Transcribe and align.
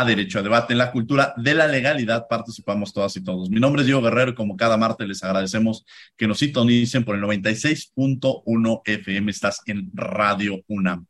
a 0.00 0.04
Derecho 0.04 0.38
a 0.38 0.42
Debate. 0.42 0.74
En 0.74 0.78
la 0.78 0.92
cultura 0.92 1.32
de 1.36 1.54
la 1.54 1.66
legalidad 1.66 2.26
participamos 2.28 2.92
todas 2.92 3.16
y 3.16 3.24
todos. 3.24 3.48
Mi 3.48 3.60
nombre 3.60 3.80
es 3.80 3.86
Diego 3.86 4.02
Guerrero 4.02 4.34
como 4.34 4.56
cada 4.56 4.76
martes 4.76 5.08
les 5.08 5.24
agradecemos 5.24 5.86
que 6.16 6.26
nos 6.26 6.38
sintonicen 6.38 7.04
por 7.04 7.16
el 7.16 7.22
96.1 7.22 8.82
FM. 8.84 9.30
Estás 9.30 9.62
en 9.66 9.90
Radio 9.94 10.62
UNAM. 10.68 11.06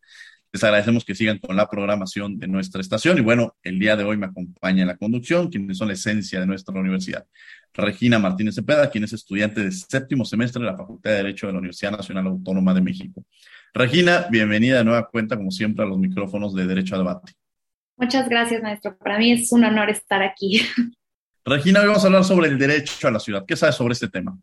Les 0.52 0.62
agradecemos 0.62 1.04
que 1.04 1.16
sigan 1.16 1.38
con 1.38 1.56
la 1.56 1.68
programación 1.68 2.38
de 2.38 2.46
nuestra 2.46 2.80
estación 2.80 3.18
y 3.18 3.22
bueno, 3.22 3.56
el 3.62 3.78
día 3.78 3.96
de 3.96 4.04
hoy 4.04 4.16
me 4.16 4.26
acompaña 4.26 4.82
en 4.82 4.88
la 4.88 4.96
conducción 4.96 5.50
quienes 5.50 5.78
son 5.78 5.88
la 5.88 5.94
esencia 5.94 6.38
de 6.38 6.46
nuestra 6.46 6.78
universidad. 6.78 7.26
Regina 7.74 8.18
Martínez 8.20 8.54
Cepeda, 8.54 8.88
quien 8.88 9.04
es 9.04 9.12
estudiante 9.12 9.62
de 9.62 9.72
séptimo 9.72 10.24
semestre 10.24 10.62
de 10.62 10.70
la 10.70 10.76
Facultad 10.76 11.10
de 11.10 11.16
Derecho 11.16 11.48
de 11.48 11.54
la 11.54 11.58
Universidad 11.58 11.90
Nacional 11.90 12.28
Autónoma 12.28 12.72
de 12.72 12.80
México. 12.80 13.24
Regina, 13.74 14.28
bienvenida 14.30 14.78
de 14.78 14.84
nueva 14.84 15.08
cuenta, 15.08 15.36
como 15.36 15.50
siempre, 15.50 15.84
a 15.84 15.88
los 15.88 15.98
micrófonos 15.98 16.54
de 16.54 16.66
Derecho 16.66 16.94
a 16.94 16.98
Debate. 16.98 17.32
Muchas 17.98 18.28
gracias, 18.28 18.62
maestro. 18.62 18.96
Para 18.98 19.18
mí 19.18 19.32
es 19.32 19.50
un 19.52 19.64
honor 19.64 19.88
estar 19.88 20.22
aquí. 20.22 20.60
Regina, 21.44 21.80
hoy 21.80 21.86
vamos 21.86 22.04
a 22.04 22.08
hablar 22.08 22.24
sobre 22.24 22.48
el 22.48 22.58
derecho 22.58 23.08
a 23.08 23.10
la 23.10 23.20
ciudad. 23.20 23.44
¿Qué 23.46 23.56
sabes 23.56 23.76
sobre 23.76 23.92
este 23.92 24.08
tema? 24.08 24.38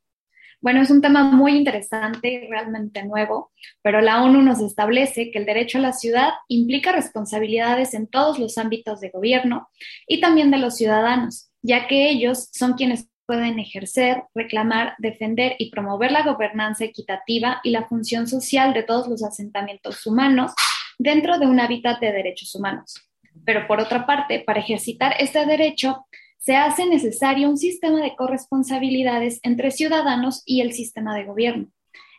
Bueno, 0.60 0.82
es 0.82 0.90
un 0.90 1.02
tema 1.02 1.24
muy 1.26 1.58
interesante 1.58 2.30
y 2.30 2.48
realmente 2.48 3.04
nuevo, 3.04 3.52
pero 3.82 4.00
la 4.00 4.24
ONU 4.24 4.42
nos 4.42 4.62
establece 4.62 5.30
que 5.30 5.40
el 5.40 5.46
derecho 5.46 5.78
a 5.78 5.82
la 5.82 5.92
ciudad 5.92 6.30
implica 6.48 6.94
responsabilidades 6.94 7.94
en 7.94 8.08
todos 8.08 8.40
los 8.40 8.58
ámbitos 8.58 9.02
de 9.02 9.10
gobierno 9.10 9.68
y 10.08 10.22
también 10.22 10.50
de 10.52 10.60
los 10.60 10.78
ciudadanos, 10.78 11.52
ya 11.62 11.86
que 11.88 12.10
ellos 12.10 12.48
son 12.54 12.74
quienes 12.74 13.10
pueden 13.26 13.60
ejercer, 13.60 14.24
reclamar, 14.34 14.96
defender 15.00 15.58
y 15.60 15.70
promover 15.70 16.14
la 16.14 16.24
gobernanza 16.24 16.86
equitativa 16.86 17.60
y 17.64 17.72
la 17.72 17.86
función 17.88 18.28
social 18.28 18.74
de 18.74 18.84
todos 18.84 19.10
los 19.10 19.22
asentamientos 19.24 20.08
humanos 20.08 20.54
dentro 20.98 21.38
de 21.40 21.46
un 21.46 21.60
hábitat 21.60 22.00
de 22.00 22.14
derechos 22.14 22.56
humanos. 22.56 23.13
Pero 23.46 23.68
por 23.68 23.80
otra 23.80 24.06
parte, 24.06 24.40
para 24.40 24.60
ejercitar 24.60 25.16
este 25.20 25.46
derecho, 25.46 26.06
se 26.38 26.56
hace 26.56 26.86
necesario 26.86 27.50
un 27.50 27.58
sistema 27.58 28.02
de 28.02 28.16
corresponsabilidades 28.16 29.40
entre 29.44 29.72
ciudadanos 29.72 30.44
y 30.46 30.62
el 30.62 30.74
sistema 30.74 31.16
de 31.16 31.24
gobierno. 31.24 31.68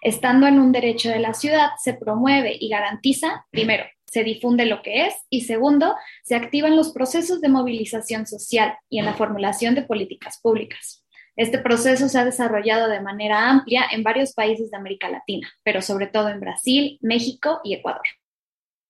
Estando 0.01 0.47
en 0.47 0.59
un 0.59 0.73
derecho 0.73 1.11
de 1.11 1.19
la 1.19 1.35
ciudad, 1.35 1.71
se 1.83 1.95
promueve 1.95 2.57
y 2.59 2.69
garantiza, 2.69 3.47
primero, 3.51 3.85
se 4.07 4.23
difunde 4.23 4.65
lo 4.65 4.81
que 4.83 5.07
es 5.07 5.15
y 5.29 5.43
segundo, 5.43 5.95
se 6.23 6.37
activan 6.37 6.77
los 6.77 6.93
procesos 6.93 7.41
de 7.41 7.49
movilización 7.49 8.27
social 8.27 8.77
y 8.89 8.99
en 8.99 9.07
la 9.07 9.15
formulación 9.15 9.75
de 9.75 9.83
políticas 9.83 10.39
públicas. 10.41 11.05
Este 11.37 11.59
proceso 11.59 12.09
se 12.09 12.19
ha 12.19 12.25
desarrollado 12.25 12.89
de 12.89 13.01
manera 13.01 13.51
amplia 13.51 13.87
en 13.91 14.05
varios 14.05 14.33
países 14.33 14.71
de 14.71 14.77
América 14.77 15.09
Latina, 15.09 15.51
pero 15.65 15.83
sobre 15.83 16.07
todo 16.07 16.29
en 16.29 16.39
Brasil, 16.39 16.99
México 17.03 17.61
y 17.65 17.75
Ecuador. 17.75 18.05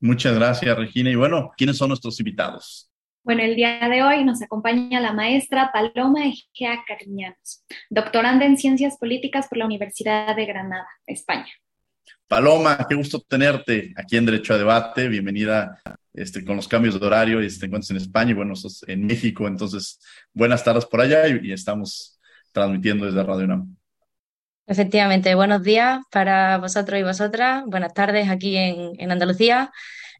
Muchas 0.05 0.35
gracias, 0.35 0.77
Regina. 0.77 1.09
Y 1.09 1.15
bueno, 1.15 1.51
¿quiénes 1.57 1.79
son 1.79 1.89
nuestros 1.89 2.21
invitados? 2.21 2.91
Bueno, 3.23 3.43
el 3.43 3.57
día 3.57 3.89
de 3.89 4.03
hoy 4.03 4.23
nos 4.23 4.43
acompaña 4.43 5.01
la 5.01 5.15
maestra 5.15 5.71
Paloma 5.73 6.27
Egea 6.27 6.85
Cariñanos, 6.87 7.65
doctoranda 7.89 8.45
en 8.45 8.59
Ciencias 8.59 8.99
Políticas 8.99 9.49
por 9.49 9.57
la 9.57 9.65
Universidad 9.65 10.37
de 10.37 10.45
Granada, 10.45 10.87
España. 11.07 11.49
Paloma, 12.29 12.87
qué 12.87 12.95
gusto 12.95 13.19
tenerte 13.27 13.95
aquí 13.97 14.19
en 14.19 14.27
Derecho 14.27 14.53
a 14.53 14.59
Debate. 14.59 15.09
Bienvenida 15.09 15.81
este, 16.13 16.45
con 16.45 16.57
los 16.57 16.69
cambios 16.69 17.01
de 17.01 17.07
horario. 17.07 17.43
Y 17.43 17.49
te 17.59 17.65
encuentras 17.65 17.91
en 17.91 17.97
España 17.97 18.33
y 18.33 18.35
bueno, 18.35 18.53
estás 18.53 18.85
en 18.87 19.07
México. 19.07 19.49
Entonces, 19.49 19.99
buenas 20.35 20.63
tardes 20.63 20.85
por 20.85 21.01
allá 21.01 21.27
y, 21.29 21.51
estamos 21.51 22.21
transmitiendo 22.53 23.07
desde 23.07 23.23
Radio 23.23 23.47
UNAM. 23.47 23.75
Efectivamente, 24.67 25.35
buenos 25.35 25.63
días 25.63 26.01
para 26.11 26.57
vosotros 26.59 26.99
y 26.99 27.03
vosotras. 27.03 27.65
Buenas 27.67 27.93
tardes 27.93 28.31
aquí 28.31 28.57
en, 28.57 28.93
en, 28.99 29.13
Andalucía. 29.13 29.71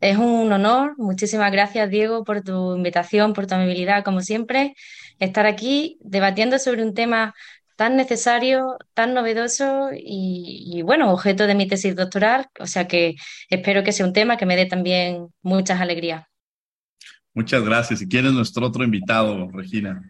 Es 0.01 0.19
un 0.19 0.53
honor. 0.53 0.95
Muchísimas 0.99 1.51
gracias, 1.51 1.89
Diego, 1.89 2.25
por 2.25 2.43
tu 2.43 2.77
invitación, 2.77 3.33
por 3.33 3.47
tu 3.47 3.55
amabilidad, 3.55 4.05
como 4.05 4.21
siempre, 4.21 4.75
estar 5.19 5.47
aquí 5.47 5.97
debatiendo 6.03 6.59
sobre 6.59 6.83
un 6.83 6.93
tema 6.93 7.35
tan 7.77 7.97
necesario, 7.97 8.77
tan 8.93 9.15
novedoso 9.15 9.91
y, 9.95 10.65
y, 10.67 10.83
bueno, 10.83 11.11
objeto 11.11 11.47
de 11.47 11.55
mi 11.55 11.67
tesis 11.67 11.97
doctoral. 11.97 12.47
O 12.61 12.67
sea 12.67 12.87
que 12.87 13.17
espero 13.49 13.83
que 13.83 13.93
sea 13.93 14.07
un 14.07 14.13
tema 14.13 14.37
que 14.37 14.47
me 14.47 14.57
dé 14.57 14.67
también 14.67 15.29
muchas 15.41 15.81
alegrías. 15.81 16.27
Muchas 17.33 17.65
gracias. 17.65 18.03
¿Y 18.03 18.09
quién 18.09 18.27
es 18.27 18.33
nuestro 18.33 18.67
otro 18.67 18.85
invitado, 18.85 19.51
Regina? 19.51 20.03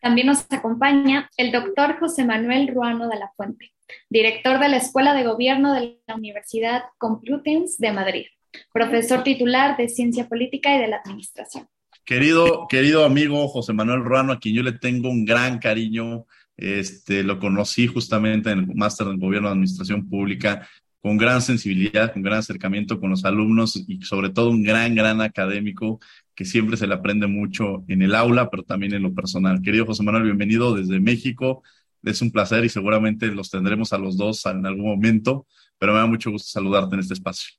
También 0.00 0.28
nos 0.28 0.46
acompaña 0.50 1.30
el 1.36 1.50
doctor 1.50 1.98
José 1.98 2.24
Manuel 2.24 2.68
Ruano 2.68 3.08
de 3.08 3.18
la 3.18 3.32
Fuente, 3.36 3.72
director 4.08 4.60
de 4.60 4.68
la 4.68 4.76
Escuela 4.76 5.14
de 5.14 5.24
Gobierno 5.24 5.72
de 5.74 5.98
la 6.06 6.14
Universidad 6.14 6.82
Complutense 6.98 7.76
de 7.78 7.92
Madrid, 7.92 8.26
profesor 8.72 9.22
titular 9.22 9.76
de 9.76 9.88
Ciencia 9.88 10.28
Política 10.28 10.74
y 10.76 10.78
de 10.78 10.88
la 10.88 10.96
Administración. 11.04 11.66
Querido, 12.04 12.66
querido 12.68 13.04
amigo 13.04 13.48
José 13.48 13.72
Manuel 13.72 14.04
Ruano, 14.04 14.32
a 14.32 14.38
quien 14.38 14.54
yo 14.54 14.62
le 14.62 14.72
tengo 14.72 15.10
un 15.10 15.24
gran 15.24 15.58
cariño, 15.58 16.26
este, 16.56 17.22
lo 17.22 17.38
conocí 17.38 17.86
justamente 17.86 18.50
en 18.50 18.60
el 18.60 18.66
máster 18.74 19.08
en 19.08 19.18
Gobierno 19.18 19.48
de 19.48 19.52
Administración 19.52 20.08
Pública, 20.08 20.66
con 21.00 21.16
gran 21.16 21.42
sensibilidad, 21.42 22.12
con 22.12 22.22
gran 22.22 22.38
acercamiento 22.38 22.98
con 22.98 23.10
los 23.10 23.24
alumnos 23.24 23.76
y 23.86 24.02
sobre 24.02 24.30
todo 24.30 24.50
un 24.50 24.62
gran, 24.62 24.94
gran 24.94 25.20
académico 25.20 26.00
que 26.38 26.44
siempre 26.44 26.76
se 26.76 26.86
le 26.86 26.94
aprende 26.94 27.26
mucho 27.26 27.82
en 27.88 28.00
el 28.00 28.14
aula, 28.14 28.48
pero 28.48 28.62
también 28.62 28.94
en 28.94 29.02
lo 29.02 29.12
personal. 29.12 29.60
Querido 29.60 29.86
José 29.86 30.04
Manuel, 30.04 30.22
bienvenido 30.22 30.72
desde 30.72 31.00
México. 31.00 31.64
Es 32.04 32.22
un 32.22 32.30
placer 32.30 32.64
y 32.64 32.68
seguramente 32.68 33.26
los 33.26 33.50
tendremos 33.50 33.92
a 33.92 33.98
los 33.98 34.16
dos 34.16 34.46
en 34.46 34.64
algún 34.64 34.86
momento, 34.86 35.48
pero 35.80 35.94
me 35.94 35.98
da 35.98 36.06
mucho 36.06 36.30
gusto 36.30 36.48
saludarte 36.48 36.94
en 36.94 37.00
este 37.00 37.14
espacio. 37.14 37.50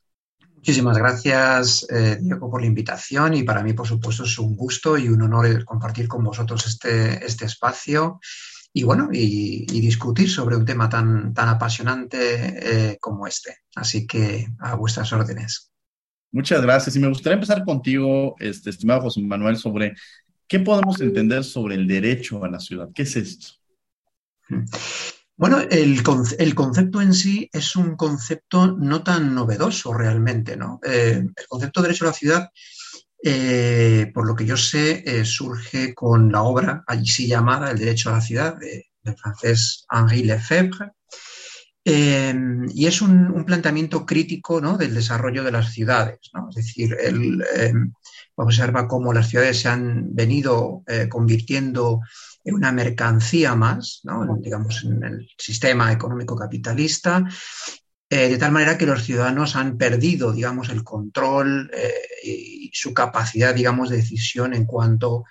Muchísimas 0.55 0.97
gracias, 0.97 1.85
eh, 1.89 2.19
Diego, 2.21 2.49
por 2.49 2.61
la 2.61 2.67
invitación 2.67 3.33
y 3.33 3.43
para 3.43 3.63
mí, 3.63 3.73
por 3.73 3.85
supuesto, 3.85 4.23
es 4.23 4.39
un 4.39 4.55
gusto 4.55 4.97
y 4.97 5.09
un 5.09 5.23
honor 5.23 5.65
compartir 5.65 6.07
con 6.07 6.23
vosotros 6.23 6.65
este, 6.65 7.25
este 7.25 7.43
espacio 7.43 8.21
y 8.71 8.83
bueno, 8.83 9.09
y, 9.11 9.65
discutir 9.81 10.29
sobre 10.29 10.55
un 10.55 10.63
tema 10.63 10.87
tan, 10.87 11.33
tan 11.33 11.49
apasionante 11.49 12.91
eh, 12.93 12.97
como 13.01 13.27
este. 13.27 13.57
Así 13.75 14.07
que 14.07 14.47
a 14.59 14.75
vuestras 14.75 15.11
órdenes. 15.11 15.68
Muchas 16.31 16.61
gracias. 16.61 16.95
Y 16.95 16.99
me 16.99 17.07
gustaría 17.07 17.35
empezar 17.35 17.63
contigo, 17.63 18.35
este, 18.39 18.69
estimado 18.69 19.01
José 19.01 19.21
Manuel, 19.21 19.57
sobre 19.57 19.95
qué 20.47 20.59
podemos 20.59 20.99
entender 21.01 21.43
sobre 21.43 21.75
el 21.75 21.87
derecho 21.87 22.43
a 22.43 22.49
la 22.49 22.59
ciudad. 22.59 22.89
¿Qué 22.93 23.03
es 23.03 23.15
esto? 23.15 23.53
Bueno, 25.39 25.59
el, 25.59 26.03
concepto 26.03 27.01
en 27.01 27.13
sí 27.13 27.49
es 27.53 27.75
un 27.75 27.95
concepto 27.95 28.75
no 28.75 29.03
tan 29.03 29.33
novedoso 29.33 29.93
realmente, 29.93 30.57
¿no? 30.57 30.81
Eh, 30.83 31.23
el 31.35 31.47
concepto 31.47 31.81
de 31.81 31.87
derecho 31.87 32.05
a 32.05 32.07
la 32.09 32.13
ciudad, 32.13 32.49
eh, 33.23 34.11
por 34.13 34.27
lo 34.27 34.35
que 34.35 34.45
yo 34.45 34.57
sé, 34.57 35.03
eh, 35.05 35.23
surge 35.23 35.93
con 35.93 36.31
la 36.31 36.41
obra 36.43 36.83
allí 36.87 37.07
sí 37.07 37.27
llamada 37.27 37.71
El 37.71 37.79
derecho 37.79 38.09
a 38.09 38.13
la 38.13 38.21
ciudad 38.21 38.57
de, 38.57 38.87
del 39.01 39.17
francés 39.17 39.85
Henri 39.89 40.23
Lefebvre, 40.23 40.91
eh, 41.91 42.35
y 42.71 42.85
es 42.85 43.01
un, 43.01 43.43
planteamiento 43.45 44.05
crítico 44.05 44.61
del 44.77 44.93
desarrollo 44.93 45.43
de 45.43 45.51
las 45.51 45.73
ciudades. 45.73 46.19
Es 46.49 46.55
decir, 46.55 46.95
él 47.01 47.43
eh, 47.55 47.73
observa 48.35 48.87
cómo 48.87 49.11
las 49.11 49.29
ciudades 49.29 49.59
se 49.61 49.69
han 49.69 50.13
venido 50.13 50.83
eh, 50.85 51.07
convirtiendo 51.09 52.01
en 52.43 52.53
una 52.53 52.71
mercancía 52.71 53.55
más, 53.55 54.03
digamos, 54.39 54.83
en 54.83 55.03
el 55.03 55.29
sistema 55.35 55.91
económico 55.91 56.35
capitalista, 56.35 57.25
de 58.09 58.37
tal 58.37 58.51
manera 58.51 58.77
que 58.77 58.87
los 58.87 59.03
ciudadanos 59.03 59.55
han 59.55 59.77
perdido, 59.77 60.31
digamos, 60.31 60.69
el 60.69 60.83
control 60.83 61.69
y 62.23 62.71
su 62.73 62.91
capacidad, 62.91 63.53
digamos, 63.53 63.89
de 63.89 63.97
decisión 63.97 64.55
en 64.55 64.65
cuanto 64.65 65.25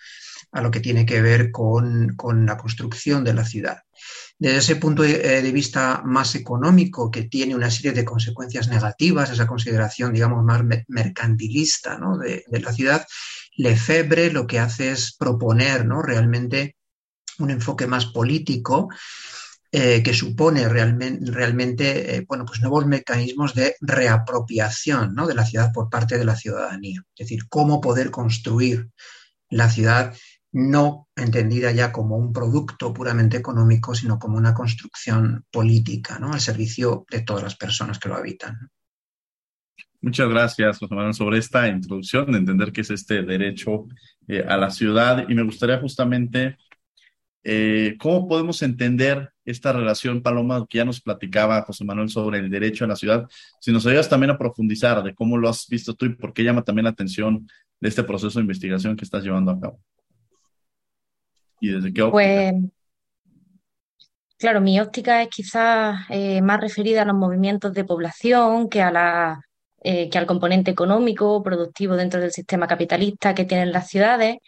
a 0.53 0.63
lo 0.63 0.71
que 0.71 0.81
tiene 0.81 1.05
que 1.05 1.21
ver 1.21 1.51
con, 1.51 2.17
la 2.47 2.57
construcción 2.57 3.25
de 3.25 3.35
la 3.35 3.45
ciudad. 3.45 3.83
Desde 4.39 4.59
ese 4.59 4.77
punto 4.77 5.03
de, 5.03 5.51
vista 5.53 6.01
más 6.05 6.37
económico, 6.37 7.11
que 7.11 7.25
tiene 7.25 7.57
una 7.57 7.73
serie 7.73 7.91
de 7.91 8.05
consecuencias 8.05 8.69
negativas, 8.69 9.31
esa 9.31 9.49
consideración, 9.49 10.13
digamos, 10.13 10.45
más 10.45 10.63
mercantilista 10.87 11.99
de, 12.23 12.61
la 12.61 12.73
ciudad, 12.73 13.05
Lefebvre 13.57 14.31
lo 14.31 14.47
que 14.47 14.61
hace 14.61 14.93
es 14.93 15.17
proponer 15.17 15.85
¿no? 15.85 16.01
realmente 16.03 16.77
un 17.41 17.51
enfoque 17.51 17.89
más 17.89 18.07
político 18.07 18.89
eh, 19.73 20.03
que 20.05 20.15
supone 20.15 20.69
realmente, 20.69 21.31
realmente 21.33 22.15
eh, 22.15 22.25
bueno, 22.27 22.47
pues 22.47 22.61
nuevos 22.61 22.87
mecanismos 22.87 23.55
de 23.55 23.75
reapropiación 23.81 25.15
¿no? 25.15 25.27
de 25.27 25.35
la 25.35 25.45
ciudad 25.45 25.73
por 25.73 25.91
parte 25.91 26.17
de 26.17 26.25
la 26.25 26.37
ciudadanía. 26.37 27.03
Es 27.17 27.27
decir, 27.27 27.49
cómo 27.49 27.81
poder 27.81 28.13
construir 28.13 28.89
la 29.51 29.69
ciudad 29.69 30.15
no 30.53 31.09
entendida 31.15 31.71
ya 31.73 31.93
como 31.93 32.17
un 32.17 32.33
producto 32.33 32.93
puramente 32.93 33.37
económico, 33.37 33.95
sino 33.95 34.19
como 34.19 34.37
una 34.37 34.55
construcción 34.55 35.45
política, 35.51 36.19
¿no? 36.19 36.33
al 36.33 36.41
servicio 36.41 37.05
de 37.11 37.21
todas 37.21 37.43
las 37.43 37.57
personas 37.57 37.99
que 37.99 38.09
lo 38.09 38.17
habitan. 38.17 38.71
Muchas 40.01 40.29
gracias, 40.29 40.79
José 40.79 40.95
Manuel, 40.95 41.15
sobre 41.15 41.39
esta 41.39 41.67
introducción 41.69 42.31
de 42.31 42.39
entender 42.39 42.73
qué 42.73 42.83
es 42.83 42.91
este 42.91 43.23
derecho 43.23 43.87
eh, 44.29 44.45
a 44.47 44.57
la 44.57 44.71
ciudad. 44.71 45.29
Y 45.29 45.35
me 45.35 45.43
gustaría 45.43 45.81
justamente 45.81 46.57
eh, 47.51 47.97
¿Cómo 47.99 48.29
podemos 48.29 48.61
entender 48.63 49.31
esta 49.45 49.73
relación, 49.73 50.23
Paloma, 50.23 50.67
que 50.69 50.79
ya 50.79 50.85
nos 50.85 51.01
platicaba 51.01 51.63
José 51.63 51.83
Manuel 51.83 52.11
sobre 52.11 52.41
el 52.41 52.51
derecho 52.51 52.85
a 52.85 52.89
la 52.89 52.95
ciudad? 52.95 53.27
Si 53.59 53.73
nos 53.73 53.87
ayudas 53.87 54.09
también 54.09 54.31
a 54.31 54.37
profundizar 54.37 55.03
de 55.03 55.15
cómo 55.15 55.39
lo 55.39 55.49
has 55.49 55.67
visto 55.67 55.95
tú 55.95 56.05
y 56.05 56.15
por 56.15 56.35
qué 56.35 56.43
llama 56.45 56.63
también 56.63 56.85
la 56.85 56.91
atención 56.91 57.49
de 57.81 57.89
este 57.89 58.03
proceso 58.03 58.39
de 58.39 58.43
investigación 58.43 58.97
que 58.97 59.05
estás 59.05 59.23
llevando 59.23 59.53
a 59.53 59.59
cabo. 59.59 59.81
Pues, 62.11 62.55
claro, 64.39 64.61
mi 64.61 64.81
óptica 64.81 65.23
es 65.23 65.29
quizás 65.29 66.01
eh, 66.11 66.41
más 66.43 66.61
referida 66.61 67.03
a 67.03 67.05
los 67.05 67.17
movimientos 67.17 67.73
de 67.75 67.85
población 67.85 68.69
que 68.69 68.83
a 68.83 68.91
la 68.91 69.41
eh, 69.81 70.11
que 70.11 70.19
al 70.19 70.27
componente 70.27 70.73
económico, 70.73 71.43
productivo 71.43 71.97
dentro 71.97 72.21
del 72.21 72.33
sistema 72.33 72.67
capitalista 72.67 73.35
que 73.35 73.45
tienen 73.45 73.73
las 73.73 73.89
ciudades. 73.89 74.39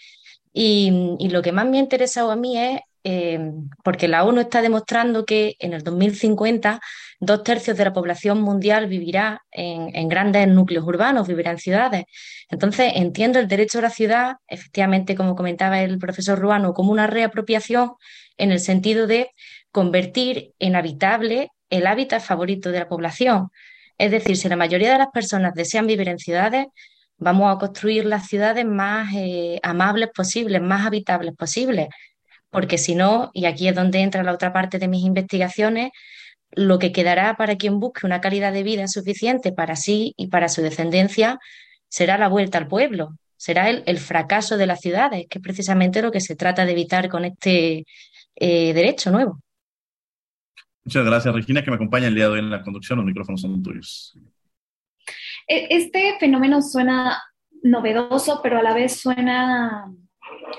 Y, 0.52 1.16
lo 1.30 1.42
que 1.42 1.52
más 1.52 1.66
me 1.66 1.78
ha 1.78 1.80
interesado 1.80 2.32
a 2.32 2.36
mí 2.36 2.58
es, 2.58 2.80
eh, 3.04 3.52
porque 3.84 4.08
la 4.08 4.24
ONU 4.24 4.40
está 4.40 4.60
demostrando 4.60 5.24
que 5.24 5.54
en 5.60 5.72
el 5.72 5.82
2050 5.84 6.80
dos 7.20 7.44
tercios 7.44 7.76
de 7.76 7.84
la 7.84 7.92
población 7.92 8.40
mundial 8.40 8.86
vivirá 8.86 9.42
en, 9.52 10.08
grandes 10.08 10.48
núcleos 10.48 10.84
urbanos, 10.86 11.28
vivirá 11.28 11.50
en 11.50 11.58
ciudades. 11.58 12.04
Entonces, 12.48 12.92
entiendo 12.96 13.38
el 13.38 13.46
derecho 13.46 13.78
a 13.78 13.82
la 13.82 13.90
ciudad, 13.90 14.36
efectivamente, 14.48 15.14
como 15.14 15.36
comentaba 15.36 15.82
el 15.82 15.98
profesor 15.98 16.38
Ruano, 16.38 16.72
como 16.72 16.90
una 16.90 17.06
reapropiación 17.06 17.92
en 18.38 18.52
el 18.52 18.58
sentido 18.58 19.06
de 19.06 19.30
convertir 19.70 20.54
en 20.58 20.76
habitable 20.76 21.50
el 21.68 21.86
hábitat 21.86 22.22
favorito 22.22 22.72
de 22.72 22.80
la 22.80 22.88
población. 22.88 23.50
Es 23.98 24.10
decir, 24.10 24.36
si 24.38 24.48
la 24.48 24.56
mayoría 24.56 24.92
de 24.92 24.98
las 24.98 25.10
personas 25.12 25.54
desean 25.54 25.86
vivir 25.86 26.08
en 26.08 26.18
ciudades, 26.18 26.66
vamos 27.18 27.54
a 27.54 27.58
construir 27.58 28.06
las 28.06 28.26
ciudades 28.28 28.64
más 28.64 29.12
eh, 29.14 29.60
amables 29.62 30.08
posibles, 30.14 30.62
más 30.62 30.86
habitables 30.86 31.34
posibles, 31.36 31.88
porque 32.48 32.78
si 32.78 32.94
no, 32.94 33.30
y 33.34 33.44
aquí 33.44 33.68
es 33.68 33.74
donde 33.74 34.00
entra 34.00 34.22
la 34.22 34.32
otra 34.32 34.54
parte 34.54 34.78
de 34.78 34.88
mis 34.88 35.04
investigaciones, 35.04 35.90
lo 36.52 36.78
que 36.78 36.92
quedará 36.92 37.36
para 37.36 37.56
quien 37.56 37.80
busque 37.80 38.06
una 38.06 38.20
calidad 38.20 38.52
de 38.52 38.62
vida 38.62 38.88
suficiente 38.88 39.52
para 39.52 39.76
sí 39.76 40.14
y 40.16 40.28
para 40.28 40.48
su 40.48 40.62
descendencia 40.62 41.38
será 41.88 42.18
la 42.18 42.28
vuelta 42.28 42.58
al 42.58 42.68
pueblo, 42.68 43.16
será 43.36 43.68
el, 43.68 43.98
fracaso 43.98 44.56
de 44.56 44.66
las 44.66 44.80
ciudades, 44.80 45.26
que 45.28 45.38
es 45.38 45.42
precisamente 45.42 46.02
lo 46.02 46.10
que 46.10 46.20
se 46.20 46.36
trata 46.36 46.64
de 46.64 46.72
evitar 46.72 47.08
con 47.08 47.24
este 47.24 47.84
eh, 48.36 48.72
derecho 48.74 49.10
nuevo. 49.10 49.40
Muchas 50.84 51.04
gracias, 51.04 51.34
Regina, 51.34 51.62
que 51.62 51.70
me 51.70 51.76
acompaña 51.76 52.08
el 52.08 52.14
día 52.14 52.24
de 52.24 52.30
hoy 52.30 52.38
en 52.38 52.50
la 52.50 52.62
conducción. 52.62 52.98
Los 52.98 53.06
micrófonos 53.06 53.40
son 53.40 53.62
tuyos. 53.62 54.16
E, 55.46 55.68
este 55.70 56.16
fenómeno 56.18 56.62
suena 56.62 57.22
novedoso, 57.62 58.40
pero 58.42 58.58
a 58.58 58.62
la 58.62 58.74
vez 58.74 59.00
suena, 59.00 59.92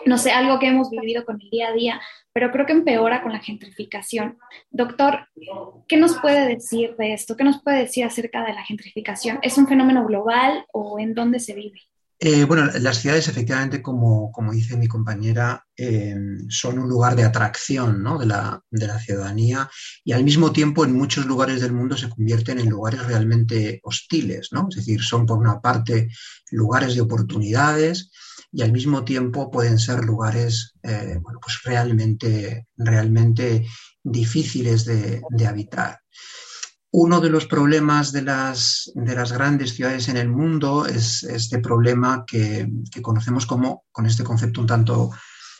no 0.05 0.17
sé, 0.17 0.31
algo 0.31 0.59
que 0.59 0.67
hemos 0.67 0.89
vivido 0.89 1.25
con 1.25 1.41
el 1.41 1.49
día 1.49 1.69
a 1.69 1.73
día, 1.73 2.01
pero 2.33 2.51
creo 2.51 2.65
que 2.65 2.73
empeora 2.73 3.21
con 3.21 3.31
la 3.31 3.39
gentrificación. 3.39 4.37
Doctor, 4.69 5.27
¿qué 5.87 5.97
nos 5.97 6.17
puede 6.19 6.47
decir 6.47 6.95
de 6.97 7.13
esto? 7.13 7.35
¿Qué 7.35 7.43
nos 7.43 7.61
puede 7.61 7.79
decir 7.79 8.05
acerca 8.05 8.43
de 8.43 8.53
la 8.53 8.63
gentrificación? 8.63 9.39
¿Es 9.41 9.57
un 9.57 9.67
fenómeno 9.67 10.05
global 10.05 10.65
o 10.71 10.99
en 10.99 11.13
dónde 11.13 11.39
se 11.39 11.53
vive? 11.53 11.81
Eh, 12.23 12.45
bueno, 12.45 12.67
las 12.79 12.99
ciudades 12.99 13.27
efectivamente, 13.27 13.81
como, 13.81 14.31
como 14.31 14.51
dice 14.51 14.77
mi 14.77 14.87
compañera, 14.87 15.65
eh, 15.75 16.15
son 16.49 16.77
un 16.77 16.87
lugar 16.87 17.15
de 17.15 17.23
atracción 17.23 18.03
¿no? 18.03 18.19
de, 18.19 18.27
la, 18.27 18.61
de, 18.69 18.85
la, 18.85 18.99
ciudadanía 18.99 19.67
y 20.03 20.11
al 20.11 20.23
mismo 20.23 20.51
tiempo 20.51 20.85
en 20.85 20.93
muchos 20.93 21.25
lugares 21.25 21.61
del 21.61 21.73
mundo 21.73 21.97
se 21.97 22.09
convierten 22.09 22.59
en 22.59 22.69
lugares 22.69 23.03
realmente 23.07 23.79
hostiles, 23.81 24.49
¿no? 24.51 24.67
es 24.69 24.75
decir, 24.75 25.01
son 25.01 25.25
por 25.25 25.39
una 25.39 25.61
parte 25.61 26.09
lugares 26.51 26.93
de 26.93 27.01
oportunidades 27.01 28.11
y 28.51 28.61
al 28.61 28.71
mismo 28.71 29.03
tiempo 29.03 29.49
pueden 29.49 29.79
ser 29.79 30.03
lugares 30.03 30.73
eh, 30.83 31.17
bueno, 31.21 31.39
pues 31.41 31.61
realmente, 31.63 32.67
realmente 32.75 33.65
difíciles 34.03 34.85
de, 34.85 35.21
de 35.29 35.47
habitar. 35.47 36.01
Uno 36.93 37.21
de 37.21 37.29
los 37.29 37.45
problemas 37.45 38.11
de 38.11 38.21
las, 38.21 38.91
de 38.95 39.15
las 39.15 39.31
grandes 39.31 39.73
ciudades 39.73 40.09
en 40.09 40.17
el 40.17 40.27
mundo 40.27 40.85
es 40.85 41.23
este 41.23 41.59
problema 41.59 42.25
que, 42.27 42.69
conocemos 43.01 43.45
como, 43.45 43.85
con 43.93 44.05
este 44.05 44.25
concepto 44.25 44.59
un 44.59 44.67
tanto 44.67 45.11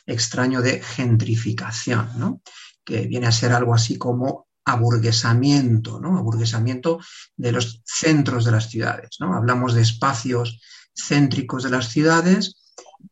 extraño 0.05 0.61
de 0.61 0.81
gentrificación, 0.81 2.09
¿no? 2.17 2.41
que 2.83 3.07
viene 3.07 3.27
a 3.27 3.31
ser 3.31 3.53
algo 3.53 3.73
así 3.73 3.97
como 3.97 4.47
aburguesamiento, 4.65 6.01
¿no? 6.01 6.17
aburguesamiento 6.17 6.99
de 7.37 7.53
los 7.53 7.81
centros 7.85 8.43
de 8.43 8.51
las 8.51 8.69
ciudades. 8.69 9.11
¿no? 9.21 9.33
Hablamos 9.33 9.73
de 9.73 9.83
espacios 9.83 10.59
céntricos 10.93 11.63
de 11.63 11.69
las 11.69 11.87
ciudades 11.87 12.60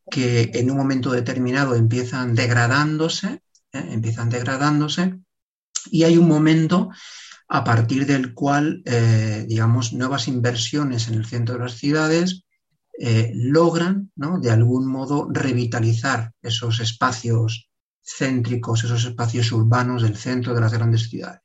que 0.10 0.52
en 0.54 0.72
un 0.72 0.78
momento 0.78 1.12
determinado 1.12 1.76
empiezan 1.76 2.36
degradándose, 2.36 3.42
¿eh? 3.74 3.86
empiezan 3.92 4.30
degradándose, 4.30 5.20
y 5.92 6.04
hay 6.04 6.18
un 6.18 6.28
momento 6.28 6.90
a 7.48 7.64
partir 7.64 8.06
del 8.06 8.34
cual, 8.34 8.84
eh, 8.86 9.46
digamos, 9.48 9.94
nuevas 9.94 10.28
inversiones 10.28 11.08
en 11.08 11.16
el 11.16 11.26
centro 11.26 11.56
de 11.56 11.62
las 11.62 11.74
ciudades 11.74 12.44
eh, 13.00 13.32
logran, 13.34 14.12
¿no? 14.16 14.40
de 14.40 14.52
algún 14.52 14.86
modo, 14.86 15.28
revitalizar 15.32 16.32
esos 16.42 16.80
espacios 16.80 17.70
céntricos, 18.04 18.84
esos 18.84 19.06
espacios 19.06 19.52
urbanos 19.52 20.04
del 20.04 20.18
centro 20.18 20.54
de 20.54 20.62
las 20.62 20.74
grandes 20.74 21.10
ciudades. 21.10 21.42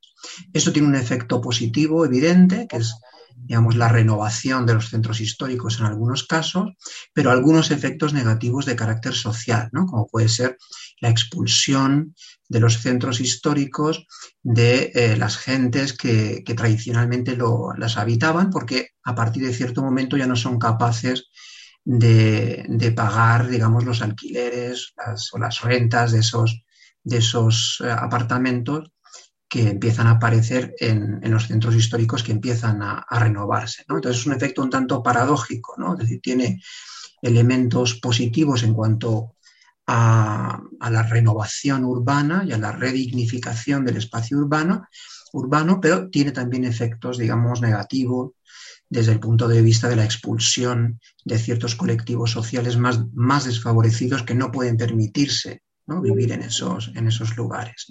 Esto 0.52 0.72
tiene 0.72 0.88
un 0.88 0.96
efecto 0.96 1.40
positivo 1.40 2.04
evidente, 2.04 2.66
que 2.68 2.78
es 2.78 2.94
digamos, 3.36 3.76
la 3.76 3.88
renovación 3.88 4.64
de 4.66 4.74
los 4.74 4.88
centros 4.88 5.20
históricos 5.20 5.78
en 5.78 5.86
algunos 5.86 6.24
casos, 6.26 6.70
pero 7.12 7.30
algunos 7.30 7.70
efectos 7.70 8.12
negativos 8.12 8.64
de 8.64 8.76
carácter 8.76 9.14
social, 9.14 9.68
¿no? 9.72 9.86
como 9.86 10.06
puede 10.06 10.28
ser 10.28 10.56
la 11.00 11.10
expulsión 11.10 12.14
de 12.48 12.60
los 12.60 12.78
centros 12.80 13.20
históricos 13.20 14.06
de 14.42 14.92
eh, 14.94 15.16
las 15.16 15.36
gentes 15.36 15.92
que, 15.92 16.42
tradicionalmente 16.56 17.36
las 17.76 17.96
habitaban, 17.96 18.50
porque 18.50 18.90
a 19.02 19.14
partir 19.14 19.44
de 19.44 19.52
cierto 19.52 19.82
momento 19.82 20.16
ya 20.16 20.26
no 20.26 20.36
son 20.36 20.58
capaces 20.58 21.30
de, 21.84 22.92
pagar, 22.96 23.48
digamos, 23.48 23.84
los 23.84 24.00
alquileres 24.00 24.94
o 25.32 25.38
las 25.38 25.60
rentas 25.60 26.12
de 26.12 26.20
esos, 26.20 26.64
de 27.02 27.18
esos 27.18 27.82
eh, 27.84 27.90
apartamentos 27.90 28.93
que 29.54 29.70
empiezan 29.70 30.08
a 30.08 30.16
aparecer 30.18 30.75
en, 30.80 31.20
los 31.30 31.46
centros 31.46 31.76
históricos 31.76 32.25
que 32.25 32.32
empiezan 32.32 32.82
a, 32.82 33.06
renovarse. 33.08 33.84
Entonces 33.88 34.23
es 34.23 34.26
un 34.26 34.32
efecto 34.32 34.62
un 34.62 34.70
tanto 34.70 35.00
paradójico, 35.00 35.76
¿no? 35.78 35.92
es 35.92 36.00
decir, 36.00 36.20
tiene 36.20 36.61
elementos 37.23 37.94
positivos 38.00 38.64
en 38.64 38.75
cuanto 38.75 39.37
a, 39.87 40.61
la 40.90 41.02
renovación 41.04 41.84
urbana 41.84 42.42
y 42.44 42.50
a 42.50 42.58
la 42.58 42.73
redignificación 42.73 43.84
del 43.84 43.99
espacio 43.99 44.38
urbano, 44.38 44.88
urbano, 45.32 45.80
pero 45.80 46.11
tiene 46.11 46.32
también 46.32 46.64
efectos, 46.64 47.16
digamos, 47.16 47.61
negativos 47.61 48.32
desde 48.90 49.12
el 49.12 49.20
punto 49.20 49.46
de 49.46 49.62
vista 49.62 49.88
de 49.88 49.94
la 49.94 50.04
expulsión 50.04 50.99
de 51.25 51.38
ciertos 51.38 51.76
colectivos 51.76 52.32
sociales 52.32 52.76
más, 52.76 53.04
más 53.12 53.44
desfavorecidos 53.44 54.25
que 54.25 54.34
no 54.34 54.50
pueden 54.50 54.76
permitirse 54.76 55.62
vivir 55.87 56.32
en 56.32 56.42
esos, 56.42 56.90
en 56.96 57.06
esos 57.06 57.37
lugares. 57.37 57.87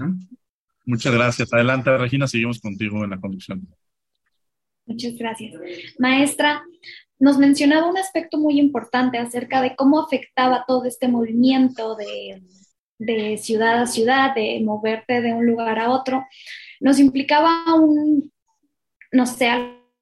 Muchas 0.85 1.13
gracias. 1.13 1.53
Adelante, 1.53 1.95
Regina, 1.97 2.27
seguimos 2.27 2.59
contigo 2.59 3.03
en 3.03 3.11
la 3.11 3.19
conducción. 3.19 3.67
Muchas 4.85 5.15
gracias. 5.15 5.53
Maestra, 5.97 6.63
nos 7.19 7.37
mencionaba 7.37 7.89
un 7.89 7.97
aspecto 7.97 8.37
muy 8.37 8.59
importante 8.59 9.17
acerca 9.17 9.61
de 9.61 9.75
cómo 9.75 10.01
afectaba 10.01 10.65
todo 10.67 10.85
este 10.85 11.07
movimiento 11.07 11.95
de, 11.95 12.41
de 12.99 13.37
ciudad 13.37 13.81
a 13.81 13.87
ciudad, 13.87 14.35
de 14.35 14.59
moverte 14.63 15.21
de 15.21 15.33
un 15.33 15.45
lugar 15.45 15.79
a 15.79 15.91
otro. 15.91 16.25
Nos 16.81 16.99
implicaba 16.99 17.73
un, 17.75 18.31
no 19.11 19.25
sé, 19.25 19.49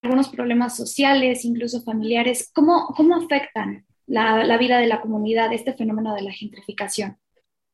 algunos 0.01 0.29
problemas 0.29 0.75
sociales, 0.75 1.45
incluso 1.45 1.83
familiares. 1.83 2.49
¿Cómo, 2.53 2.87
cómo 2.95 3.15
afectan 3.15 3.85
la, 4.11 4.57
vida 4.57 4.79
de 4.79 4.87
la 4.87 5.01
comunidad, 5.01 5.53
este 5.53 5.73
fenómeno 5.73 6.13
de 6.13 6.21
la 6.23 6.31
gentrificación. 6.31 7.17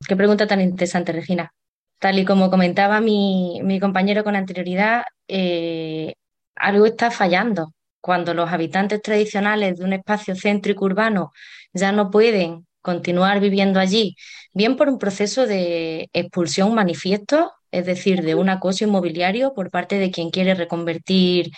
Qué 0.07 0.15
pregunta 0.15 0.45
tan 0.47 0.61
interesante, 0.61 1.11
Regina. 1.11 1.51
Tal 1.99 2.19
y 2.19 2.25
como 2.25 2.49
comentaba 2.49 3.01
mi, 3.01 3.79
compañero 3.81 4.23
con 4.23 4.35
anterioridad, 4.35 5.03
eh, 5.27 6.13
algo 6.55 6.85
está 6.85 7.11
fallando. 7.11 7.73
Cuando 8.01 8.33
los 8.33 8.49
habitantes 8.51 9.01
tradicionales 9.01 9.77
de 9.77 9.83
un 9.85 9.93
espacio 9.93 10.35
céntrico 10.35 10.85
urbano 10.85 11.31
ya 11.73 11.91
no 11.91 12.11
pueden 12.11 12.67
continuar 12.81 13.39
viviendo 13.39 13.79
allí, 13.79 14.15
bien 14.53 14.77
por 14.77 14.89
un 14.89 14.99
proceso 14.99 15.45
de 15.47 16.09
expulsión 16.13 16.73
manifiesto, 16.73 17.51
es 17.71 17.85
decir, 17.85 18.23
de 18.23 18.35
un 18.35 18.49
acoso 18.49 18.85
inmobiliario 18.85 19.53
por 19.53 19.71
parte 19.71 19.97
de 19.99 20.11
quien 20.11 20.29
quiere 20.29 20.55
reconvertir 20.55 21.51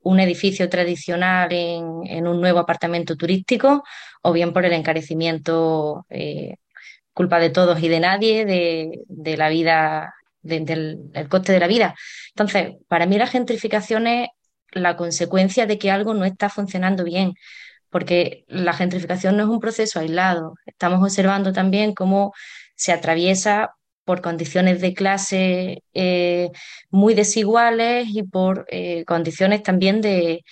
un 0.00 0.20
edificio 0.20 0.68
tradicional 0.68 1.52
en, 1.52 2.26
un 2.26 2.40
nuevo 2.40 2.58
apartamento 2.60 3.16
turístico, 3.16 3.82
o 4.22 4.32
bien 4.32 4.52
por 4.52 4.64
el 4.66 4.74
encarecimiento, 4.74 6.04
eh, 6.10 6.56
culpa 7.14 7.38
de 7.38 7.50
todos 7.50 7.82
y 7.82 7.88
de 7.88 8.00
nadie, 8.00 8.44
de, 8.44 9.36
la 9.36 9.48
vida, 9.48 10.14
del 10.42 11.28
coste 11.30 11.52
de 11.52 11.60
la 11.60 11.68
vida. 11.68 11.94
Entonces, 12.30 12.74
para 12.88 13.06
mí 13.06 13.16
la 13.16 13.26
gentrificación 13.26 14.06
es 14.06 14.28
la 14.72 14.96
consecuencia 14.96 15.66
de 15.66 15.78
que 15.78 15.90
algo 15.90 16.14
no 16.14 16.24
está 16.24 16.50
funcionando 16.50 17.04
bien 17.04 17.34
porque 17.94 18.44
la 18.48 18.72
gentrificación 18.72 19.36
no 19.36 19.44
es 19.44 19.48
un 19.48 19.60
proceso 19.60 20.00
aislado. 20.00 20.54
Estamos 20.66 21.00
observando 21.00 21.52
también 21.52 21.94
cómo 21.94 22.32
se 22.74 22.90
atraviesa 22.90 23.70
por 24.04 24.20
condiciones 24.20 24.80
de 24.80 24.94
clase 24.94 25.84
eh, 25.94 26.50
muy 26.90 27.14
desiguales 27.14 28.08
y 28.10 28.24
por 28.24 28.66
eh, 28.68 29.04
condiciones 29.04 29.62
también 29.62 30.00
de 30.00 30.44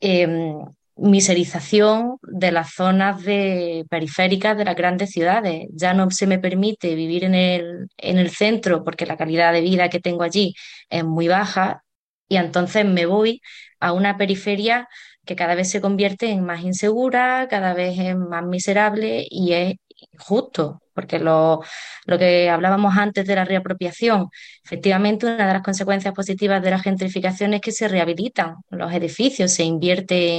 em, 0.00 0.60
miserización 0.98 2.18
de 2.22 2.52
las 2.52 2.72
zonas 2.74 3.22
de, 3.22 3.86
periféricas 3.90 4.56
de 4.56 4.64
las 4.64 4.76
grandes 4.76 5.10
ciudades. 5.10 5.68
Ya 5.72 5.94
no 5.94 6.10
se 6.10 6.26
me 6.26 6.38
permite 6.38 6.94
vivir 6.94 7.24
en 7.24 7.34
el, 7.34 7.88
en 7.96 8.18
el 8.18 8.30
centro 8.30 8.84
porque 8.84 9.06
la 9.06 9.16
calidad 9.16 9.52
de 9.52 9.60
vida 9.62 9.88
que 9.90 10.00
tengo 10.00 10.22
allí 10.22 10.54
es 10.90 11.04
muy 11.04 11.28
baja 11.28 11.84
y 12.28 12.36
entonces 12.36 12.84
me 12.84 13.06
voy 13.06 13.40
a 13.80 13.92
una 13.92 14.16
periferia 14.18 14.88
que 15.24 15.36
cada 15.36 15.54
vez 15.54 15.70
se 15.70 15.80
convierte 15.80 16.30
en 16.30 16.44
más 16.44 16.62
insegura, 16.62 17.48
cada 17.50 17.74
vez 17.74 17.98
es 17.98 18.16
más 18.16 18.44
miserable 18.44 19.26
y 19.30 19.52
es 19.52 19.74
justo, 20.18 20.82
porque 20.94 21.18
lo, 21.18 21.62
que 22.06 22.50
hablábamos 22.50 22.96
antes 22.96 23.26
de 23.26 23.34
la 23.34 23.44
reapropiación, 23.44 24.28
efectivamente 24.64 25.26
una 25.26 25.46
de 25.46 25.52
las 25.52 25.62
consecuencias 25.62 26.14
positivas 26.14 26.62
de 26.62 26.70
la 26.70 26.78
gentrificación 26.78 27.54
es 27.54 27.60
que 27.60 27.72
se 27.72 27.88
rehabilitan 27.88 28.56
los 28.70 28.92
edificios, 28.92 29.52
se 29.52 29.64
invierte 29.64 30.38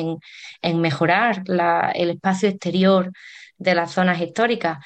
en, 0.61 0.81
mejorar 0.81 1.43
el 1.95 2.09
espacio 2.09 2.49
exterior 2.49 3.11
de 3.57 3.75
las 3.75 3.91
zonas 3.91 4.21
históricas, 4.21 4.79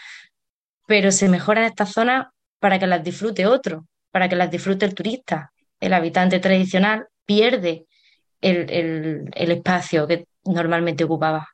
pero 0.87 1.11
se 1.11 1.29
mejoran 1.29 1.65
estas 1.65 1.91
zonas 1.91 2.27
para 2.59 2.79
que 2.79 2.87
las 2.87 3.03
disfrute 3.03 3.45
otro, 3.45 3.85
para 4.11 4.29
que 4.29 4.35
las 4.35 4.51
disfrute 4.51 4.85
el 4.85 4.95
turista. 4.95 5.51
El 5.79 5.93
habitante 5.93 6.39
tradicional 6.39 7.07
pierde 7.25 7.85
el, 8.41 9.31
espacio 9.35 10.07
que 10.07 10.27
normalmente 10.45 11.03
ocupaba. 11.03 11.47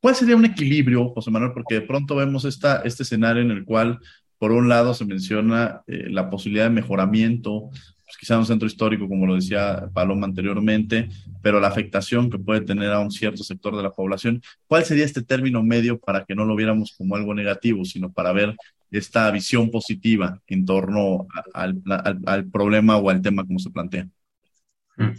¿Cuál 0.00 0.14
sería 0.14 0.36
un 0.36 0.44
equilibrio, 0.44 1.08
José 1.10 1.30
Manuel? 1.30 1.52
Porque 1.52 1.76
de 1.76 1.80
pronto 1.82 2.14
vemos 2.14 2.44
este 2.44 2.68
escenario 2.86 3.42
en 3.42 3.50
el 3.50 3.64
cual, 3.64 3.98
por 4.38 4.52
un 4.52 4.68
lado, 4.68 4.94
se 4.94 5.04
menciona 5.04 5.82
eh, 5.86 6.06
la 6.08 6.30
posibilidad 6.30 6.64
de 6.64 6.70
mejoramiento, 6.70 7.70
pues 8.04 8.16
quizá 8.18 8.38
un 8.38 8.46
centro 8.46 8.68
histórico, 8.68 9.08
como 9.08 9.26
lo 9.26 9.34
decía 9.34 9.90
Paloma 9.92 10.26
anteriormente, 10.26 11.08
pero 11.42 11.58
la 11.58 11.68
afectación 11.68 12.30
que 12.30 12.38
puede 12.38 12.60
tener 12.60 12.92
a 12.92 13.00
un 13.00 13.10
cierto 13.10 13.42
sector 13.42 13.76
de 13.76 13.82
la 13.82 13.90
población. 13.90 14.40
¿Cuál 14.68 14.84
sería 14.84 15.04
este 15.04 15.22
término 15.22 15.62
medio 15.64 15.98
para 15.98 16.24
que 16.24 16.36
no 16.36 16.44
lo 16.44 16.54
viéramos 16.54 16.94
como 16.96 17.16
algo 17.16 17.34
negativo, 17.34 17.84
sino 17.84 18.12
para 18.12 18.32
ver 18.32 18.56
esta 18.90 19.30
visión 19.32 19.70
positiva 19.70 20.40
en 20.46 20.64
torno 20.64 21.26
al, 21.52 21.82
al 22.24 22.46
problema 22.46 22.96
o 22.96 23.10
al 23.10 23.20
tema 23.20 23.44
como 23.44 23.58
se 23.58 23.70
plantea? 23.70 24.08
Mm. 24.96 25.10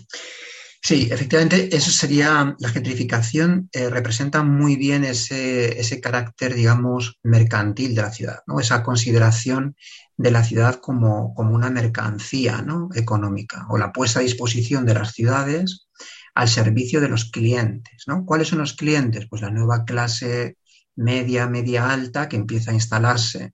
Sí, 0.82 1.10
efectivamente, 1.12 1.76
eso 1.76 1.92
sería, 1.92 2.56
la 2.58 2.70
gentrificación 2.70 3.70
eh, 3.74 3.90
representa 3.90 4.44
muy 4.44 4.78
bien 4.78 5.04
ese, 5.04 6.00
carácter, 6.02 6.56
digamos, 6.56 7.20
mercantil 7.22 7.96
de 7.96 8.02
la 8.02 8.12
ciudad, 8.12 8.40
¿no? 8.48 8.62
esa 8.62 8.82
consideración 8.82 9.76
de 10.16 10.32
la 10.32 10.44
ciudad 10.44 10.80
como, 10.80 11.34
una 11.38 11.70
mercancía 11.70 12.62
¿no? 12.62 12.90
económica 12.96 13.68
o 13.70 13.78
la 13.78 13.92
puesta 13.92 14.20
a 14.20 14.24
disposición 14.24 14.86
de 14.86 14.94
las 14.94 15.12
ciudades 15.12 15.90
al 16.34 16.48
servicio 16.48 17.02
de 17.02 17.10
los 17.10 17.26
clientes. 17.26 18.06
¿no? 18.08 18.26
¿Cuáles 18.26 18.48
son 18.48 18.60
los 18.60 18.74
clientes? 18.74 19.28
Pues 19.30 19.42
la 19.42 19.52
nueva 19.52 19.84
clase 19.84 20.58
media, 20.96 21.48
media 21.48 21.92
alta 21.92 22.30
que 22.30 22.38
empieza 22.38 22.72
a 22.72 22.76
instalarse 22.76 23.54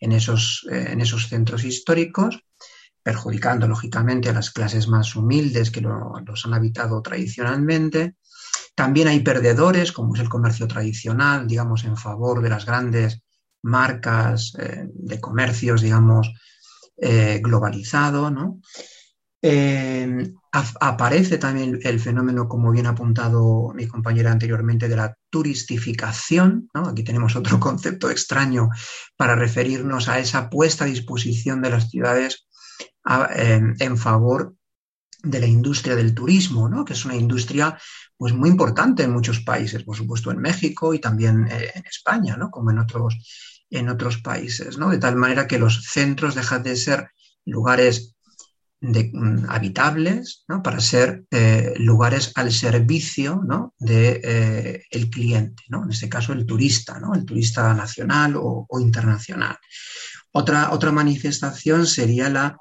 en 0.00 0.12
esos, 0.12 0.66
eh, 0.70 0.88
en 0.90 1.00
esos 1.00 1.28
centros 1.28 1.64
históricos 1.64 2.44
perjudicando 3.08 3.66
lógicamente 3.66 4.28
a 4.28 4.34
las 4.34 4.50
clases 4.50 4.86
más 4.86 5.16
humildes 5.16 5.70
que 5.70 5.80
los 5.80 6.44
han 6.44 6.52
habitado 6.52 7.00
tradicionalmente. 7.00 8.16
También 8.74 9.08
hay 9.08 9.20
perdedores, 9.20 9.92
como 9.92 10.14
es 10.14 10.20
el 10.20 10.28
comercio 10.28 10.68
tradicional, 10.68 11.46
digamos, 11.46 11.84
en 11.84 11.96
favor 11.96 12.42
de 12.42 12.50
las 12.50 12.66
grandes 12.66 13.22
marcas 13.62 14.52
eh, 14.58 14.84
de 14.92 15.20
comercios, 15.22 15.80
digamos, 15.80 16.30
eh, 16.98 17.40
globalizado, 17.42 18.30
¿no? 18.30 18.60
Eh, 19.40 20.30
aparece 20.52 21.38
también 21.38 21.80
el 21.84 22.00
fenómeno, 22.00 22.46
como 22.46 22.70
bien 22.72 22.84
ha 22.84 22.90
apuntado 22.90 23.72
mi 23.74 23.86
compañera 23.86 24.32
anteriormente, 24.32 24.86
de 24.86 24.96
la 24.96 25.16
turistificación. 25.30 26.68
Aquí 26.74 27.04
tenemos 27.04 27.36
otro 27.36 27.58
concepto 27.68 28.10
extraño 28.10 28.68
para 29.16 29.34
referirnos 29.34 30.10
a 30.10 30.18
esa 30.18 30.50
puesta 30.50 30.84
a 30.84 30.88
disposición 30.88 31.62
de 31.62 31.70
las 31.70 31.88
ciudades 31.88 32.47
en, 33.34 33.96
favor 33.96 34.54
de 35.22 35.40
la 35.40 35.46
industria 35.46 35.96
del 35.96 36.14
turismo, 36.14 36.68
¿no? 36.68 36.84
que 36.84 36.92
es 36.92 37.04
una 37.04 37.16
industria 37.16 37.78
pues, 38.16 38.32
muy 38.32 38.50
importante 38.50 39.02
en 39.02 39.12
muchos 39.12 39.40
países, 39.40 39.82
por 39.82 39.96
supuesto 39.96 40.30
en 40.30 40.38
México 40.38 40.94
y 40.94 41.00
también 41.00 41.48
eh, 41.50 41.72
en 41.74 41.84
España, 41.86 42.36
¿no? 42.36 42.50
como 42.50 42.70
en 42.70 42.78
otros, 42.78 43.16
en 43.70 43.88
otros 43.88 44.18
países, 44.18 44.78
¿no? 44.78 44.90
de 44.90 44.98
tal 44.98 45.16
manera 45.16 45.46
que 45.46 45.58
los 45.58 45.84
centros 45.84 46.34
dejan 46.34 46.62
de 46.62 46.76
ser 46.76 47.10
lugares 47.44 48.14
mm, 48.80 49.46
habitables 49.48 50.44
para 50.62 50.80
ser 50.80 51.24
eh, 51.30 51.74
lugares 51.78 52.32
al 52.36 52.52
servicio 52.52 53.42
¿no? 53.44 53.74
del 53.78 54.20
de, 54.22 54.84
eh, 54.90 55.10
cliente, 55.10 55.64
¿no? 55.68 55.82
en 55.82 55.90
este 55.90 56.08
caso 56.08 56.32
el 56.32 56.46
turista, 56.46 57.00
¿no? 57.00 57.14
el 57.14 57.24
turista 57.24 57.74
nacional 57.74 58.36
o, 58.36 58.66
o 58.68 58.80
internacional. 58.80 59.56
Otra, 60.30 60.70
otra 60.70 60.92
manifestación 60.92 61.86
sería 61.86 62.28
la 62.28 62.56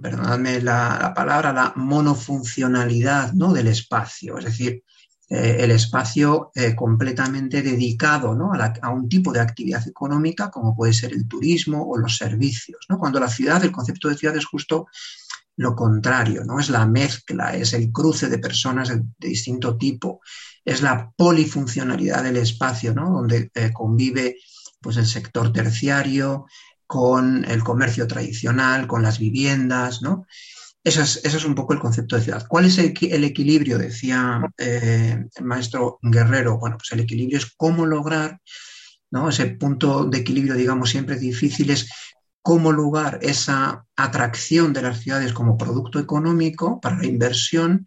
perdonadme 0.00 0.60
la, 0.60 1.12
palabra, 1.14 1.52
la 1.52 1.72
monofuncionalidad 1.74 3.32
¿no? 3.32 3.52
del 3.52 3.66
espacio, 3.66 4.38
es 4.38 4.44
decir, 4.44 4.84
eh, 5.28 5.56
el 5.60 5.72
espacio 5.72 6.52
eh, 6.54 6.74
completamente 6.74 7.60
dedicado 7.60 8.30
a, 8.30 8.90
un 8.90 9.08
tipo 9.08 9.32
de 9.32 9.40
actividad 9.40 9.86
económica 9.86 10.50
como 10.50 10.74
puede 10.74 10.94
ser 10.94 11.12
el 11.12 11.26
turismo 11.26 11.86
o 11.86 11.98
los 11.98 12.16
servicios. 12.16 12.86
¿no? 12.88 12.98
Cuando 12.98 13.20
la 13.20 13.28
ciudad, 13.28 13.62
el 13.62 13.72
concepto 13.72 14.08
de 14.08 14.16
ciudad 14.16 14.36
es 14.36 14.46
justo 14.46 14.86
lo 15.56 15.74
contrario, 15.74 16.44
¿no? 16.44 16.60
es 16.60 16.70
la 16.70 16.86
mezcla, 16.86 17.54
es 17.54 17.72
el 17.72 17.90
cruce 17.90 18.28
de 18.28 18.38
personas 18.38 18.88
de, 18.88 19.02
distinto 19.18 19.76
tipo, 19.76 20.20
es 20.64 20.82
la 20.82 21.10
polifuncionalidad 21.10 22.22
del 22.22 22.36
espacio, 22.36 22.94
¿no? 22.94 23.10
donde 23.10 23.50
eh, 23.54 23.72
convive 23.72 24.36
pues, 24.80 24.96
el 24.96 25.06
sector 25.06 25.52
terciario, 25.52 26.46
con 26.88 27.44
el 27.44 27.62
comercio 27.62 28.06
tradicional, 28.06 28.86
con 28.86 29.02
las 29.02 29.18
viviendas, 29.18 30.00
¿no? 30.00 30.26
Eso 30.82 31.02
es, 31.02 31.44
un 31.44 31.54
poco 31.54 31.74
el 31.74 31.80
concepto 31.80 32.16
de 32.16 32.22
ciudad. 32.22 32.46
¿Cuál 32.48 32.64
es 32.64 32.78
el, 32.78 33.24
equilibrio? 33.24 33.76
Decía 33.76 34.40
eh, 34.56 35.22
el 35.34 35.44
maestro 35.44 35.98
Guerrero. 36.00 36.58
Bueno, 36.58 36.78
pues 36.78 36.90
el 36.92 37.00
equilibrio 37.00 37.36
es 37.36 37.52
cómo 37.56 37.84
lograr, 37.84 38.40
¿no? 39.10 39.28
Ese 39.28 39.46
punto 39.46 40.06
de 40.06 40.18
equilibrio, 40.18 40.54
digamos, 40.54 40.88
siempre 40.88 41.18
difícil 41.18 41.68
es 41.70 41.90
cómo 42.40 42.72
lograr 42.72 43.18
esa 43.20 43.84
atracción 43.94 44.72
de 44.72 44.80
las 44.80 45.00
ciudades 45.00 45.34
como 45.34 45.58
producto 45.58 45.98
económico 45.98 46.80
para 46.80 46.96
la 46.96 47.06
inversión 47.06 47.84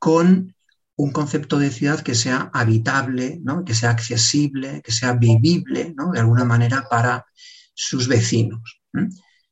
con 0.00 0.52
un 0.96 1.12
concepto 1.12 1.60
de 1.60 1.70
ciudad 1.70 2.00
que 2.00 2.16
sea 2.16 2.50
habitable, 2.52 3.38
¿no? 3.44 3.64
que 3.64 3.74
sea 3.74 3.90
accesible, 3.90 4.82
que 4.82 4.90
sea 4.90 5.12
vivible, 5.12 5.94
¿no? 5.96 6.10
de 6.10 6.18
alguna 6.18 6.44
manera 6.44 6.88
para 6.90 7.24
sus 7.82 8.08
vecinos. 8.08 8.82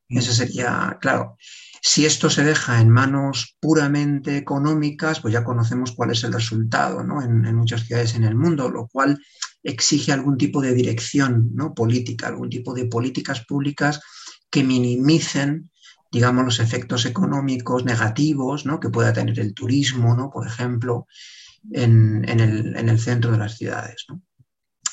Eso 0.08 0.32
sería, 0.32 0.98
claro, 1.00 1.36
si 1.82 2.04
esto 2.04 2.28
se 2.28 2.44
deja 2.44 2.80
en 2.80 2.90
manos 2.90 3.56
puramente 3.60 4.36
económicas, 4.36 5.20
pues 5.20 5.32
ya 5.32 5.44
conocemos 5.44 5.92
cuál 5.92 6.10
es 6.10 6.24
el 6.24 6.32
resultado 6.32 7.02
¿no? 7.02 7.22
en, 7.22 7.54
muchas 7.54 7.86
ciudades 7.86 8.14
en 8.14 8.24
el 8.24 8.34
mundo, 8.34 8.68
lo 8.68 8.86
cual 8.88 9.18
exige 9.62 10.12
algún 10.12 10.36
tipo 10.36 10.60
de 10.60 10.74
dirección 10.74 11.50
¿no? 11.54 11.74
política, 11.74 12.28
algún 12.28 12.50
tipo 12.50 12.74
de 12.74 12.86
políticas 12.86 13.44
públicas 13.46 14.00
que 14.50 14.64
minimicen, 14.64 15.70
digamos, 16.10 16.44
los 16.44 16.60
efectos 16.60 17.06
económicos 17.06 17.84
negativos 17.84 18.66
¿no? 18.66 18.78
que 18.80 18.90
pueda 18.90 19.12
tener 19.12 19.38
el 19.38 19.54
turismo, 19.54 20.14
¿no? 20.14 20.30
por 20.30 20.46
ejemplo, 20.46 21.06
en, 21.72 22.24
el, 22.28 22.98
centro 22.98 23.30
de 23.32 23.38
las 23.38 23.56
ciudades. 23.56 24.06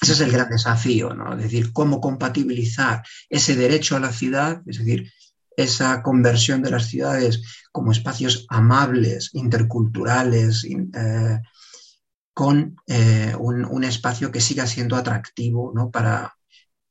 Ese 0.01 0.13
es 0.13 0.19
el 0.21 0.31
gran 0.31 0.49
desafío, 0.49 1.13
¿no? 1.13 1.33
es 1.33 1.43
decir, 1.43 1.73
cómo 1.73 1.99
compatibilizar 1.99 3.03
ese 3.29 3.55
derecho 3.55 3.95
a 3.95 3.99
la 3.99 4.11
ciudad, 4.11 4.61
es 4.65 4.77
decir, 4.79 5.11
esa 5.55 6.03
conversión 6.03 6.61
de 6.61 6.69
las 6.69 6.85
ciudades 6.85 7.41
como 7.71 7.91
espacios 7.91 8.45
amables, 8.49 9.31
interculturales, 9.33 10.63
eh, 10.65 11.39
con 12.33 12.75
eh, 12.85 13.33
un, 13.39 13.83
espacio 13.83 14.31
que 14.31 14.39
siga 14.39 14.67
siendo 14.67 14.95
atractivo 14.95 15.73
¿no? 15.73 15.89
para, 15.89 16.35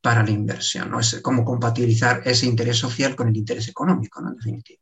para 0.00 0.24
la 0.24 0.30
inversión. 0.30 0.90
¿no? 0.90 0.98
Es 0.98 1.20
como 1.22 1.44
compatibilizar 1.44 2.22
ese 2.24 2.46
interés 2.46 2.78
social 2.78 3.14
con 3.14 3.28
el 3.28 3.36
interés 3.36 3.68
económico, 3.68 4.20
¿no? 4.20 4.30
en 4.30 4.36
definitiva. 4.36 4.80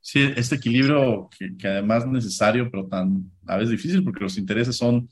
Sí, 0.00 0.32
este 0.36 0.54
equilibrio 0.54 1.28
que, 1.36 1.66
además 1.66 2.04
es 2.04 2.10
necesario, 2.10 2.70
pero 2.70 2.86
tan 2.86 3.28
a 3.44 3.56
veces 3.56 3.70
difícil 3.70 4.04
porque 4.04 4.22
los 4.22 4.38
intereses 4.38 4.76
son, 4.76 5.08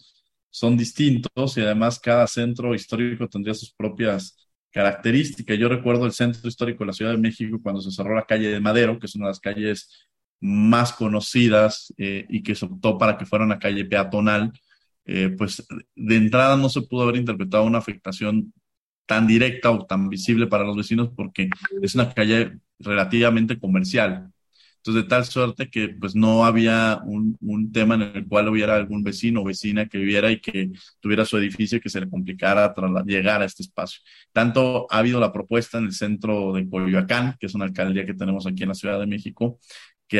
son 0.54 0.76
distintos 0.76 1.56
y 1.56 1.62
además 1.62 1.98
cada 1.98 2.28
centro 2.28 2.76
histórico 2.76 3.28
tendría 3.28 3.54
sus 3.54 3.72
propias 3.72 4.36
características. 4.70 5.58
Yo 5.58 5.68
recuerdo 5.68 6.06
el 6.06 6.12
centro 6.12 6.48
histórico 6.48 6.84
de 6.84 6.86
la 6.86 6.92
Ciudad 6.92 7.10
de 7.10 7.18
México 7.18 7.58
cuando 7.60 7.80
se 7.80 7.90
cerró 7.90 8.14
la 8.14 8.24
calle 8.24 8.48
de 8.50 8.60
Madero, 8.60 9.00
que 9.00 9.06
es 9.06 9.16
una 9.16 9.26
de 9.26 9.30
las 9.30 9.40
calles 9.40 9.90
más 10.40 10.92
conocidas 10.92 11.92
eh, 11.98 12.24
y 12.28 12.44
que 12.44 12.54
se 12.54 12.66
optó 12.66 12.96
para 12.96 13.18
que 13.18 13.26
fuera 13.26 13.44
una 13.44 13.58
calle 13.58 13.84
peatonal, 13.84 14.52
eh, 15.06 15.34
pues 15.36 15.66
de 15.96 16.16
entrada 16.16 16.56
no 16.56 16.68
se 16.68 16.82
pudo 16.82 17.02
haber 17.02 17.16
interpretado 17.16 17.64
una 17.64 17.78
afectación 17.78 18.52
tan 19.06 19.26
directa 19.26 19.72
o 19.72 19.84
tan 19.84 20.08
visible 20.08 20.46
para 20.46 20.62
los 20.62 20.76
vecinos 20.76 21.10
porque 21.16 21.50
es 21.82 21.96
una 21.96 22.14
calle 22.14 22.60
relativamente 22.78 23.58
comercial. 23.58 24.32
Entonces, 24.84 25.04
de 25.04 25.08
tal 25.08 25.24
suerte 25.24 25.70
que 25.70 25.88
pues 25.98 26.14
no 26.14 26.44
había 26.44 27.00
un, 27.06 27.38
un, 27.40 27.72
tema 27.72 27.94
en 27.94 28.02
el 28.02 28.28
cual 28.28 28.48
hubiera 28.48 28.76
algún 28.76 29.02
vecino 29.02 29.40
o 29.40 29.44
vecina 29.44 29.86
que 29.88 29.96
viviera 29.96 30.30
y 30.30 30.40
que 30.42 30.72
tuviera 31.00 31.24
su 31.24 31.38
edificio 31.38 31.80
que 31.80 31.88
se 31.88 32.02
le 32.02 32.10
complicara 32.10 32.74
llegar 33.06 33.40
a 33.40 33.46
este 33.46 33.62
espacio. 33.62 34.02
Tanto 34.30 34.86
ha 34.90 34.98
habido 34.98 35.20
la 35.20 35.32
propuesta 35.32 35.78
en 35.78 35.84
el 35.84 35.92
centro 35.92 36.52
de 36.52 36.68
Coyoacán, 36.68 37.34
que 37.40 37.46
es 37.46 37.54
una 37.54 37.64
alcaldía 37.64 38.04
que 38.04 38.12
tenemos 38.12 38.46
aquí 38.46 38.62
en 38.64 38.68
la 38.68 38.74
Ciudad 38.74 39.00
de 39.00 39.06
México, 39.06 39.58
que 40.06 40.18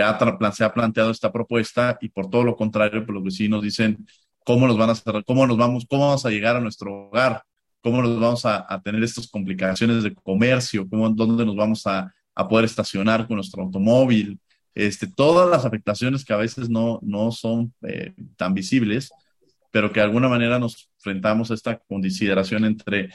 se 0.54 0.64
ha 0.64 0.72
planteado 0.72 1.10
esta 1.10 1.30
propuesta 1.30 1.98
y 2.00 2.08
por 2.08 2.30
todo 2.30 2.44
lo 2.44 2.56
contrario, 2.56 3.04
pues 3.04 3.14
los 3.14 3.22
vecinos 3.22 3.62
dicen, 3.62 4.06
¿cómo 4.46 4.66
nos 4.66 4.78
van 4.78 4.88
a 4.88 4.92
hacer, 4.92 5.22
cómo 5.26 5.46
nos 5.46 5.58
vamos, 5.58 5.84
cómo 5.86 6.06
vamos 6.06 6.24
a 6.24 6.30
llegar 6.30 6.56
a 6.56 6.60
nuestro 6.60 7.08
hogar? 7.08 7.42
¿Cómo 7.82 8.00
nos 8.00 8.18
vamos 8.18 8.46
a, 8.46 8.64
a 8.66 8.80
tener 8.80 9.02
estas 9.04 9.28
complicaciones 9.28 10.02
de 10.02 10.14
comercio? 10.14 10.88
¿Cómo, 10.88 11.10
¿Dónde 11.10 11.44
nos 11.44 11.54
vamos 11.54 11.86
a, 11.86 12.10
a 12.34 12.48
poder 12.48 12.64
estacionar 12.64 13.26
con 13.26 13.36
nuestro 13.36 13.62
automóvil? 13.62 14.40
Este, 14.74 15.06
todas 15.06 15.48
las 15.48 15.64
afectaciones 15.64 16.24
que 16.24 16.32
a 16.32 16.38
veces 16.38 16.68
no, 16.68 16.98
no 17.02 17.30
son 17.30 17.72
eh, 17.82 18.14
tan 18.36 18.54
visibles, 18.54 19.10
pero 19.70 19.92
que 19.92 20.00
de 20.00 20.06
alguna 20.06 20.28
manera 20.28 20.58
nos 20.58 20.90
enfrentamos 20.96 21.50
a 21.50 21.54
esta 21.54 21.78
consideración 21.78 22.64
entre 22.64 23.10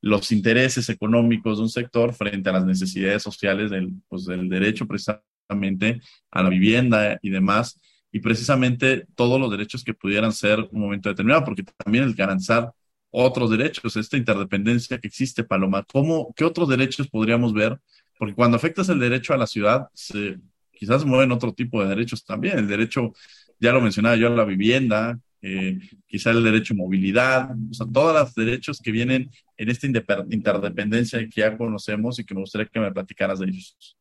los 0.00 0.30
intereses 0.30 0.88
económicos 0.88 1.58
de 1.58 1.62
un 1.64 1.68
sector 1.68 2.12
frente 2.12 2.48
a 2.48 2.52
las 2.52 2.64
necesidades 2.64 3.22
sociales 3.22 3.70
del, 3.70 3.92
pues, 4.08 4.24
del 4.24 4.48
derecho 4.48 4.86
precisamente 4.86 6.00
a 6.30 6.42
la 6.42 6.48
vivienda 6.48 7.18
y 7.22 7.30
demás, 7.30 7.80
y 8.12 8.20
precisamente 8.20 9.06
todos 9.14 9.40
los 9.40 9.50
derechos 9.50 9.84
que 9.84 9.94
pudieran 9.94 10.32
ser 10.32 10.60
un 10.70 10.80
momento 10.80 11.08
determinado, 11.08 11.44
porque 11.44 11.64
también 11.84 12.04
el 12.04 12.14
garantizar 12.14 12.72
otros 13.10 13.50
derechos, 13.50 13.96
esta 13.96 14.16
interdependencia 14.16 14.98
que 14.98 15.08
existe, 15.08 15.44
Paloma, 15.44 15.84
¿cómo, 15.90 16.32
¿qué 16.36 16.44
otros 16.44 16.68
derechos 16.68 17.08
podríamos 17.08 17.52
ver? 17.52 17.78
Porque 18.18 18.34
cuando 18.34 18.56
afectas 18.56 18.88
el 18.88 18.98
derecho 18.98 19.34
a 19.34 19.36
la 19.36 19.46
ciudad, 19.46 19.88
se, 19.92 20.38
quizás 20.76 21.04
mueven 21.04 21.32
otro 21.32 21.52
tipo 21.52 21.82
de 21.82 21.88
derechos 21.88 22.24
también. 22.24 22.58
El 22.58 22.68
derecho, 22.68 23.12
ya 23.58 23.72
lo 23.72 23.80
mencionaba 23.80 24.16
yo, 24.16 24.28
a 24.28 24.30
la 24.30 24.44
vivienda, 24.44 25.18
eh, 25.42 25.78
quizás 26.06 26.34
el 26.34 26.42
derecho 26.42 26.74
a 26.74 26.78
movilidad, 26.78 27.50
o 27.70 27.74
sea, 27.74 27.86
todos 27.92 28.14
los 28.14 28.34
derechos 28.34 28.80
que 28.80 28.90
vienen 28.90 29.30
en 29.56 29.68
esta 29.68 29.86
interdependencia 29.86 31.20
que 31.20 31.40
ya 31.40 31.56
conocemos 31.56 32.18
y 32.18 32.24
que 32.24 32.34
me 32.34 32.40
gustaría 32.40 32.66
que 32.66 32.80
me 32.80 32.92
platicaras 32.92 33.38
de 33.38 33.46
ellos. 33.46 33.96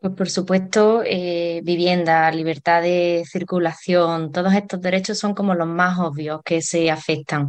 Pues 0.00 0.14
por 0.14 0.30
supuesto, 0.30 1.02
eh, 1.04 1.60
vivienda, 1.62 2.30
libertad 2.30 2.80
de 2.80 3.22
circulación, 3.30 4.32
todos 4.32 4.54
estos 4.54 4.80
derechos 4.80 5.18
son 5.18 5.34
como 5.34 5.54
los 5.54 5.68
más 5.68 5.98
obvios 5.98 6.40
que 6.42 6.62
se 6.62 6.90
afectan, 6.90 7.48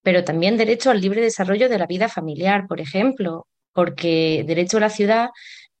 pero 0.00 0.22
también 0.22 0.56
derecho 0.56 0.90
al 0.90 1.00
libre 1.00 1.20
desarrollo 1.20 1.68
de 1.68 1.78
la 1.78 1.86
vida 1.86 2.08
familiar, 2.08 2.66
por 2.68 2.80
ejemplo, 2.80 3.48
porque 3.72 4.44
derecho 4.46 4.76
a 4.76 4.80
la 4.80 4.90
ciudad 4.90 5.30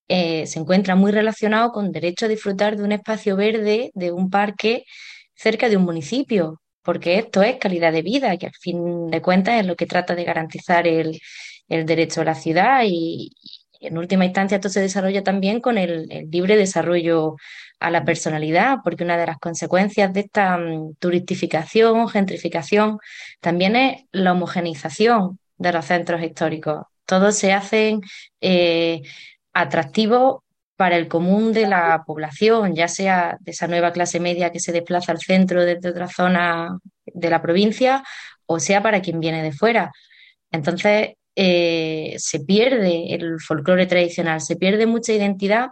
eh, 0.08 0.46
se 0.46 0.58
encuentra 0.58 0.94
muy 0.94 1.12
relacionado 1.12 1.72
con 1.72 1.92
derecho 1.92 2.26
a 2.26 2.28
disfrutar 2.28 2.76
de 2.76 2.84
un 2.84 2.92
espacio 2.92 3.36
verde, 3.36 3.90
de 3.94 4.12
un 4.12 4.30
parque 4.30 4.84
cerca 5.34 5.68
de 5.68 5.76
un 5.76 5.84
municipio, 5.84 6.60
porque 6.82 7.18
esto 7.18 7.42
es 7.42 7.56
calidad 7.56 7.92
de 7.92 8.02
vida, 8.02 8.36
que 8.36 8.46
al 8.46 8.54
fin 8.54 9.10
de 9.10 9.22
cuentas 9.22 9.60
es 9.60 9.66
lo 9.66 9.76
que 9.76 9.86
trata 9.86 10.14
de 10.14 10.24
garantizar 10.24 10.86
el, 10.86 11.20
derecho 11.68 12.20
a 12.20 12.24
la 12.24 12.34
ciudad 12.34 12.82
y, 12.84 13.30
en 13.80 13.98
última 13.98 14.24
instancia 14.24 14.56
esto 14.56 14.68
se 14.68 14.80
desarrolla 14.80 15.24
también 15.24 15.60
con 15.60 15.78
el, 15.78 16.06
libre 16.30 16.56
desarrollo 16.56 17.36
a 17.80 17.90
la 17.90 18.04
personalidad, 18.04 18.78
porque 18.84 19.04
una 19.04 19.16
de 19.16 19.26
las 19.26 19.38
consecuencias 19.38 20.12
de 20.12 20.20
esta 20.20 20.56
mm, 20.56 20.94
turistificación, 20.98 22.08
gentrificación, 22.08 22.98
también 23.40 23.76
es 23.76 24.04
la 24.12 24.32
homogeneización 24.32 25.38
de 25.56 25.72
los 25.72 25.86
centros 25.86 26.22
históricos. 26.22 26.84
Todos 27.06 27.36
se 27.36 27.52
hacen 27.52 28.00
atractivo 29.52 30.44
para 30.76 30.96
el 30.96 31.08
común 31.08 31.52
de 31.52 31.66
la 31.66 32.02
población, 32.06 32.74
ya 32.74 32.88
sea 32.88 33.36
de 33.40 33.52
esa 33.52 33.68
nueva 33.68 33.92
clase 33.92 34.18
media 34.18 34.50
que 34.50 34.60
se 34.60 34.72
desplaza 34.72 35.12
al 35.12 35.20
centro 35.20 35.64
desde 35.64 35.90
otra 35.90 36.08
zona 36.08 36.78
de 37.06 37.30
la 37.30 37.40
provincia, 37.40 38.02
o 38.46 38.58
sea 38.58 38.82
para 38.82 39.00
quien 39.00 39.20
viene 39.20 39.42
de 39.42 39.52
fuera. 39.52 39.92
Entonces, 40.50 41.10
eh, 41.36 42.14
se 42.18 42.40
pierde 42.40 43.14
el 43.14 43.40
folclore 43.40 43.86
tradicional, 43.86 44.40
se 44.40 44.56
pierde 44.56 44.86
mucha 44.86 45.12
identidad 45.12 45.68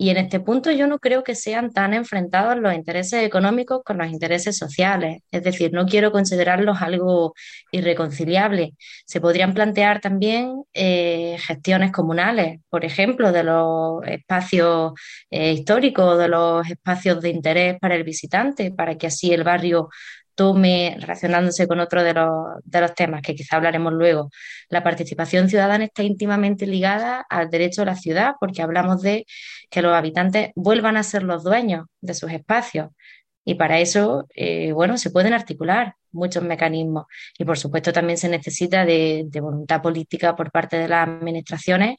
y 0.00 0.10
en 0.10 0.16
este 0.16 0.38
punto 0.38 0.70
yo 0.70 0.86
no 0.86 1.00
creo 1.00 1.24
que 1.24 1.34
sean 1.34 1.72
tan 1.72 1.92
enfrentados 1.92 2.56
los 2.56 2.72
intereses 2.72 3.24
económicos 3.24 3.82
con 3.84 3.98
los 3.98 4.08
intereses 4.08 4.56
sociales. 4.56 5.22
Es 5.32 5.42
decir, 5.42 5.72
no 5.72 5.86
quiero 5.86 6.12
considerarlos 6.12 6.80
algo 6.80 7.34
irreconciliable. 7.72 8.74
Se 9.06 9.20
podrían 9.20 9.54
plantear 9.54 10.00
también 10.00 10.62
eh, 10.72 11.36
gestiones 11.40 11.90
comunales, 11.90 12.60
por 12.70 12.84
ejemplo, 12.84 13.32
de 13.32 13.42
los 13.42 14.06
espacios 14.06 14.92
eh, 15.30 15.52
históricos, 15.52 16.16
de 16.16 16.28
los 16.28 16.70
espacios 16.70 17.20
de 17.20 17.30
interés 17.30 17.76
para 17.80 17.96
el 17.96 18.04
visitante, 18.04 18.70
para 18.70 18.96
que 18.96 19.08
así 19.08 19.32
el 19.32 19.42
barrio 19.42 19.88
tome, 20.38 20.96
relacionándose 21.00 21.66
con 21.66 21.80
otro 21.80 22.04
de 22.04 22.14
los, 22.14 22.30
de 22.64 22.80
los 22.80 22.94
temas 22.94 23.22
que 23.22 23.34
quizá 23.34 23.56
hablaremos 23.56 23.92
luego, 23.92 24.30
la 24.68 24.84
participación 24.84 25.48
ciudadana 25.48 25.84
está 25.86 26.04
íntimamente 26.04 26.64
ligada 26.64 27.26
al 27.28 27.50
derecho 27.50 27.82
a 27.82 27.86
la 27.86 27.96
ciudad, 27.96 28.34
porque 28.38 28.62
hablamos 28.62 29.02
de 29.02 29.26
que 29.68 29.82
los 29.82 29.92
habitantes 29.92 30.50
vuelvan 30.54 30.96
a 30.96 31.02
ser 31.02 31.24
los 31.24 31.42
dueños 31.42 31.86
de 32.00 32.14
sus 32.14 32.30
espacios. 32.30 32.90
Y 33.44 33.56
para 33.56 33.80
eso, 33.80 34.26
eh, 34.36 34.70
bueno, 34.72 34.96
se 34.96 35.10
pueden 35.10 35.32
articular 35.32 35.94
muchos 36.12 36.44
mecanismos. 36.44 37.06
Y 37.36 37.44
por 37.44 37.58
supuesto 37.58 37.92
también 37.92 38.18
se 38.18 38.28
necesita 38.28 38.84
de, 38.84 39.24
de, 39.26 39.40
voluntad 39.40 39.82
política 39.82 40.36
por 40.36 40.52
parte 40.52 40.78
de 40.78 40.86
las 40.86 41.08
administraciones 41.08 41.96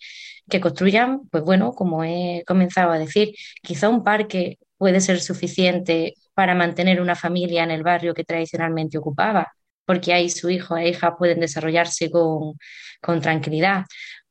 que 0.49 0.61
construyan, 0.61 1.27
pues 1.29 1.43
bueno, 1.43 1.73
como 1.73 2.03
he 2.05 2.43
comenzado 2.47 2.91
a 2.91 2.99
decir, 2.99 3.33
quizá 3.61 3.89
un 3.89 4.03
parque 4.03 4.59
puede 4.79 5.01
ser 5.01 5.19
suficiente 5.19 6.15
para 6.33 6.55
mantener 6.55 7.01
una 7.01 7.15
familia 7.15 7.63
en 7.63 7.69
el 7.69 7.83
barrio 7.83 8.13
que 8.13 8.23
tradicionalmente 8.23 8.97
ocupaba, 8.97 9.51
porque 9.85 10.13
ahí 10.13 10.29
su 10.29 10.49
hijo 10.49 10.77
e 10.77 10.89
hija 10.89 11.17
pueden 11.17 11.41
desarrollarse 11.41 12.09
con, 12.09 12.53
con 13.01 13.19
tranquilidad. 13.21 13.85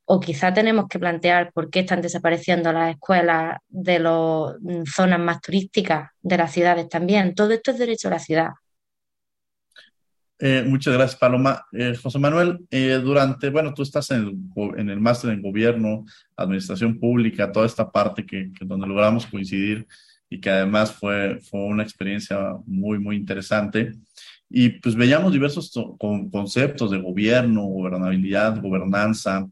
O 0.06 0.18
quizá 0.18 0.54
tenemos 0.54 0.87
que 0.88 0.98
plantear 0.98 1.52
por 1.52 1.68
qué 1.68 1.80
están 1.80 2.00
desapareciendo 2.00 2.72
las 2.72 2.94
escuelas 2.94 3.58
de 3.68 3.98
las 3.98 4.54
mm, 4.61 4.84
zonas 4.87 5.20
más 5.20 5.40
turísticas 5.42 6.11
de 6.22 6.38
las 6.38 6.50
ciudades 6.50 6.88
también. 6.88 7.34
Todo 7.34 7.50
esto 7.52 7.72
es 7.72 7.78
derecho 7.78 8.08
a 8.08 8.12
la 8.12 8.18
ciudad. 8.18 8.48
Eh, 10.38 10.64
muchas 10.66 10.94
gracias, 10.94 11.20
Paloma. 11.20 11.66
Eh, 11.72 11.94
José 12.02 12.18
Manuel, 12.18 12.66
eh, 12.70 13.00
durante, 13.04 13.50
bueno, 13.50 13.74
tú 13.74 13.82
estás 13.82 14.11
en 14.12 14.50
el, 14.76 15.00
máster 15.00 15.30
en 15.30 15.42
gobierno, 15.42 16.06
administración 16.37 16.98
pública, 16.98 17.52
toda 17.52 17.66
esta 17.66 17.90
parte 17.90 18.24
que, 18.24 18.50
que 18.58 18.64
donde 18.64 18.87
logramos 18.87 19.26
coincidir 19.26 19.87
y 20.31 20.41
que 20.41 20.51
además 20.51 20.93
fue, 20.93 21.41
fue 21.41 21.61
una 21.64 21.83
experiencia 21.83 22.38
muy, 22.67 22.99
muy 22.99 23.17
interesante. 23.17 23.93
Y 24.51 24.71
pues 24.81 24.95
veíamos 24.95 25.33
diversos 25.33 25.73
conceptos 26.31 26.91
de 26.91 26.99
gobierno, 26.99 27.62
gobernabilidad, 27.64 28.61
gobernanza, 28.61 29.47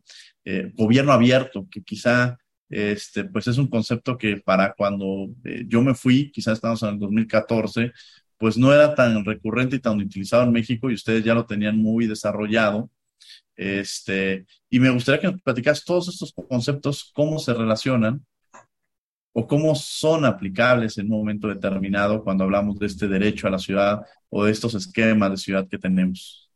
eh, 0.45 0.73
gobierno 0.75 1.12
abierto, 1.12 1.67
que 1.71 1.83
quizá 1.83 2.39
este, 2.69 3.25
pues 3.25 3.47
es 3.47 3.59
un 3.59 3.69
concepto 3.69 4.19
que 4.19 4.39
para 4.39 4.75
cuando 4.75 5.29
eh, 5.45 5.65
yo 5.69 5.83
me 5.83 5.95
fui, 5.95 6.31
quizás 6.33 6.55
estamos 6.55 6.83
en 6.83 6.91
el 6.91 6.99
2014, 6.99 7.93
pues 8.39 8.57
no 8.59 8.73
era 8.73 8.95
tan 8.95 9.25
recurrente 9.25 9.77
y 9.77 9.81
tan 9.81 9.99
utilizado 9.99 10.43
en 10.45 10.53
México 10.53 10.91
y 10.91 10.95
ustedes 10.95 11.25
ya 11.25 11.35
lo 11.35 11.47
tenían 11.47 11.77
muy 11.79 12.07
desarrollado. 12.07 12.91
Este, 13.57 14.47
y 14.69 14.81
me 14.81 14.91
gustaría 14.91 15.21
que 15.21 15.33
nos 15.33 15.43
platicas 15.43 15.85
todos 15.85 16.09
estos 16.09 16.35
conceptos, 16.49 17.11
cómo 17.15 17.39
se 17.39 17.55
relacionan 17.55 18.27
o 19.38 19.46
cómo 19.46 19.75
son 19.75 20.25
aplicables 20.25 20.96
en 20.96 21.12
un 21.12 21.18
momento 21.18 21.49
determinado 21.49 22.25
cuando 22.25 22.44
hablamos 22.44 22.79
de 22.79 22.87
este 22.87 23.07
derecho 23.07 23.46
a 23.46 23.51
la 23.51 23.59
ciudad 23.59 24.01
o 24.31 24.44
de 24.44 24.51
estos 24.51 24.75
esquemas 24.75 25.31
de 25.31 25.37
ciudad 25.37 25.68
que 25.70 25.77
tenemos. 25.77 26.51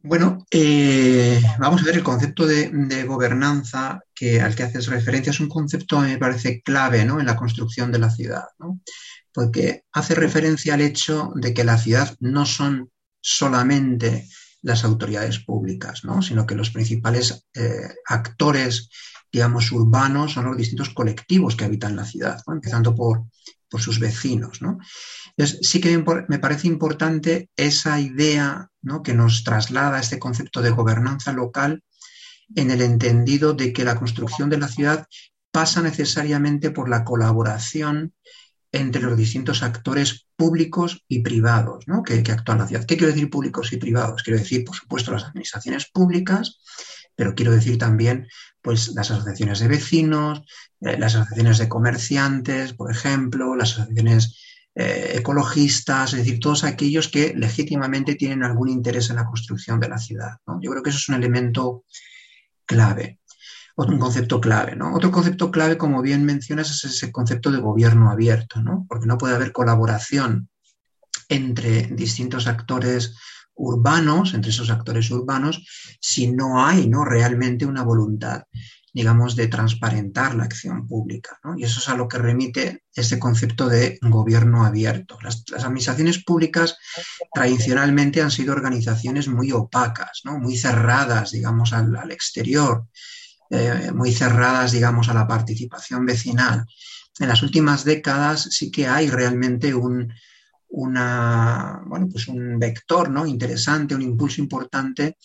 Bueno, 0.00 0.46
eh, 0.52 1.42
vamos 1.58 1.82
a 1.82 1.84
ver 1.84 1.96
el 1.96 2.04
concepto 2.04 2.46
de, 2.46 3.02
gobernanza 3.04 4.00
que, 4.14 4.40
al 4.40 4.54
que 4.54 4.62
haces 4.62 4.86
referencia. 4.86 5.30
Es 5.30 5.40
un 5.40 5.48
concepto, 5.48 5.98
me 5.98 6.16
parece, 6.16 6.62
clave 6.62 7.04
¿no? 7.04 7.18
en 7.18 7.26
la 7.26 7.34
construcción 7.34 7.90
de 7.90 7.98
la 7.98 8.10
ciudad, 8.10 8.44
porque 9.32 9.82
hace 9.90 10.14
referencia 10.14 10.74
al 10.74 10.80
hecho 10.82 11.32
de 11.34 11.52
que 11.54 11.64
la 11.64 11.76
ciudad 11.76 12.14
no 12.20 12.46
son 12.46 12.88
solamente 13.20 14.28
las 14.62 14.84
autoridades 14.84 15.40
públicas, 15.40 16.02
sino 16.22 16.46
que 16.46 16.54
los 16.54 16.70
principales 16.70 17.46
eh, 17.54 17.88
actores, 18.06 18.90
digamos, 19.32 19.70
urbanos 19.72 20.32
son 20.32 20.46
los 20.46 20.56
distintos 20.56 20.90
colectivos 20.90 21.56
que 21.56 21.64
habitan 21.64 21.96
la 21.96 22.04
ciudad, 22.04 22.40
empezando 22.46 22.94
por, 22.94 23.24
por 23.68 23.80
sus 23.80 23.98
vecinos. 23.98 24.62
¿no? 24.62 24.78
Sí 25.36 25.80
que 25.80 25.96
me 26.28 26.38
parece 26.38 26.68
importante 26.68 27.50
esa 27.56 28.00
idea 28.00 28.70
¿no? 28.82 29.02
que 29.02 29.14
nos 29.14 29.44
traslada 29.44 30.00
este 30.00 30.18
concepto 30.18 30.62
de 30.62 30.70
gobernanza 30.70 31.32
local 31.32 31.82
en 32.54 32.70
el 32.70 32.80
entendido 32.80 33.52
de 33.52 33.72
que 33.72 33.84
la 33.84 33.96
construcción 33.96 34.48
de 34.48 34.58
la 34.58 34.68
ciudad 34.68 35.06
pasa 35.50 35.82
necesariamente 35.82 36.70
por 36.70 36.88
la 36.88 37.04
colaboración 37.04 38.14
entre 38.70 39.02
los 39.02 39.16
distintos 39.16 39.62
actores 39.62 40.26
públicos 40.36 41.04
y 41.08 41.20
privados 41.20 41.88
¿no? 41.88 42.02
que, 42.02 42.22
que 42.22 42.32
actúan 42.32 42.58
en 42.58 42.62
la 42.62 42.68
ciudad. 42.68 42.84
¿Qué 42.86 42.96
quiero 42.96 43.12
decir 43.12 43.30
públicos 43.30 43.72
y 43.72 43.78
privados? 43.78 44.22
Quiero 44.22 44.38
decir, 44.38 44.64
por 44.64 44.76
supuesto, 44.76 45.10
las 45.10 45.24
administraciones 45.24 45.90
públicas, 45.90 46.60
pero 47.14 47.34
quiero 47.34 47.52
decir 47.52 47.78
también 47.78 48.28
pues, 48.62 48.94
las 48.94 49.10
asociaciones 49.10 49.60
de 49.60 49.68
vecinos, 49.68 50.42
eh, 50.80 50.98
las 50.98 51.14
asociaciones 51.14 51.58
de 51.58 51.68
comerciantes, 51.68 52.74
por 52.74 52.90
ejemplo, 52.90 53.56
las 53.56 53.72
asociaciones 53.72 54.36
eh, 54.74 55.14
ecologistas, 55.16 56.12
es 56.12 56.20
decir, 56.20 56.38
todos 56.38 56.64
aquellos 56.64 57.08
que 57.08 57.34
legítimamente 57.34 58.14
tienen 58.14 58.44
algún 58.44 58.68
interés 58.68 59.10
en 59.10 59.16
la 59.16 59.24
construcción 59.24 59.80
de 59.80 59.88
la 59.88 59.98
ciudad. 59.98 60.36
Yo 60.60 60.70
creo 60.70 60.82
que 60.82 60.90
eso 60.90 60.98
es 60.98 61.08
un 61.08 61.16
elemento 61.16 61.84
clave, 62.64 63.18
un 63.76 63.98
concepto 63.98 64.40
clave. 64.40 64.76
¿no? 64.76 64.94
Otro 64.94 65.10
concepto 65.10 65.50
clave, 65.50 65.78
como 65.78 66.02
bien 66.02 66.24
mencionas, 66.24 66.70
es 66.70 66.84
ese 66.84 67.10
concepto 67.10 67.50
de 67.50 67.58
gobierno 67.58 68.10
abierto, 68.10 68.60
¿no? 68.62 68.86
porque 68.88 69.06
no 69.06 69.18
puede 69.18 69.34
haber 69.34 69.52
colaboración 69.52 70.48
entre 71.28 71.82
distintos 71.88 72.46
actores 72.46 73.16
urbanos, 73.58 74.34
entre 74.34 74.50
esos 74.50 74.70
actores 74.70 75.10
urbanos, 75.10 75.66
si 76.00 76.30
no 76.30 76.64
hay 76.64 76.88
¿no? 76.88 77.04
realmente 77.04 77.66
una 77.66 77.82
voluntad 77.82 78.44
digamos, 78.92 79.36
de 79.36 79.46
transparentar 79.46 80.34
la 80.34 80.44
acción 80.44 80.88
pública. 80.88 81.38
Y 81.56 81.62
eso 81.62 81.78
es 81.78 81.88
a 81.88 81.96
lo 81.96 82.08
que 82.08 82.18
remite 82.18 82.82
este 82.92 83.18
concepto 83.18 83.68
de 83.68 83.96
gobierno 84.02 84.64
abierto. 84.64 85.18
Las, 85.22 85.44
administraciones 85.52 86.24
públicas 86.24 86.76
tradicionalmente 87.32 88.22
han 88.22 88.32
sido 88.32 88.52
organizaciones 88.52 89.28
muy 89.28 89.52
opacas, 89.52 90.22
¿no? 90.24 90.38
muy 90.38 90.56
cerradas, 90.56 91.30
digamos, 91.30 91.72
al, 91.72 92.10
exterior, 92.10 92.86
eh, 93.50 93.92
muy 93.94 94.12
cerradas, 94.12 94.72
digamos, 94.72 95.08
a 95.08 95.14
la 95.14 95.28
participación 95.28 96.04
vecinal. 96.04 96.64
En 97.20 97.28
las 97.28 97.42
últimas 97.42 97.84
décadas 97.84 98.48
sí 98.50 98.70
que 98.70 98.88
hay 98.88 99.10
realmente 99.10 99.74
un, 99.74 100.12
una, 100.68 101.82
bueno, 101.86 102.08
pues 102.10 102.28
un 102.28 102.58
vector 102.58 103.10
¿no? 103.10 103.26
interesante, 103.26 103.94
un 103.94 104.02
impulso 104.02 104.40
importante 104.40 105.16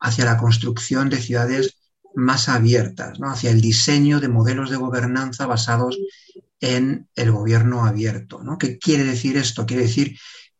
hacia 0.00 0.24
la 0.24 0.36
construcción 0.36 1.08
de 1.08 1.20
ciudades 1.20 1.76
más 2.14 2.48
abiertas, 2.48 3.20
¿no? 3.20 3.30
hacia 3.30 3.50
el 3.50 3.60
diseño 3.60 4.20
de 4.20 4.28
modelos 4.28 4.70
de 4.70 4.76
gobernanza 4.76 5.46
basados 5.46 5.98
en 6.60 7.08
el 7.14 7.30
gobierno 7.30 7.84
abierto. 7.84 8.42
¿no? 8.42 8.58
¿Qué 8.58 8.78
quiere 8.78 9.04
decir 9.04 9.36
esto? 9.36 9.66
Quiere 9.66 9.82
decir 9.82 10.16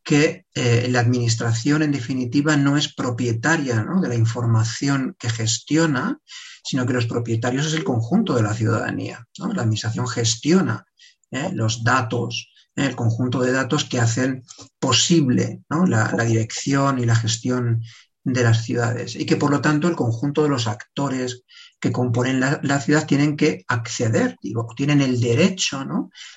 que 0.06 0.46
eh, 0.54 0.86
la 0.88 1.00
administración, 1.00 1.82
en 1.82 1.90
definitiva, 1.90 2.56
no 2.56 2.76
es 2.76 2.94
propietaria 2.94 3.84
de 4.00 4.08
la 4.08 4.14
información 4.14 5.16
que 5.18 5.28
gestiona, 5.28 6.20
sino 6.62 6.86
que 6.86 6.92
los 6.92 7.06
propietarios 7.06 7.66
es 7.66 7.74
el 7.74 7.82
conjunto 7.82 8.36
de 8.36 8.42
la 8.42 8.54
ciudadanía. 8.54 9.26
La 9.38 9.62
administración 9.62 10.06
gestiona 10.06 10.84
¿eh? 11.32 11.50
los 11.52 11.82
datos. 11.82 12.52
El 12.76 12.94
conjunto 12.94 13.40
de 13.40 13.52
datos 13.52 13.84
que 13.84 14.00
hacen 14.00 14.44
posible 14.78 15.62
la, 15.68 16.12
dirección 16.24 16.98
y 16.98 17.06
la 17.06 17.16
gestión 17.16 17.82
de 18.22 18.42
las 18.42 18.64
ciudades. 18.64 19.16
Y 19.16 19.24
que 19.24 19.36
por 19.36 19.50
lo 19.50 19.60
tanto 19.60 19.88
el 19.88 19.96
conjunto 19.96 20.42
de 20.42 20.50
los 20.50 20.66
actores 20.66 21.44
que 21.80 21.92
componen 21.92 22.40
la, 22.40 22.80
ciudad 22.80 23.06
tienen 23.06 23.36
que 23.36 23.64
acceder, 23.66 24.36
digo, 24.42 24.68
tienen 24.76 25.00
el 25.00 25.20
derecho 25.20 25.84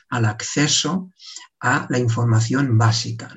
al 0.10 0.26
acceso 0.26 1.12
a 1.60 1.88
la 1.90 2.00
información 2.00 2.78
básica 2.78 3.36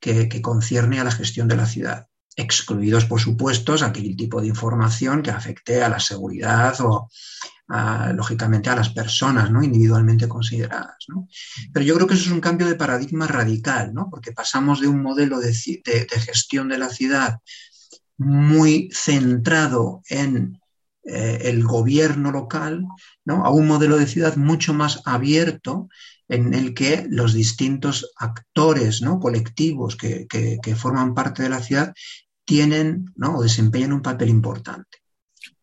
que, 0.00 0.40
concierne 0.40 1.00
a 1.00 1.04
la 1.04 1.10
gestión 1.10 1.48
de 1.48 1.56
la 1.56 1.66
ciudad, 1.66 2.06
excluidos 2.38 3.04
por 3.04 3.20
supuesto 3.20 3.74
aquel 3.74 4.16
tipo 4.16 4.40
de 4.40 4.46
información 4.46 5.22
que 5.22 5.32
afecte 5.32 5.82
a 5.82 5.88
la 5.88 5.98
seguridad 5.98 6.80
o 6.80 7.10
lógicamente 8.14 8.70
a 8.70 8.76
las 8.76 8.88
personas 8.88 9.50
¿no? 9.50 9.62
individualmente 9.62 10.26
consideradas. 10.26 10.96
Pero 11.70 11.84
yo 11.84 11.94
creo 11.96 12.06
que 12.06 12.14
eso 12.14 12.24
es 12.24 12.30
un 12.30 12.40
cambio 12.40 12.66
de 12.66 12.76
paradigma 12.76 13.26
radical, 13.26 13.92
¿no? 13.92 14.08
porque 14.10 14.32
pasamos 14.32 14.80
de 14.80 14.86
un 14.86 15.02
modelo 15.02 15.38
de, 15.38 15.52
gestión 15.52 16.68
de 16.70 16.78
la 16.78 16.88
ciudad 16.88 17.40
muy 18.16 18.88
centrado 18.92 20.00
en 20.08 20.58
eh, 21.04 21.40
el 21.42 21.62
gobierno 21.62 22.32
local, 22.32 22.86
¿no? 23.26 23.44
a 23.44 23.50
un 23.50 23.66
modelo 23.66 23.98
de 23.98 24.06
ciudad 24.06 24.36
mucho 24.36 24.72
más 24.72 25.02
abierto 25.04 25.88
en 26.28 26.54
el 26.54 26.74
que 26.74 27.06
los 27.10 27.32
distintos 27.32 28.12
actores 28.16 29.02
¿no? 29.02 29.18
colectivos 29.18 29.96
que, 29.96 30.26
forman 30.76 31.14
parte 31.14 31.42
de 31.42 31.48
la 31.48 31.62
ciudad 31.62 31.92
tienen 32.48 33.04
¿no? 33.14 33.36
o 33.36 33.42
desempeñan 33.42 33.92
un 33.92 34.00
papel 34.00 34.30
importante. 34.30 34.96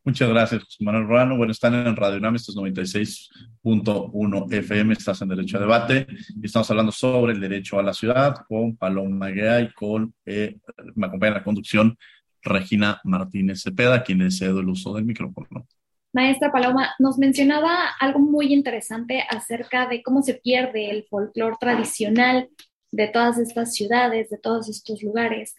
Muchas 0.04 0.30
gracias, 0.30 0.63
José 0.63 0.84
Manuel 0.84 1.08
Ruano. 1.08 1.36
Bueno, 1.36 1.52
están 1.52 1.74
en 1.74 1.95
Radio 1.95 2.19
UNAM, 2.19 2.36
esto 2.36 2.52
es 2.52 2.58
96.1 2.58 4.54
FM, 4.54 4.93
estás 4.93 5.19
en 5.24 5.30
Derecho 5.30 5.58
a 5.58 5.62
Debate 5.62 6.06
y 6.39 6.45
estamos 6.45 6.69
hablando 6.69 6.91
sobre 6.91 7.34
el 7.34 7.41
derecho 7.41 7.80
a 7.80 7.84
la 7.84 7.91
ciudad 7.91 8.36
con 8.48 8.78
Paloma 8.78 9.30
Guea 9.30 9.62
y 9.62 9.74
con, 9.74 10.13
eh, 10.28 10.60
me 10.93 11.08
acompaña 11.08 11.30
en 11.30 11.38
la 11.39 11.43
conducción, 11.43 11.98
Regina 12.43 13.02
Martínez 13.04 13.63
Cepeda, 13.63 14.04
quien 14.04 14.19
le 14.19 14.30
cedo 14.30 14.60
el 14.60 14.69
uso 14.69 14.93
del 14.93 15.06
micrófono. 15.06 15.65
Maestra 16.13 16.52
Paloma, 16.52 16.91
nos 17.00 17.17
mencionaba 17.17 17.88
algo 18.00 18.19
muy 18.19 18.54
interesante 18.54 19.24
acerca 19.28 19.88
de 19.88 20.04
cómo 20.04 20.21
se 20.21 20.36
pierde 20.36 20.91
el 20.91 21.06
folclore 21.10 21.58
tradicional 21.60 22.48
de 22.91 23.08
todas 23.08 23.39
estas 23.39 23.74
ciudades, 23.74 24.30
de 24.30 24.38
todos 24.38 24.69
estos 24.69 25.02
lugares. 25.02 25.56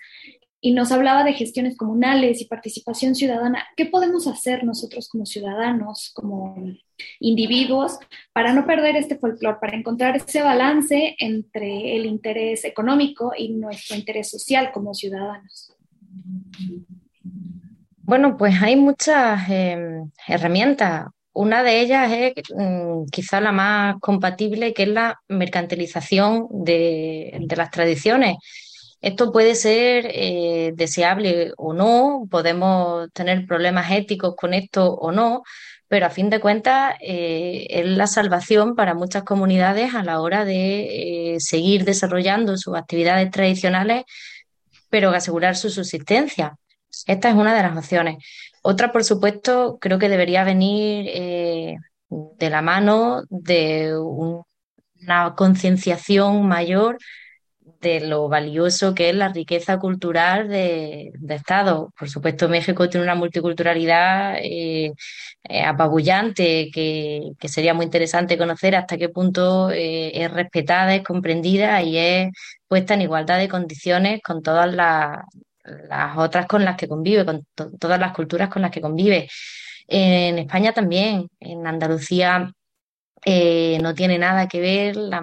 Y 0.66 0.72
nos 0.72 0.90
hablaba 0.90 1.22
de 1.22 1.32
gestiones 1.32 1.76
comunales 1.76 2.40
y 2.40 2.46
participación 2.46 3.14
ciudadana. 3.14 3.64
¿Qué 3.76 3.86
podemos 3.86 4.26
hacer 4.26 4.64
nosotros 4.64 5.08
como 5.08 5.24
ciudadanos, 5.24 6.10
como 6.12 6.56
individuos, 7.20 8.00
para 8.32 8.52
no 8.52 8.66
perder 8.66 8.96
este 8.96 9.16
folclore, 9.16 9.58
para 9.60 9.76
encontrar 9.76 10.16
ese 10.16 10.42
balance 10.42 11.14
entre 11.20 11.94
el 11.94 12.04
interés 12.04 12.64
económico 12.64 13.32
y 13.38 13.50
nuestro 13.50 13.94
interés 13.94 14.28
social 14.28 14.72
como 14.72 14.92
ciudadanos? 14.92 15.72
Bueno, 18.02 18.36
pues 18.36 18.60
hay 18.60 18.74
muchas 18.74 19.48
em, 19.48 20.10
herramientas. 20.26 21.06
Una 21.32 21.62
de 21.62 21.80
ellas 21.80 22.10
es 22.10 22.32
mm, 22.56 23.04
quizá 23.12 23.40
la 23.40 23.52
más 23.52 24.00
compatible, 24.00 24.74
que 24.74 24.82
es 24.82 24.88
la 24.88 25.20
mercantilización 25.28 26.48
de, 26.50 27.46
las 27.56 27.70
tradiciones. 27.70 28.34
Esto 29.00 29.30
puede 29.30 29.54
ser 29.54 30.06
eh, 30.10 30.72
deseable 30.74 31.52
o 31.56 31.74
no, 31.74 32.26
podemos 32.30 33.10
tener 33.12 33.46
problemas 33.46 33.90
éticos 33.90 34.34
con 34.36 34.54
esto 34.54 34.94
o 34.94 35.12
no, 35.12 35.42
pero 35.88 36.06
a 36.06 36.10
fin 36.10 36.30
de 36.30 36.40
cuentas 36.40 36.94
eh, 37.00 37.66
es 37.70 37.86
la 37.86 38.06
salvación 38.06 38.74
para 38.74 38.94
muchas 38.94 39.22
comunidades 39.24 39.94
a 39.94 40.02
la 40.02 40.20
hora 40.20 40.44
de 40.44 41.34
eh, 41.34 41.40
seguir 41.40 41.84
desarrollando 41.84 42.56
sus 42.56 42.74
actividades 42.76 43.30
tradicionales 43.30 44.04
pero 44.88 45.10
asegurar 45.10 45.56
su 45.56 45.68
subsistencia. 45.68 46.56
Esta 47.06 47.28
es 47.28 47.34
una 47.34 47.54
de 47.54 47.62
las 47.62 47.76
opciones. 47.76 48.24
Otra, 48.62 48.92
por 48.92 49.04
supuesto, 49.04 49.78
creo 49.80 49.98
que 49.98 50.08
debería 50.08 50.44
venir 50.44 51.10
de 52.08 52.50
la 52.50 52.62
mano 52.62 53.24
de 53.28 53.96
una 53.98 55.34
concienciación 55.34 56.46
mayor 56.46 56.98
de 57.80 58.00
lo 58.00 58.28
valioso 58.28 58.94
que 58.94 59.10
es 59.10 59.16
la 59.16 59.28
riqueza 59.28 59.78
cultural 59.78 60.48
de, 60.48 61.12
Estado. 61.28 61.92
Por 61.98 62.08
supuesto, 62.08 62.48
México 62.48 62.88
tiene 62.88 63.04
una 63.04 63.14
multiculturalidad 63.14 64.38
eh, 64.42 64.92
eh, 65.44 65.62
apabullante 65.62 66.70
que, 66.72 67.32
sería 67.48 67.74
muy 67.74 67.84
interesante 67.84 68.38
conocer 68.38 68.74
hasta 68.76 68.96
qué 68.98 69.08
punto 69.08 69.70
es 69.70 70.30
respetada, 70.32 70.94
es 70.94 71.02
comprendida 71.04 71.82
y 71.82 71.98
es 71.98 72.30
puesta 72.68 72.94
en 72.94 73.02
igualdad 73.02 73.38
de 73.38 73.48
condiciones 73.48 74.20
con 74.22 74.42
todas 74.42 74.72
las, 74.74 75.18
otras 76.16 76.46
con 76.46 76.64
las 76.64 76.76
que 76.76 76.88
convive, 76.88 77.24
con 77.24 77.46
todas 77.78 78.00
las 78.00 78.12
culturas 78.12 78.48
con 78.48 78.62
las 78.62 78.70
que 78.70 78.80
convive. 78.80 79.28
En 79.88 80.38
España 80.38 80.72
también, 80.72 81.28
en 81.40 81.66
Andalucía 81.66 82.52
eh, 83.24 83.78
no 83.82 83.94
tiene 83.94 84.18
nada 84.18 84.46
que 84.48 84.60
ver 84.60 84.96
la 84.96 85.22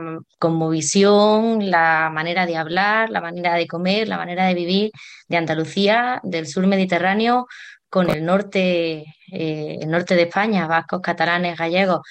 visión, 0.72 1.70
la 1.70 2.10
manera 2.12 2.46
de 2.46 2.58
hablar, 2.58 3.10
la 3.10 3.22
manera 3.22 3.56
de 3.56 3.68
comer, 3.68 4.08
la 4.08 4.18
manera 4.18 4.46
de 4.48 4.54
vivir 4.54 4.92
de 5.28 5.38
Andalucía, 5.38 6.20
del 6.24 6.48
sur 6.48 6.68
mediterráneo, 6.68 7.48
con 7.90 8.10
el 8.10 8.26
norte, 8.26 9.06
eh, 9.32 9.78
el 9.82 9.90
norte 9.90 10.16
de 10.16 10.24
España, 10.24 10.68
vascos, 10.68 11.02
catalanes, 11.02 11.58
gallegos. 11.58 12.02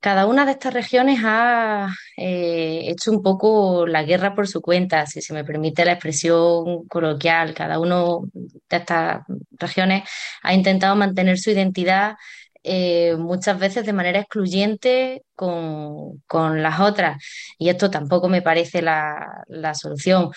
Cada 0.00 0.26
una 0.26 0.44
de 0.44 0.52
estas 0.52 0.74
regiones 0.74 1.20
ha 1.24 1.88
eh, 2.16 2.86
hecho 2.88 3.12
un 3.12 3.22
poco 3.22 3.86
la 3.86 4.02
guerra 4.02 4.34
por 4.34 4.48
su 4.48 4.60
cuenta, 4.60 5.06
si 5.06 5.22
se 5.22 5.32
me 5.32 5.44
permite 5.44 5.84
la 5.84 5.92
expresión 5.92 6.88
coloquial. 6.88 7.54
Cada 7.54 7.78
uno 7.78 8.22
de 8.34 8.76
estas 8.76 9.22
regiones 9.52 10.02
ha 10.42 10.52
intentado 10.54 10.96
mantener 10.96 11.38
su 11.38 11.50
identidad 11.50 12.16
eh, 12.64 13.16
muchas 13.16 13.58
veces 13.58 13.84
de 13.84 13.92
manera 13.92 14.20
excluyente 14.20 15.22
con, 15.34 16.62
las 16.62 16.80
otras. 16.80 17.22
Y 17.58 17.68
esto 17.68 17.90
tampoco 17.90 18.28
me 18.28 18.42
parece 18.42 18.82
la, 18.82 19.44
solución. 19.74 20.30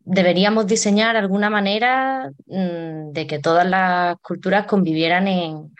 Deberíamos 0.00 0.66
diseñar 0.66 1.16
alguna 1.16 1.50
manera 1.50 2.30
mm, 2.46 3.12
de 3.12 3.26
que 3.26 3.38
todas 3.38 3.66
las 3.68 4.16
culturas 4.20 4.66
convivieran 4.66 5.28
en, 5.28 5.72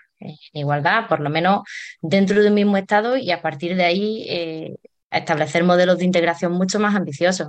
igualdad, 0.53 1.07
por 1.09 1.21
lo 1.21 1.31
menos 1.31 1.63
dentro 2.03 2.41
de 2.43 2.49
un 2.49 2.55
mismo 2.55 2.77
Estado 2.77 3.17
y 3.17 3.31
a 3.31 3.41
partir 3.41 3.77
de 3.77 3.85
ahí 3.85 4.27
eh, 4.29 4.77
establecer 5.11 5.65
modelos 5.65 5.99
de 5.99 6.05
integración 6.05 6.53
mucho 6.53 6.81
más 6.81 6.95
ambiciosos. 6.95 7.49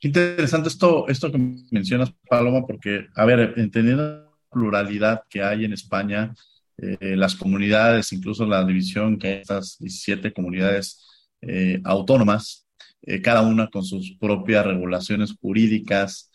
Qué 0.00 0.08
interesante 0.08 0.68
esto, 0.68 1.06
esto 1.08 1.30
que 1.30 1.38
mencionas, 1.70 2.12
Paloma, 2.28 2.66
porque, 2.66 3.06
a 3.14 3.24
ver, 3.24 3.54
entendiendo 3.56 4.31
pluralidad 4.52 5.22
que 5.28 5.42
hay 5.42 5.64
en 5.64 5.72
España, 5.72 6.34
eh, 6.78 7.16
las 7.16 7.34
comunidades, 7.34 8.12
incluso 8.12 8.46
la 8.46 8.64
división 8.64 9.18
que 9.18 9.28
hay 9.28 9.34
estas 9.40 9.78
17 9.78 10.32
comunidades 10.32 11.04
eh, 11.40 11.80
autónomas, 11.84 12.66
eh, 13.02 13.20
cada 13.20 13.42
una 13.42 13.68
con 13.68 13.84
sus 13.84 14.16
propias 14.18 14.66
regulaciones 14.66 15.34
jurídicas. 15.40 16.30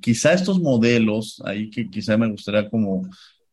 quizá 0.00 0.32
estos 0.32 0.58
modelos, 0.60 1.42
ahí 1.44 1.70
que 1.70 1.88
quizá 1.90 2.16
me 2.16 2.28
gustaría 2.28 2.68
como, 2.70 3.08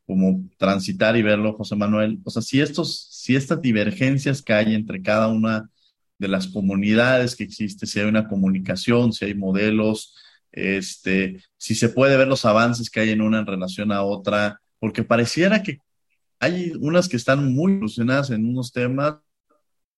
como 0.05 0.43
transitar 0.57 1.15
y 1.17 1.21
verlo, 1.21 1.53
José 1.53 1.75
Manuel, 1.75 2.19
o 2.23 2.29
sea, 2.31 2.41
si, 2.41 2.61
estos, 2.61 3.07
si 3.11 3.35
estas 3.35 3.61
divergencias 3.61 4.41
que 4.41 4.53
hay 4.53 4.75
entre 4.75 5.01
cada 5.01 5.27
una 5.27 5.69
de 6.17 6.27
las 6.27 6.47
comunidades 6.47 7.35
que 7.35 7.43
existe, 7.45 7.85
si 7.85 7.99
hay 7.99 8.07
una 8.07 8.27
comunicación, 8.27 9.13
si 9.13 9.25
hay 9.25 9.35
modelos, 9.35 10.15
este, 10.51 11.43
si 11.57 11.75
se 11.75 11.89
puede 11.89 12.17
ver 12.17 12.27
los 12.27 12.45
avances 12.45 12.89
que 12.89 12.99
hay 13.01 13.09
en 13.11 13.21
una 13.21 13.39
en 13.39 13.45
relación 13.45 13.91
a 13.91 14.03
otra, 14.03 14.61
porque 14.79 15.03
pareciera 15.03 15.63
que 15.63 15.79
hay 16.39 16.73
unas 16.79 17.07
que 17.09 17.17
están 17.17 17.53
muy 17.53 17.73
evolucionadas 17.73 18.29
en 18.29 18.45
unos 18.45 18.71
temas, 18.71 19.15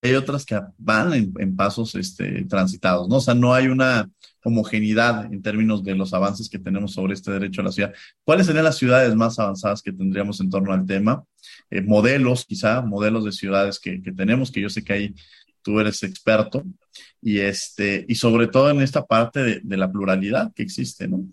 hay 0.01 0.15
otras 0.15 0.45
que 0.45 0.59
van 0.77 1.13
en, 1.13 1.55
pasos 1.55 1.93
este, 1.95 2.43
transitados, 2.45 3.07
¿no? 3.07 3.17
O 3.17 3.21
sea, 3.21 3.35
no 3.35 3.53
hay 3.53 3.67
una 3.67 4.09
homogeneidad 4.43 5.31
en 5.31 5.43
términos 5.43 5.83
de 5.83 5.93
los 5.93 6.13
avances 6.13 6.49
que 6.49 6.57
tenemos 6.57 6.93
sobre 6.93 7.13
este 7.13 7.31
derecho 7.31 7.61
a 7.61 7.65
la 7.65 7.71
ciudad. 7.71 7.93
¿Cuáles 8.23 8.47
serían 8.47 8.63
las 8.63 8.77
ciudades 8.77 9.13
más 9.15 9.37
avanzadas 9.37 9.83
que 9.83 9.91
tendríamos 9.91 10.39
en 10.41 10.49
torno 10.49 10.73
al 10.73 10.87
tema? 10.87 11.23
Eh, 11.69 11.81
modelos, 11.81 12.45
quizá, 12.45 12.81
modelos 12.81 13.25
de 13.25 13.31
ciudades 13.31 13.79
que, 13.79 14.01
que 14.01 14.11
tenemos, 14.11 14.51
que 14.51 14.61
yo 14.61 14.69
sé 14.69 14.83
que 14.83 14.93
hay 14.93 15.15
tú 15.61 15.79
eres 15.79 16.03
experto, 16.03 16.63
y, 17.21 17.39
este, 17.39 18.05
y 18.07 18.15
sobre 18.15 18.47
todo 18.47 18.69
en 18.71 18.81
esta 18.81 19.05
parte 19.05 19.61
de, 19.63 19.77
la 19.77 19.91
pluralidad 19.91 20.51
que 20.53 20.63
existe, 20.63 21.07
¿no? 21.07 21.23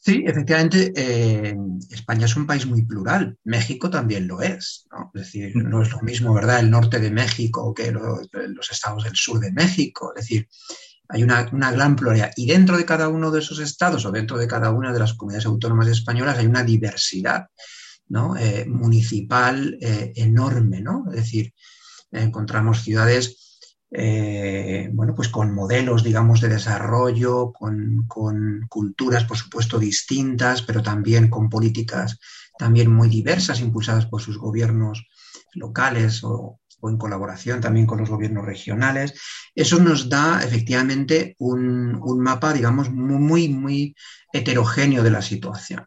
Sí, 0.00 0.24
efectivamente, 0.26 0.92
eh, 0.96 1.54
España 1.90 2.24
es 2.24 2.34
un 2.34 2.46
país 2.46 2.64
muy 2.64 2.82
plural. 2.84 3.36
México 3.44 3.90
también 3.90 4.26
lo 4.26 4.40
es. 4.40 4.86
¿no? 4.90 5.10
Es 5.12 5.22
decir, 5.22 5.54
no 5.54 5.82
es 5.82 5.90
lo 5.90 6.00
mismo, 6.00 6.32
¿verdad?, 6.32 6.60
el 6.60 6.70
norte 6.70 6.98
de 6.98 7.10
México 7.10 7.74
que 7.74 7.92
los, 7.92 8.70
estados 8.70 9.04
del 9.04 9.14
sur 9.16 9.38
de 9.38 9.52
México. 9.52 10.14
Es 10.16 10.22
decir, 10.22 10.48
hay 11.08 11.22
una, 11.22 11.42
gran 11.42 11.94
pluralidad. 11.94 12.30
Y 12.36 12.46
dentro 12.46 12.78
de 12.78 12.86
cada 12.86 13.08
uno 13.08 13.30
de 13.30 13.40
esos 13.40 13.58
estados 13.58 14.06
o 14.06 14.10
dentro 14.10 14.38
de 14.38 14.46
cada 14.46 14.70
una 14.70 14.94
de 14.94 14.98
las 14.98 15.12
comunidades 15.12 15.46
autónomas 15.46 15.88
españolas 15.88 16.38
hay 16.38 16.46
una 16.46 16.64
diversidad 16.64 17.48
¿no? 18.08 18.34
Eh, 18.38 18.64
municipal 18.66 19.76
eh, 19.80 20.12
enorme. 20.16 20.80
¿no? 20.80 21.04
Es 21.10 21.16
decir, 21.16 21.52
encontramos 22.10 22.82
ciudades 22.82 23.48
eh, 23.90 24.90
bueno, 24.92 25.14
pues 25.14 25.28
con 25.28 25.54
modelos, 25.54 26.04
digamos, 26.04 26.40
de 26.40 26.48
desarrollo, 26.48 27.52
con, 27.52 28.06
culturas, 28.68 29.24
por 29.24 29.36
supuesto, 29.36 29.78
distintas, 29.78 30.62
pero 30.62 30.82
también 30.82 31.28
con 31.30 31.48
políticas 31.48 32.18
también 32.58 32.92
muy 32.92 33.08
diversas, 33.08 33.60
impulsadas 33.60 34.06
por 34.06 34.20
sus 34.20 34.36
gobiernos 34.36 35.06
locales 35.54 36.22
o, 36.24 36.60
en 36.82 36.98
colaboración 36.98 37.60
también 37.60 37.86
con 37.86 37.98
los 37.98 38.10
gobiernos 38.10 38.44
regionales. 38.44 39.14
Eso 39.54 39.80
nos 39.80 40.08
da 40.08 40.42
efectivamente 40.44 41.34
un, 41.38 41.98
mapa, 42.20 42.52
digamos, 42.52 42.90
muy, 42.90 43.48
muy 43.48 43.96
heterogéneo 44.32 45.02
de 45.02 45.10
la 45.10 45.22
situación. 45.22 45.86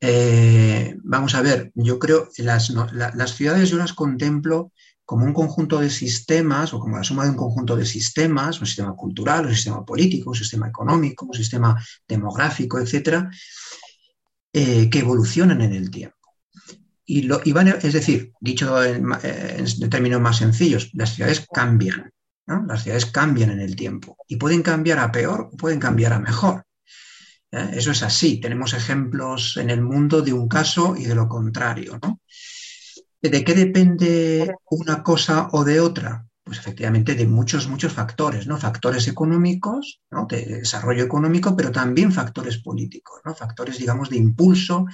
Eh, 0.00 0.96
vamos 1.02 1.34
a 1.34 1.42
ver, 1.42 1.72
yo 1.74 1.98
creo 1.98 2.28
las, 2.38 2.70
las 2.70 3.34
ciudades 3.34 3.70
yo 3.70 3.78
las 3.78 3.92
contemplo 3.92 4.72
como 5.10 5.24
un 5.24 5.32
conjunto 5.32 5.80
de 5.80 5.90
sistemas 5.90 6.72
o 6.72 6.78
como 6.78 6.96
la 6.96 7.02
suma 7.02 7.24
de 7.24 7.30
un 7.30 7.36
conjunto 7.36 7.74
de 7.74 7.84
sistemas, 7.84 8.60
un 8.60 8.66
sistema 8.68 8.94
cultural, 8.94 9.44
un 9.44 9.52
sistema 9.52 9.84
político, 9.84 10.30
un 10.30 10.36
sistema 10.36 10.68
económico, 10.68 11.26
un 11.26 11.34
sistema 11.34 11.84
demográfico, 12.06 12.78
etcétera, 12.78 13.28
eh, 14.52 14.88
que 14.88 15.00
evolucionan 15.00 15.62
en 15.62 15.72
el 15.72 15.90
tiempo. 15.90 16.16
Y, 17.04 17.22
lo, 17.22 17.42
es 17.42 17.92
decir, 17.92 18.30
dicho 18.40 18.80
en, 18.84 19.04
términos 19.90 20.20
más 20.20 20.36
sencillos, 20.36 20.90
las 20.92 21.16
ciudades 21.16 21.44
cambian, 21.52 22.12
las 22.46 22.84
ciudades 22.84 23.06
cambian 23.06 23.50
en 23.50 23.58
el 23.58 23.74
tiempo 23.74 24.16
y 24.28 24.36
pueden 24.36 24.62
cambiar 24.62 25.00
a 25.00 25.10
peor 25.10 25.50
o 25.52 25.56
pueden 25.56 25.80
cambiar 25.80 26.12
a 26.12 26.20
mejor. 26.20 26.62
¿eh? 27.50 27.70
Eso 27.72 27.90
es 27.90 28.04
así. 28.04 28.40
Tenemos 28.40 28.74
ejemplos 28.74 29.56
en 29.56 29.70
el 29.70 29.82
mundo 29.82 30.22
de 30.22 30.32
un 30.32 30.46
caso 30.46 30.94
y 30.96 31.06
de 31.06 31.16
lo 31.16 31.26
contrario. 31.26 31.98
¿no? 32.00 32.20
¿De 33.22 33.44
qué 33.44 33.54
depende 33.54 34.54
una 34.70 35.02
cosa 35.02 35.48
o 35.52 35.64
de 35.64 35.80
otra? 35.80 36.26
Pues 36.42 36.58
efectivamente 36.58 37.14
de 37.14 37.26
muchos, 37.26 37.68
muchos 37.68 37.92
factores, 37.92 38.46
¿no? 38.46 38.56
Factores 38.56 39.06
económicos, 39.08 40.00
¿no? 40.10 40.26
de 40.26 40.44
desarrollo 40.46 41.04
económico, 41.04 41.54
pero 41.54 41.70
también 41.70 42.12
factores 42.12 42.58
políticos, 42.58 43.20
¿no? 43.24 43.34
Factores, 43.34 43.78
digamos, 43.78 44.08
de 44.08 44.16
impulso, 44.16 44.86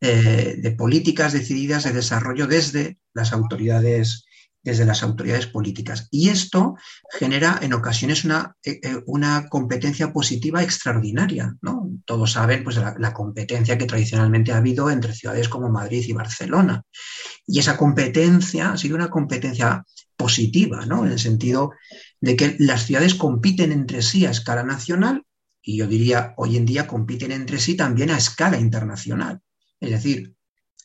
eh, 0.00 0.56
de 0.58 0.70
políticas 0.72 1.32
decididas 1.32 1.84
de 1.84 1.92
desarrollo 1.92 2.46
desde 2.46 2.98
las 3.14 3.32
autoridades 3.32 4.24
desde 4.62 4.84
las 4.84 5.02
autoridades 5.02 5.46
políticas. 5.46 6.08
Y 6.10 6.28
esto 6.28 6.76
genera 7.18 7.58
en 7.62 7.72
ocasiones 7.72 8.24
una, 8.24 8.56
eh, 8.64 8.80
eh, 8.82 9.02
una 9.06 9.48
competencia 9.48 10.12
positiva 10.12 10.62
extraordinaria. 10.62 11.56
¿no? 11.62 11.90
Todos 12.04 12.32
saben 12.32 12.62
pues, 12.64 12.76
la, 12.76 13.12
competencia 13.12 13.78
que 13.78 13.86
tradicionalmente 13.86 14.52
ha 14.52 14.58
habido 14.58 14.90
entre 14.90 15.14
ciudades 15.14 15.48
como 15.48 15.70
Madrid 15.70 16.04
y 16.06 16.12
Barcelona. 16.12 16.82
Y 17.46 17.58
esa 17.58 17.76
competencia 17.76 18.72
ha 18.72 18.76
sido 18.76 18.96
una 18.96 19.10
competencia 19.10 19.84
positiva, 20.16 20.84
¿no? 20.86 21.04
en 21.06 21.12
el 21.12 21.18
sentido 21.18 21.72
de 22.20 22.36
que 22.36 22.56
las 22.58 22.84
ciudades 22.84 23.14
compiten 23.14 23.72
entre 23.72 24.02
sí 24.02 24.26
a 24.26 24.30
escala 24.30 24.62
nacional 24.62 25.24
y 25.62 25.76
yo 25.76 25.86
diría 25.86 26.34
hoy 26.36 26.56
en 26.56 26.66
día 26.66 26.86
compiten 26.86 27.32
entre 27.32 27.58
sí 27.58 27.76
también 27.76 28.10
a 28.10 28.18
escala 28.18 28.58
internacional. 28.58 29.40
Es 29.78 29.90
decir, 29.90 30.34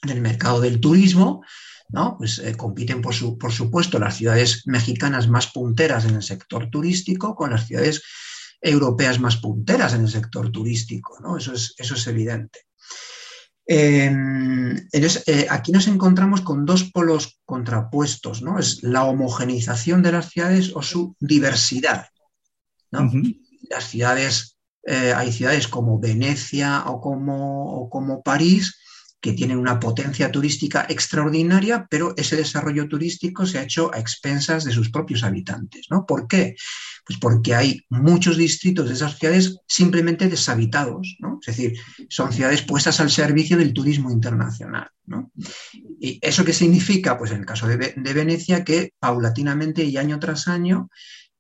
en 0.04 0.10
el 0.10 0.22
mercado 0.22 0.62
del 0.62 0.80
turismo, 0.80 1.44
¿no? 1.90 2.18
Pues 2.18 2.40
eh, 2.40 2.56
compiten, 2.56 3.02
por, 3.02 3.14
su, 3.14 3.38
por 3.38 3.52
supuesto, 3.52 4.00
las 4.00 4.18
ciudades 4.18 4.64
mexicanas 4.66 5.28
más 5.28 5.48
punteras 5.48 6.06
en 6.06 6.16
el 6.16 6.24
sector 6.24 6.70
turístico 6.70 7.36
con 7.36 7.52
las 7.52 7.68
ciudades 7.68 8.02
europeas 8.62 9.20
más 9.20 9.38
punteras 9.38 9.94
en 9.94 10.02
el 10.02 10.10
sector 10.10 10.52
turístico, 10.52 11.20
¿no? 11.22 11.38
Eso 11.38 11.54
es, 11.54 11.76
eso 11.78 11.96
es 11.96 12.08
evidente. 12.08 12.62
Em, 13.68 14.78
eh, 14.94 15.48
aquí 15.50 15.72
nos 15.72 15.88
encontramos 15.88 16.42
con 16.42 16.66
dos 16.66 16.84
polos 16.92 17.40
contrapuestos, 17.46 18.42
¿no? 18.44 18.60
Es 18.60 18.84
la 18.84 19.04
homogeneización 19.06 20.04
de 20.04 20.12
las 20.12 20.30
ciudades 20.30 20.72
o 20.76 20.82
su 20.82 21.16
diversidad. 21.20 22.08
Las 23.70 23.90
ciudades, 23.90 24.58
eh, 24.84 25.14
hay 25.16 25.32
ciudades 25.32 25.68
como 25.68 26.00
Venecia 26.00 26.84
o 26.86 27.02
como, 27.02 27.82
o 27.82 27.90
como 27.90 28.22
París, 28.22 28.80
que 29.26 29.34
tienen 29.34 29.58
una 29.58 29.80
potencia 29.80 30.32
turística 30.32 30.86
extraordinaria, 30.88 31.88
pero 31.90 32.14
ese 32.16 32.36
desarrollo 32.36 32.88
turístico 32.88 33.48
se 33.48 33.58
ha 33.58 33.64
hecho 33.64 33.90
a 33.92 33.98
expensas 33.98 34.66
de 34.66 34.72
sus 34.72 34.92
propios 34.92 35.24
habitantes. 35.24 35.88
¿no? 35.90 36.06
¿Por 36.06 36.28
qué? 36.28 36.56
Pues 37.04 37.18
porque 37.18 37.56
hay 37.56 37.82
muchos 37.90 38.38
distritos 38.38 38.88
de 38.88 38.94
esas 38.94 39.18
ciudades 39.18 39.58
simplemente 39.68 40.30
deshabitados, 40.30 41.18
¿no? 41.18 41.40
es 41.42 41.58
decir, 41.58 41.74
son 42.08 42.32
ciudades 42.32 42.62
puestas 42.62 43.00
al 43.00 43.10
servicio 43.10 43.58
del 43.58 43.74
turismo 43.74 44.12
internacional. 44.12 44.92
¿no? 45.08 45.32
¿Y 46.00 46.20
eso 46.22 46.46
qué 46.46 46.54
significa? 46.54 47.18
Pues 47.18 47.32
en 47.32 47.40
el 47.40 47.48
caso 47.48 47.66
de, 47.66 47.96
de 47.98 48.14
Venecia, 48.14 48.64
que 48.64 48.94
paulatinamente 49.00 49.84
y 49.86 49.98
año 49.98 50.20
tras 50.20 50.48
año, 50.48 50.92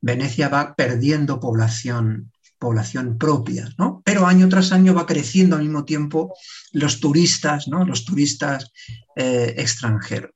Venecia 0.01 0.49
va 0.49 0.73
perdiendo 0.73 1.39
población 1.39 2.31
población 2.65 3.19
propia, 3.19 3.69
¿no? 3.77 4.01
Pero 4.03 4.25
año 4.25 4.49
tras 4.49 4.71
año 4.71 4.95
va 4.95 5.05
creciendo 5.05 5.55
al 5.55 5.61
mismo 5.61 5.85
tiempo 5.85 6.33
los 6.71 6.99
turistas, 6.99 7.67
¿no? 7.67 7.85
Los 7.85 8.05
turistas 8.05 8.71
eh, 9.15 9.53
extranjeros. 9.57 10.31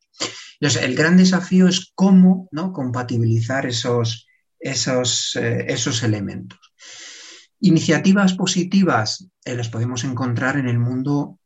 El 0.60 0.96
gran 0.96 1.18
desafío 1.18 1.68
es 1.68 1.92
cómo 1.96 2.48
¿no? 2.52 2.72
compatibilizar 2.72 3.66
esos, 3.66 4.28
esos, 4.60 5.36
eh, 5.38 5.66
esos 5.70 6.04
elementos. 6.04 6.60
Iniciativas 7.62 8.34
positivas 8.34 9.28
eh, 9.44 9.56
las 9.56 9.70
podemos 9.70 10.04
encontrar 10.04 10.58
en 10.58 10.68
el 10.68 10.78
mundo 10.78 11.39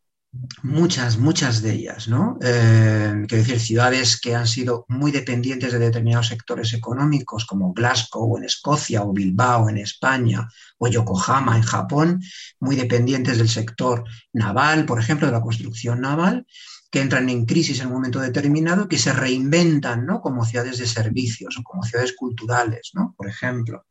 muchas, 0.63 1.17
muchas 1.17 1.61
de 1.61 1.73
ellas, 1.73 2.07
¿no? 2.07 2.37
Eh, 2.41 3.25
quiero 3.27 3.43
decir, 3.43 3.59
ciudades 3.59 4.19
que 4.19 4.35
han 4.35 4.47
sido 4.47 4.85
muy 4.87 5.11
dependientes 5.11 5.71
de 5.71 5.79
determinados 5.79 6.27
sectores 6.27 6.73
económicos, 6.73 7.45
como 7.45 7.73
Glasgow 7.73 8.37
en 8.37 8.45
Escocia, 8.45 9.03
o 9.03 9.13
Bilbao 9.13 9.69
en 9.69 9.77
España, 9.77 10.47
o 10.77 10.87
Yokohama 10.87 11.55
en 11.55 11.63
Japón, 11.63 12.21
muy 12.59 12.75
dependientes 12.75 13.37
del 13.37 13.49
sector 13.49 14.03
naval, 14.33 14.85
por 14.85 14.99
ejemplo, 14.99 15.27
de 15.27 15.33
la 15.33 15.41
construcción 15.41 16.01
naval, 16.01 16.45
que 16.89 17.01
entran 17.01 17.29
en 17.29 17.45
crisis 17.45 17.79
en 17.79 17.87
un 17.87 17.93
momento 17.93 18.19
determinado, 18.19 18.87
que 18.87 18.97
se 18.97 19.13
reinventan, 19.13 20.05
¿no? 20.05 20.21
Como 20.21 20.45
ciudades 20.45 20.77
de 20.79 20.87
servicios 20.87 21.57
o 21.57 21.63
como 21.63 21.83
ciudades 21.83 22.13
culturales, 22.15 22.91
¿no? 22.93 23.13
Por 23.17 23.27
ejemplo. 23.27 23.85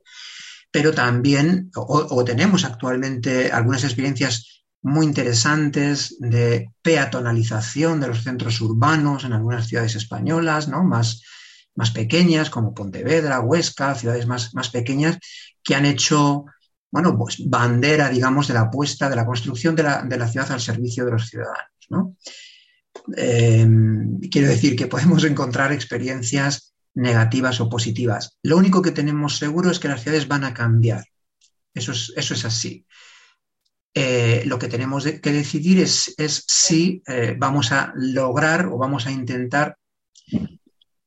Pero 0.70 0.92
también, 0.92 1.70
o, 1.76 2.06
o 2.10 2.24
tenemos 2.24 2.64
actualmente 2.64 3.52
algunas 3.52 3.84
experiencias 3.84 4.61
muy 4.82 5.06
interesantes 5.06 6.16
de 6.18 6.68
peatonalización 6.82 8.00
de 8.00 8.08
los 8.08 8.22
centros 8.22 8.60
urbanos 8.60 9.24
en 9.24 9.32
algunas 9.32 9.68
ciudades 9.68 9.94
españolas, 9.94 10.68
¿no? 10.68 10.82
más, 10.84 11.22
más 11.74 11.92
pequeñas, 11.92 12.50
como 12.50 12.74
Pontevedra, 12.74 13.40
Huesca, 13.40 13.94
ciudades 13.94 14.26
más, 14.26 14.54
más 14.54 14.70
pequeñas, 14.70 15.18
que 15.62 15.74
han 15.74 15.86
hecho 15.86 16.46
bueno, 16.92 17.16
pues 17.16 17.38
bandera, 17.48 18.10
digamos, 18.10 18.48
de 18.48 18.54
la 18.54 18.62
apuesta, 18.62 19.08
de 19.08 19.16
la 19.16 19.24
construcción 19.24 19.74
de 19.74 19.82
la, 19.82 20.02
de 20.02 20.18
la 20.18 20.28
ciudad 20.28 20.52
al 20.52 20.60
servicio 20.60 21.06
de 21.06 21.12
los 21.12 21.26
ciudadanos. 21.26 21.86
¿no? 21.88 22.16
Eh, 23.16 23.66
quiero 24.30 24.48
decir 24.48 24.76
que 24.76 24.88
podemos 24.88 25.24
encontrar 25.24 25.72
experiencias 25.72 26.74
negativas 26.94 27.60
o 27.60 27.70
positivas. 27.70 28.38
Lo 28.42 28.58
único 28.58 28.82
que 28.82 28.90
tenemos 28.90 29.38
seguro 29.38 29.70
es 29.70 29.78
que 29.78 29.88
las 29.88 30.02
ciudades 30.02 30.28
van 30.28 30.44
a 30.44 30.52
cambiar. 30.52 31.04
Eso 31.72 31.92
es, 31.92 32.12
eso 32.14 32.34
es 32.34 32.44
así. 32.44 32.84
Eh, 33.94 34.42
lo 34.46 34.58
que 34.58 34.68
tenemos 34.68 35.04
que 35.04 35.32
decidir 35.32 35.78
es, 35.78 36.14
si 36.48 37.02
eh, 37.06 37.34
vamos 37.38 37.72
a 37.72 37.92
lograr 37.94 38.66
o 38.66 38.78
vamos 38.78 39.06
a 39.06 39.12
intentar 39.12 39.76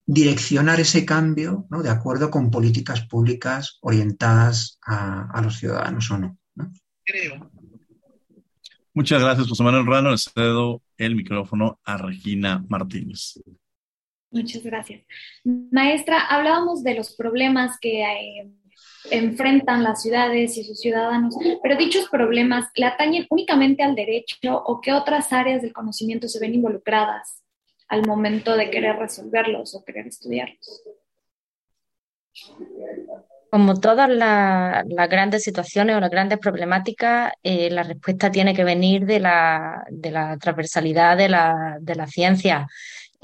direccionar 0.06 0.80
ese 0.80 1.04
cambio 1.04 1.66
de 1.70 1.90
acuerdo 1.90 2.30
con 2.30 2.52
políticas 2.52 3.08
públicas 3.08 3.80
orientadas 3.82 4.78
a, 4.86 5.42
los 5.42 5.58
ciudadanos 5.58 6.12
o 6.12 6.18
no. 6.20 6.38
Creo. 7.04 7.52
Muchas 8.94 9.22
gracias, 9.22 9.48
José 9.48 9.64
Manuel 9.64 9.88
Rano. 9.88 10.12
Le 10.12 10.18
cedo 10.18 10.82
el 10.98 11.16
micrófono 11.16 11.80
a 11.84 11.98
Regina 11.98 12.64
Martínez. 12.70 13.42
Muchas 14.30 14.64
gracias. 14.64 15.04
Maestra, 15.44 16.20
hablábamos 16.28 16.84
de 16.84 16.96
los 16.96 17.16
problemas 17.16 17.80
que 17.80 18.06
hay 18.06 18.54
enfrentan 19.12 19.84
las 19.84 20.02
ciudades 20.02 20.58
y 20.58 20.64
sus 20.64 20.80
ciudadanos, 20.80 21.36
pero 21.62 21.78
dichos 21.78 22.10
problemas 22.10 22.70
le 22.76 22.86
atañen 22.86 23.26
únicamente 23.30 23.84
al 23.84 23.96
derecho 23.96 24.64
o 24.66 24.82
qué 24.82 24.94
otras 24.94 25.32
áreas 25.34 25.62
del 25.62 25.74
conocimiento 25.74 26.28
se 26.28 26.40
ven 26.40 26.56
involucradas 26.56 27.44
al 27.88 28.06
momento 28.06 28.56
de 28.56 28.70
querer 28.70 28.96
resolverlos 28.98 29.76
o 29.76 29.84
querer 29.84 30.08
estudiarlos. 30.08 30.84
Como 33.52 33.80
todas 33.80 34.10
las 34.10 35.10
grandes 35.10 35.44
situaciones 35.44 35.96
o 35.96 36.00
las 36.02 36.10
grandes 36.10 36.40
problemáticas, 36.40 37.32
eh, 37.42 37.70
la 37.70 37.84
respuesta 37.84 38.30
tiene 38.30 38.54
que 38.54 38.66
venir 38.66 39.06
de 39.06 39.20
la, 39.20 39.86
de 39.90 40.12
la 40.12 40.38
transversalidad 40.38 41.16
de 41.16 41.30
la, 41.30 41.78
de 41.80 41.96
la 41.96 42.08
ciencia. 42.08 42.68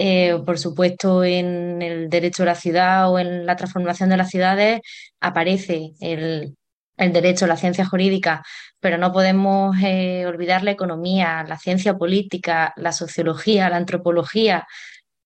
Eh, 0.04 0.42
por 0.44 0.58
supuesto, 0.58 1.24
en 1.24 1.80
el 1.84 2.10
derecho 2.10 2.42
a 2.42 2.48
la 2.48 2.56
ciudad 2.56 3.12
o 3.12 3.20
en 3.20 3.46
la 3.46 3.56
transformación 3.56 4.10
de 4.10 4.18
las 4.18 4.30
ciudades 4.32 4.82
aparece 5.20 5.92
el, 6.00 6.56
derecho 6.98 7.46
a 7.46 7.48
la 7.48 7.56
ciencia 7.56 7.86
jurídica, 7.86 8.44
pero 8.80 8.98
no 8.98 9.14
podemos 9.14 9.76
eh, 9.84 10.26
olvidar 10.26 10.64
la 10.64 10.72
economía, 10.72 11.44
la 11.48 11.60
ciencia 11.60 11.98
política, 11.98 12.74
la 12.78 12.94
sociología, 12.94 13.70
la 13.70 13.78
antropología, 13.78 14.66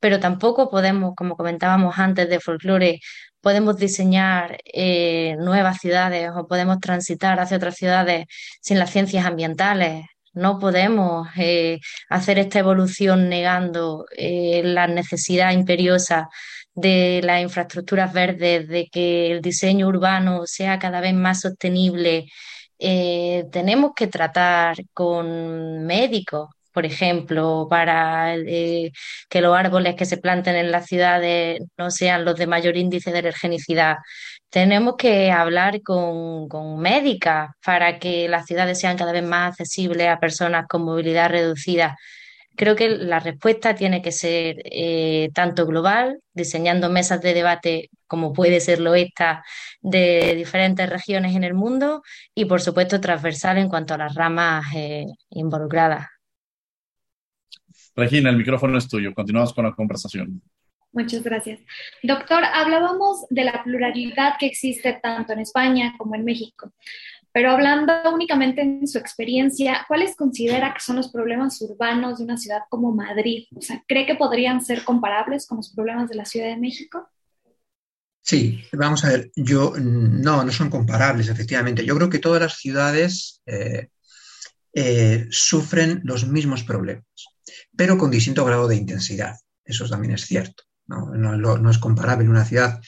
pero 0.01 0.19
tampoco 0.19 0.69
podemos, 0.69 1.13
como 1.15 1.37
comentábamos 1.37 1.97
antes 1.97 2.29
de 2.29 2.41
folclore, 2.41 2.99
podemos 3.41 3.77
diseñar 3.77 4.57
eh, 4.65 5.37
nuevas 5.39 5.77
ciudades 5.79 6.31
o 6.35 6.47
podemos 6.47 6.79
transitar 6.81 7.39
hacia 7.39 7.57
otras 7.57 7.75
ciudades 7.75 8.25
sin 8.61 8.79
las 8.79 8.91
ciencias 8.91 9.25
ambientales, 9.25 10.05
no 10.35 10.59
podemos 10.59 11.27
eh, 11.37 11.79
hacer 12.09 12.39
esta 12.39 12.59
evolución 12.59 13.29
negando 13.29 14.05
eh, 14.17 14.61
la 14.63 14.87
necesidad 14.87 15.51
imperiosa 15.53 16.29
de 16.73 17.21
las 17.23 17.41
infraestructuras 17.41 18.13
verdes, 18.13 18.67
de 18.67 18.87
que 18.91 19.31
el 19.31 19.41
diseño 19.41 19.87
urbano 19.87 20.45
sea 20.45 20.77
cada 20.79 21.01
vez 21.01 21.13
más 21.13 21.41
sostenible. 21.41 22.25
Eh, 22.79 23.45
tenemos 23.51 23.93
que 23.95 24.07
tratar 24.07 24.75
con 24.93 25.85
médicos, 25.85 26.49
por 26.73 26.85
ejemplo, 26.85 27.67
para 27.69 28.35
que 28.35 29.41
los 29.41 29.55
árboles 29.57 29.95
que 29.95 30.05
se 30.05 30.17
planten 30.17 30.55
en 30.57 30.71
las 30.71 30.87
ciudades 30.87 31.61
no 31.77 31.89
sean 31.91 32.25
los 32.25 32.35
de 32.35 32.47
mayor 32.47 32.75
índice 32.77 33.11
de 33.11 33.19
alergenicidad 33.19 33.95
tenemos 34.49 34.95
que 34.97 35.31
hablar 35.31 35.81
con, 35.81 36.47
médicas 36.79 37.51
para 37.63 37.99
que 37.99 38.27
las 38.29 38.45
ciudades 38.45 38.79
sean 38.79 38.97
cada 38.97 39.11
vez 39.11 39.23
más 39.23 39.51
accesibles 39.51 40.07
a 40.07 40.19
personas 40.19 40.67
con 40.67 40.83
movilidad 40.83 41.29
reducida. 41.29 41.97
Creo 42.55 42.75
que 42.75 42.89
la 42.89 43.19
respuesta 43.19 43.75
tiene 43.75 44.01
que 44.01 44.13
ser 44.13 44.61
eh, 44.63 45.29
tanto 45.33 45.65
global, 45.65 46.19
diseñando 46.33 46.89
mesas 46.89 47.21
de 47.21 47.33
debate 47.33 47.89
como 48.07 48.31
puede 48.31 48.61
serlo 48.61 48.95
esta 48.95 49.43
de 49.81 50.35
diferentes 50.35 50.89
regiones 50.89 51.35
en 51.35 51.43
el 51.43 51.53
mundo 51.53 52.01
y 52.33 52.45
por 52.45 52.61
supuesto 52.61 53.01
transversal 53.01 53.57
en 53.57 53.67
cuanto 53.67 53.93
a 53.93 53.97
las 53.97 54.15
ramas 54.15 54.67
eh, 54.73 55.05
involucradas. 55.31 56.07
Regina, 57.95 58.29
el 58.29 58.37
micrófono 58.37 58.77
es 58.77 58.87
tuyo. 58.87 59.13
Continuamos 59.13 59.53
con 59.53 59.65
la 59.65 59.73
conversación. 59.73 60.41
Muchas 60.95 61.23
gracias. 61.23 61.59
Doctor, 62.01 62.45
hablábamos 62.45 63.25
de 63.29 63.43
la 63.43 63.61
pluralidad 63.65 64.35
que 64.39 64.45
existe 64.45 64.97
tanto 65.03 65.33
en 65.33 65.39
España 65.39 65.93
como 65.97 66.15
en 66.15 66.23
México, 66.23 66.71
pero 67.33 67.51
hablando 67.51 67.91
únicamente 68.13 68.61
en 68.61 68.87
su 68.87 68.97
experiencia, 68.97 69.83
¿cuáles 69.89 70.15
considera 70.15 70.73
que 70.73 70.79
son 70.79 70.95
los 70.95 71.11
problemas 71.11 71.61
urbanos 71.61 72.17
de 72.17 72.23
una 72.23 72.37
ciudad 72.37 72.61
como 72.69 72.93
Madrid? 72.93 73.43
O 73.53 73.61
sea, 73.61 73.83
¿cree 73.85 74.05
que 74.05 74.15
podrían 74.15 74.63
ser 74.63 74.85
comparables 74.85 75.45
con 75.45 75.57
los 75.57 75.73
problemas 75.73 76.07
de 76.07 76.15
la 76.15 76.23
Ciudad 76.23 76.47
de 76.47 76.55
México? 76.55 77.09
Sí, 78.21 78.63
vamos 78.71 79.03
a 79.03 79.09
ver, 79.09 79.31
yo 79.35 79.73
no, 79.77 80.45
no 80.45 80.51
son 80.53 80.69
comparables, 80.69 81.27
efectivamente. 81.27 81.85
Yo 81.85 81.93
creo 81.97 82.09
que 82.09 82.19
todas 82.19 82.41
las 82.41 82.53
ciudades 82.55 83.41
eh, 83.45 83.89
eh, 84.73 85.27
sufren 85.29 85.99
los 86.05 86.25
mismos 86.25 86.63
problemas, 86.63 87.03
pero 87.75 87.97
con 87.97 88.11
distinto 88.11 88.45
grado 88.45 88.69
de 88.69 88.77
intensidad. 88.77 89.35
Eso 89.65 89.89
también 89.89 90.13
es 90.13 90.25
cierto. 90.25 90.63
No, 90.87 91.69
es 91.69 91.77
comparable 91.77 92.29
una 92.29 92.45
ciudad 92.45 92.79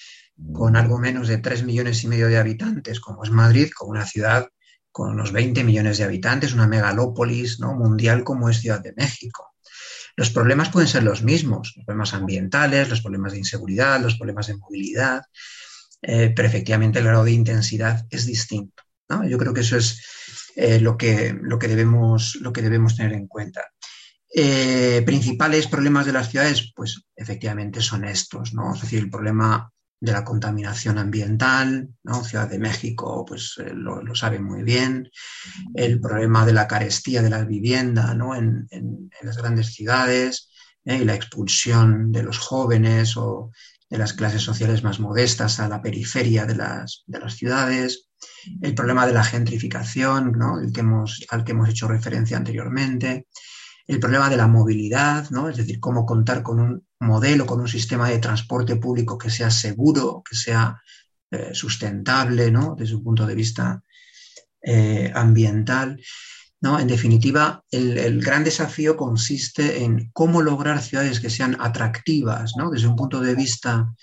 con 0.53 0.75
algo 0.75 0.99
menos 0.99 1.27
de 1.27 1.39
3 1.39 1.63
millones 1.63 2.03
y 2.03 2.07
medio 2.07 2.27
de 2.27 2.37
habitantes, 2.37 2.99
como 2.99 3.23
es 3.23 3.31
Madrid, 3.31 3.69
con 3.75 3.89
una 3.89 4.05
ciudad 4.05 4.47
con 4.91 5.11
unos 5.11 5.31
20 5.31 5.63
millones 5.63 5.99
de 5.99 6.05
habitantes, 6.05 6.53
una 6.53 6.67
megalópolis 6.67 7.59
¿no? 7.59 7.75
mundial 7.75 8.23
como 8.23 8.49
es 8.49 8.61
Ciudad 8.61 8.81
de 8.81 8.93
México. 8.97 9.53
Los 10.15 10.31
problemas 10.31 10.69
pueden 10.69 10.87
ser 10.87 11.03
los 11.03 11.21
mismos, 11.21 11.73
los 11.75 11.85
problemas 11.85 12.15
ambientales, 12.15 12.89
los 12.89 13.01
problemas 13.01 13.33
de 13.33 13.37
inseguridad, 13.37 14.01
los 14.01 14.17
problemas 14.17 14.47
de 14.47 14.57
movilidad, 14.57 15.21
eh, 16.01 16.33
pero 16.35 16.47
efectivamente 16.47 16.97
el 16.97 17.05
grado 17.05 17.23
de 17.23 17.31
intensidad 17.31 18.07
es 18.09 18.25
distinto. 18.25 18.83
Yo 19.27 19.37
creo 19.37 19.53
que 19.53 19.61
eso 19.61 19.77
es 19.77 20.01
eh, 20.55 20.79
lo, 20.79 20.97
que, 20.97 21.37
lo, 21.39 21.59
que 21.59 21.67
debemos, 21.67 22.35
lo 22.41 22.51
que 22.51 22.63
debemos 22.63 22.95
tener 22.95 23.13
en 23.13 23.27
cuenta. 23.27 23.61
Eh, 24.33 25.03
principales 25.05 25.67
problemas 25.67 26.05
de 26.05 26.11
las 26.11 26.29
ciudades, 26.29 26.73
pues 26.75 27.01
efectivamente 27.15 27.81
son 27.81 28.03
estos, 28.03 28.53
¿no? 28.53 28.73
Es 28.75 28.81
decir, 28.81 28.99
el 28.99 29.09
problema 29.09 29.71
de 29.99 30.11
la 30.11 30.23
contaminación 30.23 30.97
ambiental, 30.97 31.89
¿no? 32.03 32.23
Ciudad 32.23 32.49
de 32.49 32.59
México, 32.59 33.25
pues 33.25 33.55
eh, 33.57 33.71
lo, 33.73 34.13
sabe 34.15 34.39
muy 34.39 34.63
bien, 34.63 35.09
el 35.73 35.99
problema 35.99 36.45
de 36.45 36.53
la 36.53 36.67
carestía 36.67 37.21
de 37.21 37.29
la 37.29 37.43
vivienda, 37.45 38.13
¿no? 38.13 38.35
En, 38.35 38.67
las 39.21 39.37
grandes 39.37 39.73
ciudades, 39.73 40.51
¿eh? 40.85 40.97
y 40.97 41.05
la 41.05 41.15
expulsión 41.15 42.11
de 42.11 42.23
los 42.23 42.37
jóvenes 42.37 43.17
o 43.17 43.51
de 43.89 43.97
las 43.97 44.13
clases 44.13 44.41
sociales 44.41 44.83
más 44.83 44.99
modestas 44.99 45.59
a 45.59 45.69
la 45.69 45.81
periferia 45.81 46.45
de 46.45 46.55
las, 46.55 47.03
de 47.07 47.19
las 47.19 47.35
ciudades, 47.35 48.09
el 48.61 48.75
problema 48.75 49.07
de 49.07 49.13
la 49.13 49.23
gentrificación, 49.23 50.33
¿no? 50.33 50.57
al 50.57 51.43
que 51.43 51.51
hemos 51.51 51.69
hecho 51.69 51.87
referencia 51.87 52.37
anteriormente, 52.37 53.27
el 53.87 53.99
problema 53.99 54.29
de 54.29 54.37
la 54.37 54.47
movilidad, 54.47 55.29
¿no? 55.29 55.49
es 55.49 55.57
decir, 55.57 55.79
cómo 55.79 56.05
contar 56.05 56.43
con 56.43 56.59
un 56.59 56.85
modelo, 56.99 57.45
con 57.45 57.61
un 57.61 57.67
sistema 57.67 58.09
de 58.09 58.19
transporte 58.19 58.75
público 58.75 59.17
que 59.17 59.29
sea 59.29 59.49
seguro, 59.49 60.21
que 60.29 60.35
sea 60.35 60.81
eh, 61.31 61.51
sustentable 61.53 62.51
¿no? 62.51 62.75
desde 62.77 62.95
un 62.95 63.03
punto 63.03 63.25
de 63.25 63.35
vista 63.35 63.81
eh, 64.61 65.09
ambiental. 65.15 66.01
¿no? 66.59 66.79
En 66.79 66.87
definitiva, 66.87 67.63
el, 67.71 68.19
gran 68.21 68.43
desafío 68.43 68.97
consiste 68.97 69.83
en 69.83 70.09
cómo 70.11 70.41
lograr 70.41 70.81
ciudades 70.81 71.19
que 71.21 71.29
sean 71.29 71.55
atractivas 71.59 72.53
¿no? 72.57 72.69
desde 72.69 72.87
un 72.87 72.95
punto 72.95 73.21
de 73.21 73.35
vista 73.35 73.93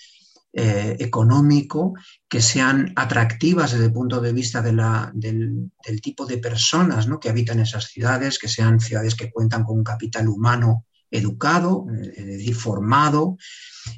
eh, 0.57 0.95
económico, 0.99 1.95
que 2.29 2.41
sean 2.41 2.93
atractivas 2.95 3.73
desde 3.73 3.87
el 3.87 3.91
punto 3.91 4.21
de 4.21 4.31
vista 4.31 4.61
del, 4.61 5.69
tipo 6.01 6.25
de 6.25 6.37
personas 6.37 7.09
¿no? 7.09 7.19
que 7.19 7.27
habitan 7.27 7.59
esas 7.59 7.87
ciudades, 7.87 8.39
que 8.39 8.47
sean 8.47 8.79
ciudades 8.79 9.15
que 9.15 9.29
cuentan 9.29 9.65
con 9.65 9.79
un 9.79 9.83
capital 9.83 10.29
humano 10.29 10.85
educado, 11.11 11.87
eh, 11.93 12.13
es 12.15 12.25
decir, 12.25 12.55
formado, 12.55 13.37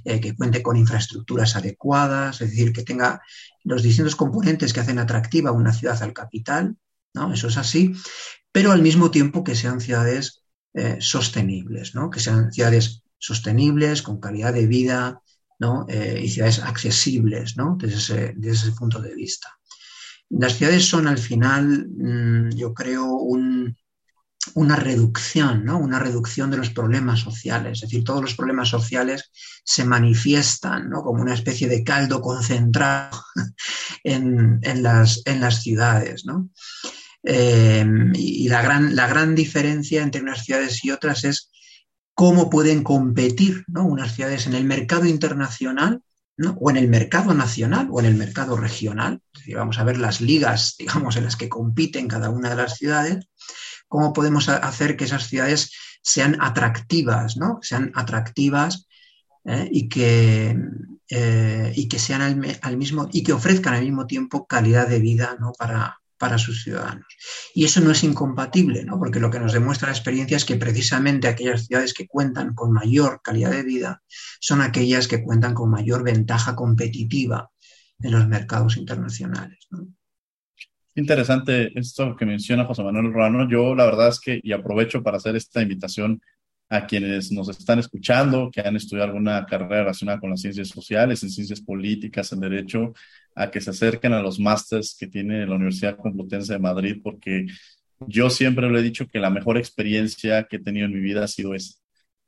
eh, 0.04 0.20
que 0.20 0.36
cuente 0.36 0.64
con 0.64 0.78
infraestructuras 0.78 1.56
adecuadas, 1.56 2.42
es 2.42 2.50
decir, 2.50 2.74
que 2.74 2.82
tenga 2.82 3.22
los 3.64 3.84
distintos 3.84 4.16
componentes 4.16 4.74
que 4.74 4.80
hacen 4.80 4.98
atractiva 4.98 5.52
una 5.52 5.74
ciudad 5.74 6.02
al 6.02 6.14
capital, 6.14 6.76
¿no? 7.14 7.32
Eso 7.32 7.50
es 7.50 7.58
así, 7.58 7.94
pero 8.52 8.72
al 8.72 8.82
mismo 8.82 9.12
tiempo 9.12 9.44
que 9.44 9.54
sean 9.54 9.80
ciudades 9.80 10.42
sostenibles, 11.00 11.94
¿no? 11.94 12.10
Que 12.10 12.20
sean 12.20 12.52
ciudades 12.52 13.04
sostenibles, 13.20 14.02
con 14.02 14.20
calidad 14.20 14.54
de 14.54 14.66
vida, 14.66 15.22
¿no? 15.60 15.86
y 15.90 16.30
ciudades 16.30 16.60
accesibles, 16.60 17.58
¿no? 17.58 17.78
Desde 17.80 17.98
ese, 17.98 18.34
desde 18.36 18.68
ese 18.68 18.78
punto 18.78 19.02
de 19.02 19.16
vista. 19.16 19.50
Las 20.30 20.54
ciudades 20.58 20.86
son 20.86 21.08
al 21.08 21.18
final, 21.18 21.88
mm, 21.90 22.50
yo 22.56 22.74
creo, 22.74 23.06
un, 23.06 23.76
una 24.56 24.76
reducción, 24.76 25.66
¿no? 25.66 25.78
una 25.78 26.00
reducción 26.00 26.52
de 26.52 26.58
los 26.58 26.70
problemas 26.70 27.20
sociales. 27.20 27.74
Es 27.74 27.90
decir, 27.90 28.04
todos 28.04 28.22
los 28.22 28.36
problemas 28.36 28.70
sociales 28.70 29.32
se 29.64 29.86
manifiestan 29.86 30.90
como 30.92 31.22
una 31.22 31.34
especie 31.34 31.68
de 31.68 31.84
caldo 31.84 32.22
concentrado 32.22 33.22
en, 34.04 34.60
las, 34.82 35.22
en 35.26 35.42
las, 35.42 35.62
ciudades. 35.62 36.24
Em, 37.24 38.14
y 38.16 38.48
la 38.48 38.62
gran, 38.62 38.96
la 38.96 39.08
gran 39.08 39.36
diferencia 39.36 40.02
entre 40.02 40.22
unas 40.22 40.44
ciudades 40.44 40.84
y 40.84 40.92
otras 40.92 41.24
es 41.24 41.52
cómo 42.18 42.50
pueden 42.50 42.82
competir 42.82 43.64
unas 43.68 44.16
ciudades 44.16 44.48
en 44.48 44.56
el 44.56 44.64
mercado 44.64 45.06
internacional 45.06 46.02
o 46.60 46.72
en 46.72 46.78
el 46.78 46.88
mercado 46.88 47.36
nacional 47.36 47.90
o 47.92 48.00
en 48.00 48.08
el 48.08 48.16
mercado 48.16 48.58
regional. 48.58 49.22
vamos 49.54 49.78
a 49.78 49.84
ver 49.84 50.00
las 50.00 50.20
ligas, 50.20 50.74
digamos, 50.80 51.16
en 51.16 51.26
las 51.26 51.36
que 51.36 51.48
compiten 51.48 52.08
cada 52.08 52.32
una 52.32 52.50
de 52.50 52.56
las 52.56 52.78
ciudades 52.78 53.28
cómo 53.88 54.14
podemos 54.14 54.50
hacer 54.50 54.98
que 54.98 55.06
esas 55.06 55.28
ciudades 55.28 55.72
sean 56.02 56.38
atractivas, 56.42 57.38
¿no? 57.38 57.60
Sean 57.62 57.92
atractivas 57.94 58.88
¿eh? 59.46 59.70
y, 59.72 59.88
que, 59.88 60.58
eh, 61.12 61.72
y 61.76 61.88
que 63.24 63.34
ofrezcan 63.34 63.76
al 63.76 63.84
mismo 63.84 64.08
tiempo 64.08 64.48
calidad 64.48 64.88
de 64.88 65.00
vida 65.00 65.38
¿no? 65.40 65.52
para, 65.54 66.00
para 66.18 66.38
sus 66.38 66.64
ciudadanos. 66.64 67.06
Y 67.54 67.66
eso 67.66 67.82
no 67.82 67.92
es 67.92 68.04
incompatible, 68.04 68.84
¿no? 68.84 68.98
porque 69.00 69.20
lo 69.20 69.30
que 69.30 69.40
nos 69.40 69.54
demuestra 69.54 69.88
la 69.88 69.96
experiencia 69.96 70.38
es 70.38 70.46
que 70.46 70.56
precisamente 70.56 71.28
aquellas 71.28 71.66
ciudades 71.66 71.94
que 71.94 72.08
cuentan 72.08 72.54
con 72.54 72.74
mayor 72.74 73.22
calidad 73.24 73.52
de 73.52 73.64
vida 73.64 74.02
son 74.40 74.62
aquellas 74.62 75.08
que 75.08 75.24
cuentan 75.24 75.54
con 75.54 75.70
mayor 75.70 76.04
ventaja 76.04 76.56
competitiva 76.56 77.50
en 78.02 78.12
los 78.12 78.28
mercados 78.28 78.78
internacionales. 78.78 79.68
Interesante 80.96 81.78
esto 81.80 82.16
que 82.16 82.26
menciona 82.26 82.66
José 82.66 82.84
Manuel 82.84 83.14
Ruano. 83.14 83.48
Yo 83.48 83.76
la 83.76 83.86
verdad 83.86 84.10
es 84.10 84.20
que, 84.20 84.40
y 84.42 84.52
aprovecho 84.52 85.04
para 85.04 85.18
hacer 85.18 85.36
esta 85.36 85.62
invitación 85.62 86.20
a 86.70 86.86
quienes 86.86 87.32
nos 87.32 87.50
están 87.50 87.80
escuchando, 87.80 88.50
que 88.52 88.62
han 88.62 88.76
estudiado 88.76 89.10
alguna 89.10 89.46
carrera 89.46 89.82
relacionada 89.82 90.20
con 90.20 90.32
las 90.32 90.42
ciencias 90.42 90.68
sociales, 90.68 91.24
en 91.24 91.30
ciencias 91.30 91.62
políticas, 91.62 92.32
en 92.34 92.40
derecho, 92.40 92.94
a 93.38 93.52
que 93.52 93.62
se 93.62 93.70
acerquen 93.70 94.14
a 94.14 94.22
los 94.22 94.40
másters 94.40 94.96
que 95.00 95.08
tiene 95.08 95.46
la 95.46 95.56
Universidad 95.56 95.96
Complutense 95.96 96.54
de 96.54 96.60
Madrid, 96.60 96.98
porque 97.04 97.46
yo 98.08 98.30
siempre 98.30 98.70
le 98.70 98.80
he 98.80 98.84
dicho 98.84 99.08
que 99.08 99.20
la 99.20 99.30
mejor 99.30 99.58
experiencia 99.58 100.44
que 100.44 100.58
he 100.58 100.60
tenido 100.60 100.88
en 100.88 100.94
mi 100.94 101.00
vida 101.00 101.24
ha 101.24 101.28
sido 101.28 101.54
esa. 101.54 101.76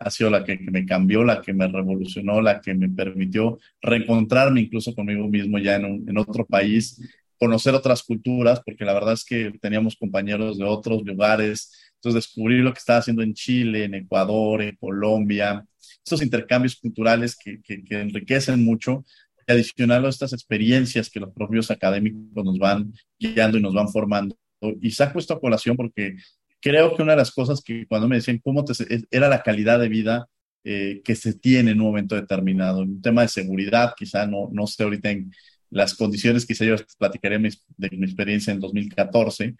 Ha 0.01 0.11
sido 0.11 0.29
la 0.29 0.45
que, 0.45 0.57
me 0.57 0.85
cambió, 0.85 1.25
la 1.25 1.41
que 1.41 1.51
me 1.51 1.67
revolucionó, 1.67 2.41
la 2.41 2.61
que 2.61 2.73
me 2.73 2.87
permitió 2.87 3.59
reencontrarme 3.81 4.61
incluso 4.61 4.95
conmigo 4.95 5.27
mismo 5.27 5.57
ya 5.59 5.75
en, 5.75 5.85
un, 5.85 6.09
en 6.09 6.17
otro 6.17 6.45
país 6.45 7.01
conocer 7.39 7.73
otras 7.73 8.03
culturas, 8.03 8.61
porque 8.63 8.85
la 8.85 8.93
verdad 8.93 9.13
es 9.13 9.23
que 9.23 9.51
teníamos 9.61 9.95
compañeros 9.95 10.57
de 10.57 10.65
otros 10.65 11.03
lugares, 11.05 11.71
entonces 11.95 12.25
descubrir 12.25 12.63
lo 12.63 12.73
que 12.73 12.79
estaba 12.79 12.99
haciendo 12.99 13.23
en 13.23 13.33
Chile, 13.33 13.85
en 13.85 13.95
Ecuador, 13.95 14.61
en 14.61 14.75
Colombia, 14.75 15.65
estos 16.03 16.21
intercambios 16.21 16.75
culturales 16.75 17.37
que, 17.37 17.61
que, 17.61 17.83
enriquecen 18.01 18.63
mucho, 18.63 19.05
adicional 19.53 20.05
a 20.05 20.09
estas 20.09 20.33
experiencias 20.33 21.09
que 21.09 21.19
los 21.19 21.33
propios 21.33 21.71
académicos 21.71 22.45
nos 22.45 22.57
van 22.57 22.93
guiando 23.19 23.57
y 23.57 23.61
nos 23.61 23.73
van 23.73 23.89
formando. 23.89 24.37
Y 24.81 24.91
saco 24.91 25.19
esto 25.19 25.33
a 25.33 25.39
colación 25.39 25.75
porque 25.77 26.15
creo 26.59 26.95
que 26.95 27.03
una 27.03 27.13
de 27.13 27.17
las 27.19 27.31
cosas 27.31 27.61
que 27.61 27.85
cuando 27.87 28.07
me 28.07 28.17
decían 28.17 28.39
cómo 28.43 28.65
era 29.11 29.29
la 29.29 29.41
calidad 29.41 29.79
de 29.79 29.89
vida 29.89 30.27
eh, 30.63 31.01
que 31.03 31.15
se 31.15 31.33
tiene 31.33 31.71
en 31.71 31.79
un 31.79 31.87
momento 31.87 32.15
determinado, 32.15 32.81
un 32.81 33.01
tema 33.01 33.21
de 33.21 33.29
seguridad, 33.29 33.93
quizá 33.97 34.27
no, 34.27 34.49
no 34.51 34.67
sé 34.67 34.83
ahorita 34.83 35.09
en, 35.09 35.31
las 35.71 35.93
condiciones, 35.95 36.45
quizá 36.45 36.65
yo 36.65 36.75
platicaré 36.97 37.37
de 37.37 37.89
mi 37.91 38.05
experiencia 38.05 38.51
en 38.51 38.59
2014, 38.59 39.55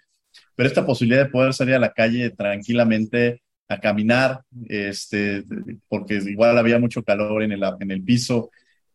pero 0.56 0.68
esta 0.68 0.86
posibilidad 0.86 1.26
de 1.26 1.32
poder 1.32 1.54
salir 1.54 1.76
a 1.76 1.80
la 1.80 1.94
calle 1.94 2.32
tranquilamente 2.32 3.42
a 3.68 3.80
caminar, 3.80 4.42
este, 4.68 5.44
porque 5.88 6.16
igual 6.16 6.58
había 6.58 6.80
mucho 6.80 7.04
calor 7.04 7.44
en 7.44 7.52
el, 7.52 7.62
en 7.80 7.92
el 7.92 8.04
piso 8.04 8.50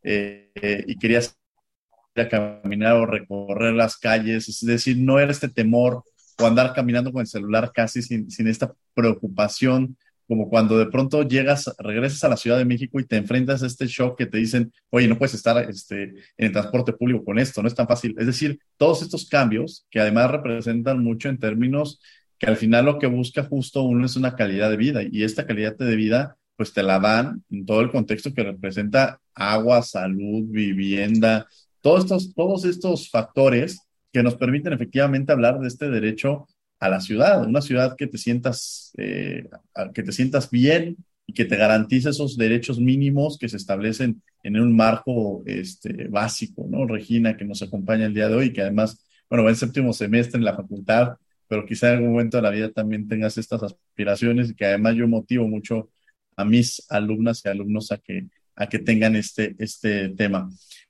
eh, 0.04 0.84
y 0.86 0.96
quería 0.98 1.20
ir 1.20 2.22
a 2.22 2.28
caminar 2.28 2.94
o 2.94 3.06
recorrer 3.06 3.74
las 3.74 3.96
calles, 3.96 4.48
es 4.48 4.60
decir, 4.64 4.96
no 4.98 5.18
era 5.18 5.32
este 5.32 5.48
temor 5.48 6.04
o 6.38 6.46
andar 6.46 6.72
caminando 6.74 7.12
con 7.12 7.20
el 7.22 7.26
celular 7.26 7.72
casi 7.74 8.02
sin, 8.02 8.30
sin 8.30 8.46
esta 8.46 8.72
preocupación 8.94 9.96
como 10.26 10.48
cuando 10.48 10.78
de 10.78 10.86
pronto 10.86 11.22
llegas, 11.22 11.70
regresas 11.78 12.24
a 12.24 12.28
la 12.28 12.36
Ciudad 12.36 12.56
de 12.56 12.64
México 12.64 12.98
y 12.98 13.06
te 13.06 13.16
enfrentas 13.16 13.62
a 13.62 13.66
este 13.66 13.86
shock 13.86 14.16
que 14.16 14.26
te 14.26 14.38
dicen, 14.38 14.72
oye, 14.90 15.06
no 15.06 15.18
puedes 15.18 15.34
estar 15.34 15.68
este, 15.68 16.02
en 16.02 16.14
el 16.38 16.52
transporte 16.52 16.92
público 16.92 17.24
con 17.24 17.38
esto, 17.38 17.60
no 17.62 17.68
es 17.68 17.74
tan 17.74 17.86
fácil. 17.86 18.14
Es 18.18 18.26
decir, 18.26 18.58
todos 18.76 19.02
estos 19.02 19.28
cambios 19.28 19.86
que 19.90 20.00
además 20.00 20.30
representan 20.30 21.02
mucho 21.02 21.28
en 21.28 21.38
términos 21.38 22.00
que 22.38 22.46
al 22.46 22.56
final 22.56 22.86
lo 22.86 22.98
que 22.98 23.06
busca 23.06 23.44
justo 23.44 23.82
uno 23.82 24.06
es 24.06 24.16
una 24.16 24.34
calidad 24.34 24.70
de 24.70 24.76
vida 24.76 25.02
y 25.02 25.24
esta 25.24 25.46
calidad 25.46 25.76
de 25.76 25.96
vida 25.96 26.36
pues 26.56 26.72
te 26.72 26.82
la 26.82 26.98
dan 26.98 27.42
en 27.50 27.66
todo 27.66 27.80
el 27.80 27.90
contexto 27.90 28.32
que 28.32 28.44
representa 28.44 29.20
agua, 29.34 29.82
salud, 29.82 30.44
vivienda, 30.48 31.46
todos 31.80 32.04
estos, 32.04 32.34
todos 32.34 32.64
estos 32.64 33.10
factores 33.10 33.80
que 34.12 34.22
nos 34.22 34.36
permiten 34.36 34.72
efectivamente 34.72 35.32
hablar 35.32 35.58
de 35.58 35.68
este 35.68 35.90
derecho 35.90 36.46
a 36.78 36.88
la 36.88 37.00
ciudad, 37.00 37.46
una 37.46 37.60
ciudad 37.60 37.96
que 37.96 38.06
te 38.06 38.18
sientas, 38.18 38.92
eh, 38.96 39.48
que 39.92 40.02
te 40.02 40.12
sientas 40.12 40.50
bien 40.50 40.96
y 41.26 41.32
que 41.32 41.44
te 41.44 41.56
garantice 41.56 42.10
esos 42.10 42.36
derechos 42.36 42.78
mínimos 42.78 43.38
que 43.38 43.48
se 43.48 43.56
establecen 43.56 44.22
en 44.42 44.60
un 44.60 44.76
marco 44.76 45.42
este, 45.46 46.08
básico, 46.08 46.66
¿no? 46.68 46.86
Regina, 46.86 47.36
que 47.36 47.44
nos 47.44 47.62
acompaña 47.62 48.06
el 48.06 48.14
día 48.14 48.28
de 48.28 48.34
hoy, 48.34 48.52
que 48.52 48.60
además, 48.60 49.04
bueno, 49.28 49.44
va 49.44 49.50
en 49.50 49.56
séptimo 49.56 49.92
semestre 49.92 50.38
en 50.38 50.44
la 50.44 50.54
facultad, 50.54 51.16
pero 51.48 51.64
quizá 51.64 51.88
en 51.88 51.96
algún 51.96 52.12
momento 52.12 52.36
de 52.36 52.42
la 52.42 52.50
vida 52.50 52.70
también 52.70 53.08
tengas 53.08 53.38
estas 53.38 53.62
aspiraciones 53.62 54.50
y 54.50 54.54
que 54.54 54.66
además 54.66 54.94
yo 54.94 55.08
motivo 55.08 55.48
mucho 55.48 55.90
a 56.36 56.44
mis 56.44 56.84
alumnas 56.88 57.42
y 57.44 57.48
alumnos 57.48 57.92
a 57.92 57.98
que, 57.98 58.26
a 58.56 58.68
que 58.68 58.78
tengan 58.78 59.16
este, 59.16 59.54
este 59.58 60.10
tema. 60.10 60.48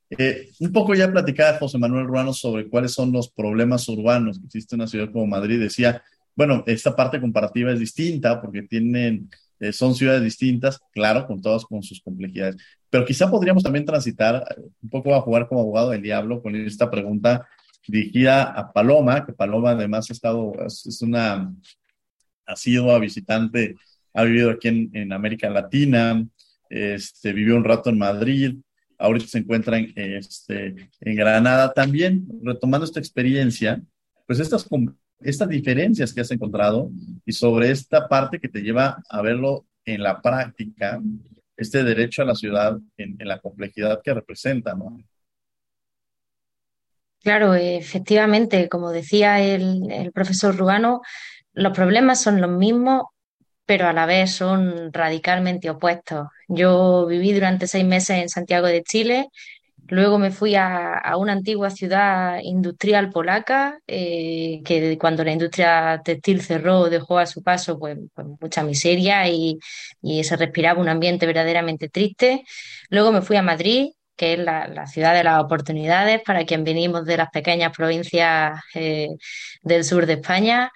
Eh, 0.09 0.51
un 0.59 0.71
poco 0.71 0.93
ya 0.93 1.11
platicaba 1.11 1.57
José 1.57 1.77
Manuel 1.77 2.05
Ruano 2.05 2.33
sobre 2.33 2.69
cuáles 2.69 2.93
son 2.93 3.11
los 3.11 3.29
problemas 3.29 3.87
urbanos 3.89 4.39
que 4.39 4.45
existe 4.45 4.75
en 4.75 4.81
una 4.81 4.87
ciudad 4.87 5.11
como 5.11 5.25
Madrid. 5.25 5.59
Decía, 5.59 6.03
bueno, 6.35 6.63
esta 6.67 6.95
parte 6.95 7.19
comparativa 7.19 7.71
es 7.71 7.79
distinta 7.79 8.39
porque 8.41 8.63
tienen, 8.63 9.29
eh, 9.59 9.71
son 9.73 9.95
ciudades 9.95 10.23
distintas, 10.23 10.79
claro, 10.91 11.25
con 11.25 11.41
todas 11.41 11.65
sus 11.81 12.01
complejidades. 12.01 12.57
Pero 12.89 13.05
quizá 13.05 13.29
podríamos 13.29 13.63
también 13.63 13.85
transitar 13.85 14.45
eh, 14.49 14.61
un 14.81 14.89
poco 14.89 15.15
a 15.15 15.21
jugar 15.21 15.47
como 15.47 15.61
abogado 15.61 15.89
del 15.91 16.01
diablo 16.01 16.41
con 16.41 16.55
esta 16.55 16.89
pregunta 16.89 17.47
dirigida 17.87 18.43
a 18.43 18.71
Paloma, 18.71 19.25
que 19.25 19.33
Paloma 19.33 19.71
además 19.71 20.09
ha 20.09 20.13
estado, 20.13 20.53
es 20.65 21.01
una, 21.01 21.53
ha 22.45 22.55
sido 22.55 22.99
visitante, 22.99 23.75
ha 24.15 24.23
vivido 24.23 24.49
aquí 24.49 24.69
en, 24.69 24.89
en 24.93 25.13
América 25.13 25.49
Latina, 25.49 26.25
este, 26.69 27.33
vivió 27.33 27.55
un 27.55 27.63
rato 27.63 27.89
en 27.89 27.97
Madrid, 27.97 28.55
ahorita 28.97 29.27
se 29.27 29.39
encuentra 29.39 29.77
en, 29.77 29.93
este, 29.95 30.89
en 31.01 31.15
Granada 31.15 31.73
también, 31.73 32.25
retomando 32.43 32.85
esta 32.85 32.99
experiencia, 32.99 33.81
pues 34.25 34.39
estas, 34.39 34.67
estas 35.19 35.49
diferencias 35.49 36.13
que 36.13 36.21
has 36.21 36.31
encontrado 36.31 36.89
y 37.25 37.33
sobre 37.33 37.71
esta 37.71 38.07
parte 38.07 38.39
que 38.39 38.49
te 38.49 38.61
lleva 38.61 39.03
a 39.09 39.21
verlo 39.21 39.65
en 39.85 40.01
la 40.01 40.21
práctica, 40.21 40.99
este 41.57 41.83
derecho 41.83 42.21
a 42.21 42.25
la 42.25 42.35
ciudad 42.35 42.77
en, 42.97 43.17
la 43.19 43.39
complejidad 43.39 44.01
que 44.03 44.13
representa, 44.13 44.73
¿no? 44.73 44.97
Claro, 47.21 47.55
efectivamente, 47.55 48.69
como 48.69 48.91
decía 48.91 49.41
el, 49.41 49.91
el 49.91 50.11
profesor 50.11 50.55
Rubano, 50.55 51.01
los 51.53 51.73
problemas 51.73 52.21
son 52.21 52.39
los 52.39 52.51
mismos 52.51 53.03
pero 53.65 53.87
a 53.87 53.93
la 53.93 54.05
vez 54.05 54.31
son 54.31 54.91
radicalmente 54.93 55.69
opuestos. 55.69 56.27
Yo 56.47 57.05
viví 57.07 57.33
durante 57.33 57.67
seis 57.67 57.85
meses 57.85 58.17
en 58.17 58.29
Santiago 58.29 58.67
de 58.67 58.83
Chile 58.83 59.29
Luego 59.87 60.17
me 60.17 60.31
fui 60.31 60.55
a, 60.55 61.15
una 61.17 61.33
antigua 61.33 61.69
ciudad 61.69 62.39
industrial 62.41 63.11
polaca, 63.11 63.79
eh, 63.85 64.61
que 64.65 64.97
cuando 64.97 65.23
la 65.23 65.31
industria 65.31 66.01
textil 66.03 66.41
cerró 66.41 66.89
dejó 66.89 67.19
a 67.19 67.27
su 67.27 67.43
paso 67.43 67.77
pues, 67.77 67.97
pues 68.15 68.27
mucha 68.41 68.63
miseria 68.63 69.27
y, 69.29 69.59
se 70.23 70.35
respiraba 70.37 70.81
un 70.81 70.89
ambiente 70.89 71.25
verdaderamente 71.27 71.89
triste. 71.89 72.43
Luego 72.89 73.11
me 73.11 73.21
fui 73.21 73.37
a 73.37 73.41
Madrid, 73.43 73.89
que 74.15 74.33
es 74.33 74.39
la, 74.39 74.87
ciudad 74.87 75.13
de 75.13 75.23
las 75.23 75.43
oportunidades 75.43 76.21
para 76.23 76.45
quien 76.45 76.63
venimos 76.63 77.05
de 77.05 77.17
las 77.17 77.29
pequeñas 77.29 77.75
provincias 77.75 78.59
eh, 78.73 79.09
del 79.61 79.83
sur 79.83 80.05
de 80.07 80.13
España. 80.13 80.71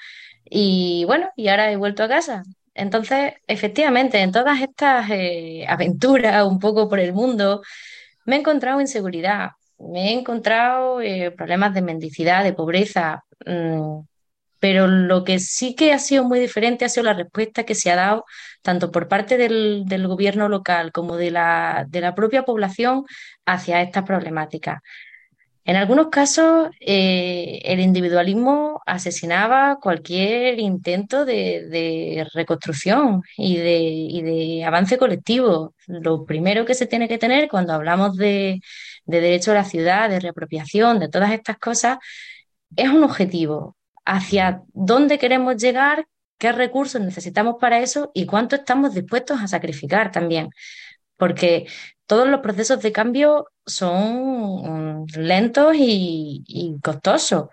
Y 0.46 1.06
bueno, 1.06 1.30
y 1.36 1.48
ahora 1.48 1.72
he 1.72 1.76
vuelto 1.78 2.04
a 2.04 2.08
casa. 2.08 2.44
Entonces, 2.80 3.34
efectivamente, 3.48 4.20
en 4.22 4.32
todas 4.32 4.62
estas 4.62 5.10
eh, 5.12 5.66
aventuras 5.68 6.46
un 6.46 6.60
poco 6.60 6.88
por 6.88 7.00
el 7.00 7.12
mundo, 7.14 7.62
me 8.26 8.38
he 8.38 8.40
encontrado 8.40 8.80
inseguridad, 8.80 9.50
me 9.80 10.10
he 10.10 10.14
encontrado 10.14 11.02
eh, 11.02 11.32
problemas 11.32 11.74
de 11.74 11.82
mendicidad, 11.82 12.44
de 12.44 12.54
pobreza, 12.54 13.26
mm, 13.46 14.00
pero 14.60 14.88
lo 14.88 15.24
que 15.26 15.40
sí 15.40 15.76
que 15.76 15.94
ha 15.94 16.00
sido 16.00 16.24
muy 16.24 16.40
diferente 16.40 16.86
ha 16.86 16.90
sido 16.90 17.06
la 17.06 17.14
respuesta 17.14 17.66
que 17.66 17.76
se 17.76 17.92
ha 17.92 17.96
dado 17.98 18.26
tanto 18.62 18.92
por 18.92 19.08
parte 19.10 19.38
del, 19.38 19.86
gobierno 20.08 20.48
local 20.50 20.92
como 20.94 21.18
de 21.18 21.32
la, 21.32 21.86
de 21.90 22.02
la 22.02 22.16
propia 22.16 22.44
población 22.44 23.06
hacia 23.46 23.82
estas 23.82 24.04
problemáticas. 24.06 24.82
En 25.70 25.76
algunos 25.76 26.08
casos, 26.10 26.70
eh, 26.80 27.62
el 27.64 27.80
individualismo 27.80 28.82
asesinaba 28.88 29.78
cualquier 29.80 30.60
intento 30.60 31.26
de, 31.26 32.26
reconstrucción 32.34 33.22
y 33.38 33.58
de, 33.58 34.64
avance 34.66 34.98
colectivo. 34.98 35.76
Lo 35.86 36.26
primero 36.26 36.66
que 36.66 36.74
se 36.74 36.88
tiene 36.88 37.08
que 37.08 37.20
tener 37.20 37.48
cuando 37.48 37.74
hablamos 37.74 38.18
de, 38.18 38.62
derecho 39.06 39.52
a 39.52 39.54
la 39.54 39.64
ciudad, 39.64 40.10
de 40.10 40.20
reapropiación, 40.20 41.00
de 41.00 41.08
todas 41.08 41.32
estas 41.34 41.60
cosas, 41.60 42.00
es 42.76 42.90
un 42.90 43.04
objetivo. 43.04 43.78
Hacia 44.06 44.64
dónde 44.74 45.20
queremos 45.20 45.58
llegar, 45.58 46.08
qué 46.40 46.52
recursos 46.52 47.00
necesitamos 47.00 47.58
para 47.62 47.78
eso 47.80 48.10
y 48.16 48.26
cuánto 48.26 48.56
estamos 48.56 48.96
dispuestos 48.96 49.40
a 49.40 49.48
sacrificar 49.48 50.12
también. 50.12 50.50
Porque 51.16 51.68
todos 52.10 52.28
los 52.28 52.40
procesos 52.42 52.82
de 52.82 52.92
cambio 52.92 53.46
son 53.68 55.04
mm, 55.04 55.06
lentos 55.18 55.76
y, 55.78 56.76
costosos. 56.84 57.50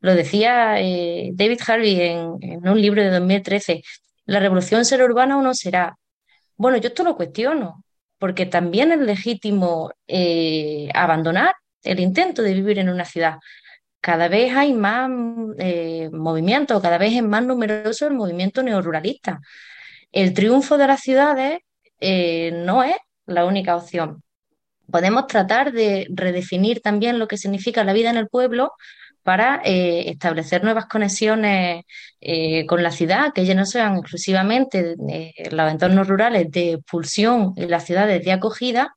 Lo 0.00 0.14
decía 0.16 0.80
eh, 0.80 1.30
David 1.32 1.60
Harvey 1.64 2.00
en, 2.00 2.68
un 2.68 2.80
libro 2.82 3.02
de 3.02 3.10
2013, 3.10 3.82
¿la 4.26 4.40
revolución 4.40 4.84
será 4.84 5.04
urbana 5.04 5.38
o 5.38 5.42
no 5.42 5.54
será? 5.54 5.96
Bueno, 6.56 6.76
yo 6.78 6.88
esto 6.88 7.04
lo 7.04 7.16
cuestiono, 7.16 7.84
porque 8.18 8.46
también 8.46 8.90
es 8.90 8.98
legítimo 8.98 9.92
eh, 10.08 10.88
abandonar 10.92 11.54
el 11.84 12.00
intento 12.00 12.42
de 12.42 12.54
vivir 12.54 12.80
en 12.80 12.88
una 12.88 13.04
ciudad. 13.04 13.36
Cada 14.00 14.26
vez 14.26 14.56
hay 14.56 14.72
más 14.74 15.08
eh, 15.58 16.10
movimiento, 16.12 16.82
cada 16.82 16.98
vez 16.98 17.14
es 17.14 17.22
más 17.22 17.44
numeroso 17.44 18.08
el 18.08 18.14
movimiento 18.14 18.60
neoruralista. 18.64 19.40
El 20.10 20.34
triunfo 20.34 20.78
de 20.78 20.86
las 20.88 21.00
ciudades 21.00 21.60
no 22.00 22.82
es 22.82 22.96
la 23.26 23.44
única 23.44 23.76
opción. 23.76 24.22
Podemos 24.90 25.26
tratar 25.26 25.72
de 25.72 26.06
redefinir 26.10 26.80
también 26.80 27.18
lo 27.18 27.28
que 27.28 27.38
significa 27.38 27.84
la 27.84 27.92
vida 27.92 28.10
en 28.10 28.16
el 28.16 28.28
pueblo 28.28 28.72
para 29.22 29.62
eh, 29.64 30.10
establecer 30.10 30.62
nuevas 30.62 30.86
conexiones 30.86 31.84
eh, 32.20 32.66
con 32.66 32.82
la 32.82 32.90
ciudad, 32.90 33.32
que 33.34 33.46
ya 33.46 33.54
no 33.54 33.64
sean 33.64 33.96
exclusivamente 33.96 34.94
los 35.50 35.72
entornos 35.72 36.06
rurales 36.06 36.50
de 36.50 36.72
expulsión 36.74 37.54
y 37.56 37.66
las 37.66 37.86
ciudades 37.86 38.22
de 38.22 38.32
acogida, 38.32 38.94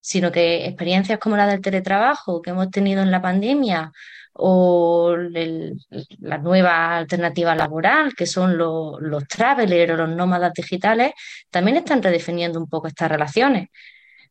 sino 0.00 0.30
que 0.30 0.66
experiencias 0.66 1.18
como 1.18 1.36
la 1.36 1.48
del 1.48 1.60
teletrabajo 1.60 2.40
que 2.40 2.50
hemos 2.50 2.70
tenido 2.70 3.02
en 3.02 3.10
la 3.10 3.20
pandemia 3.22 3.90
o 4.34 5.16
la 5.16 6.38
nueva 6.38 6.96
alternativa 6.98 7.54
laboral, 7.54 8.14
que 8.14 8.26
son 8.26 8.58
los 8.58 9.28
travelers 9.28 9.92
o 9.92 9.96
los 9.96 10.10
nómadas 10.10 10.52
digitales, 10.52 11.12
también 11.50 11.76
están 11.78 12.02
redefiniendo 12.02 12.58
un 12.58 12.68
poco 12.68 12.88
estas 12.88 13.10
relaciones. 13.10 13.68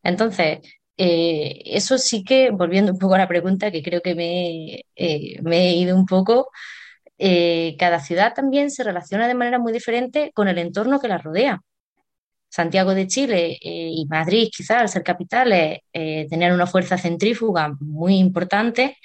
Entonces, 0.04 0.60
eh, 0.98 1.62
eso 1.66 1.98
sí 1.98 2.24
que, 2.24 2.52
volviendo 2.52 2.92
un 2.92 3.00
poco 3.00 3.16
a 3.16 3.20
la 3.20 3.28
pregunta, 3.28 3.72
que 3.72 3.82
creo 3.84 4.02
que 4.02 4.16
me, 4.16 4.76
eh, 4.96 5.40
he 5.52 5.76
ido 5.76 5.96
un 5.96 6.06
poco, 6.06 6.50
eh, 7.18 7.76
cada 7.80 8.00
ciudad 8.00 8.34
también 8.34 8.72
se 8.72 8.84
relaciona 8.84 9.28
de 9.28 9.34
manera 9.36 9.60
muy 9.60 9.74
diferente 9.74 10.32
con 10.34 10.48
el 10.48 10.58
entorno 10.58 11.00
que 11.00 11.08
la 11.08 11.18
rodea. 11.18 11.62
Santiago 12.50 12.94
de 12.94 13.08
Chile 13.08 13.58
y 13.62 14.06
Madrid, 14.08 14.50
quizás 14.56 14.78
al 14.82 14.90
ser 14.90 15.04
capitales, 15.04 15.80
tenían 15.92 16.54
una 16.54 16.68
fuerza 16.68 16.98
centrífuga 17.00 17.74
muy 17.80 18.18
importante, 18.18 18.98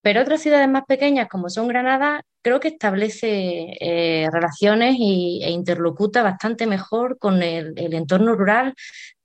pero 0.00 0.22
otras 0.22 0.42
ciudades 0.42 0.68
más 0.68 0.84
pequeñas, 0.86 1.28
como 1.28 1.48
son 1.50 1.68
Granada, 1.68 2.22
creo 2.42 2.60
que 2.60 2.68
establece 2.68 3.76
eh, 3.80 4.28
relaciones 4.32 4.96
e 4.98 5.50
interlocuta 5.50 6.22
bastante 6.22 6.66
mejor 6.66 7.18
con 7.18 7.42
el, 7.42 7.74
entorno 7.76 8.34
rural 8.34 8.74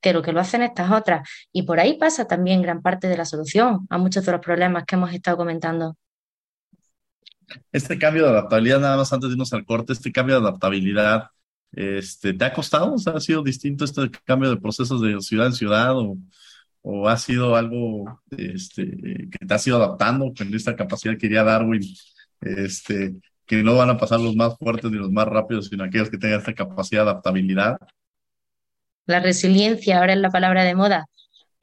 que 0.01 0.13
lo 0.13 0.21
que 0.21 0.33
lo 0.33 0.39
hacen 0.39 0.63
estas 0.63 0.91
otras. 0.91 1.29
Y 1.51 1.63
por 1.63 1.79
ahí 1.79 1.97
pasa 1.97 2.25
también 2.25 2.61
gran 2.61 2.81
parte 2.81 3.07
de 3.07 3.17
la 3.17 3.25
solución 3.25 3.87
a 3.89 3.97
muchos 3.97 4.25
de 4.25 4.31
los 4.31 4.41
problemas 4.41 4.83
que 4.85 4.95
hemos 4.95 5.13
estado 5.13 5.37
comentando. 5.37 5.95
Este 7.71 7.99
cambio 7.99 8.23
de 8.23 8.31
adaptabilidad, 8.31 8.79
nada 8.79 8.97
más 8.97 9.13
antes 9.13 9.29
de 9.29 9.33
irnos 9.33 9.53
al 9.53 9.65
corte, 9.65 9.93
este 9.93 10.11
cambio 10.11 10.35
de 10.35 10.47
adaptabilidad, 10.47 11.29
este, 11.71 12.33
¿te 12.33 12.45
ha 12.45 12.53
costado? 12.53 12.93
O 12.93 12.97
sea, 12.97 13.13
¿Ha 13.13 13.19
sido 13.19 13.43
distinto 13.43 13.85
este 13.85 14.09
cambio 14.25 14.49
de 14.49 14.57
procesos 14.57 15.01
de 15.01 15.19
ciudad 15.21 15.47
en 15.47 15.53
ciudad? 15.53 15.97
¿O, 15.97 16.17
o 16.83 17.07
ha 17.09 17.17
sido 17.17 17.55
algo 17.55 18.19
este, 18.37 18.85
que 18.85 19.45
te 19.45 19.53
has 19.53 19.65
ido 19.65 19.77
adaptando 19.77 20.31
con 20.37 20.53
esta 20.53 20.75
capacidad 20.75 21.13
que 21.13 21.19
quería 21.19 21.43
Darwin, 21.43 21.81
este, 22.41 23.15
que 23.45 23.63
no 23.63 23.75
van 23.75 23.89
a 23.89 23.97
pasar 23.97 24.19
los 24.19 24.35
más 24.35 24.57
fuertes 24.57 24.91
ni 24.91 24.97
los 24.97 25.11
más 25.11 25.27
rápidos, 25.27 25.69
sino 25.69 25.83
aquellos 25.83 26.09
que 26.09 26.17
tengan 26.17 26.39
esta 26.39 26.53
capacidad 26.53 27.05
de 27.05 27.11
adaptabilidad? 27.11 27.77
La 29.05 29.19
resiliencia 29.19 29.99
ahora 29.99 30.13
es 30.13 30.19
la 30.19 30.29
palabra 30.29 30.63
de 30.63 30.75
moda. 30.75 31.05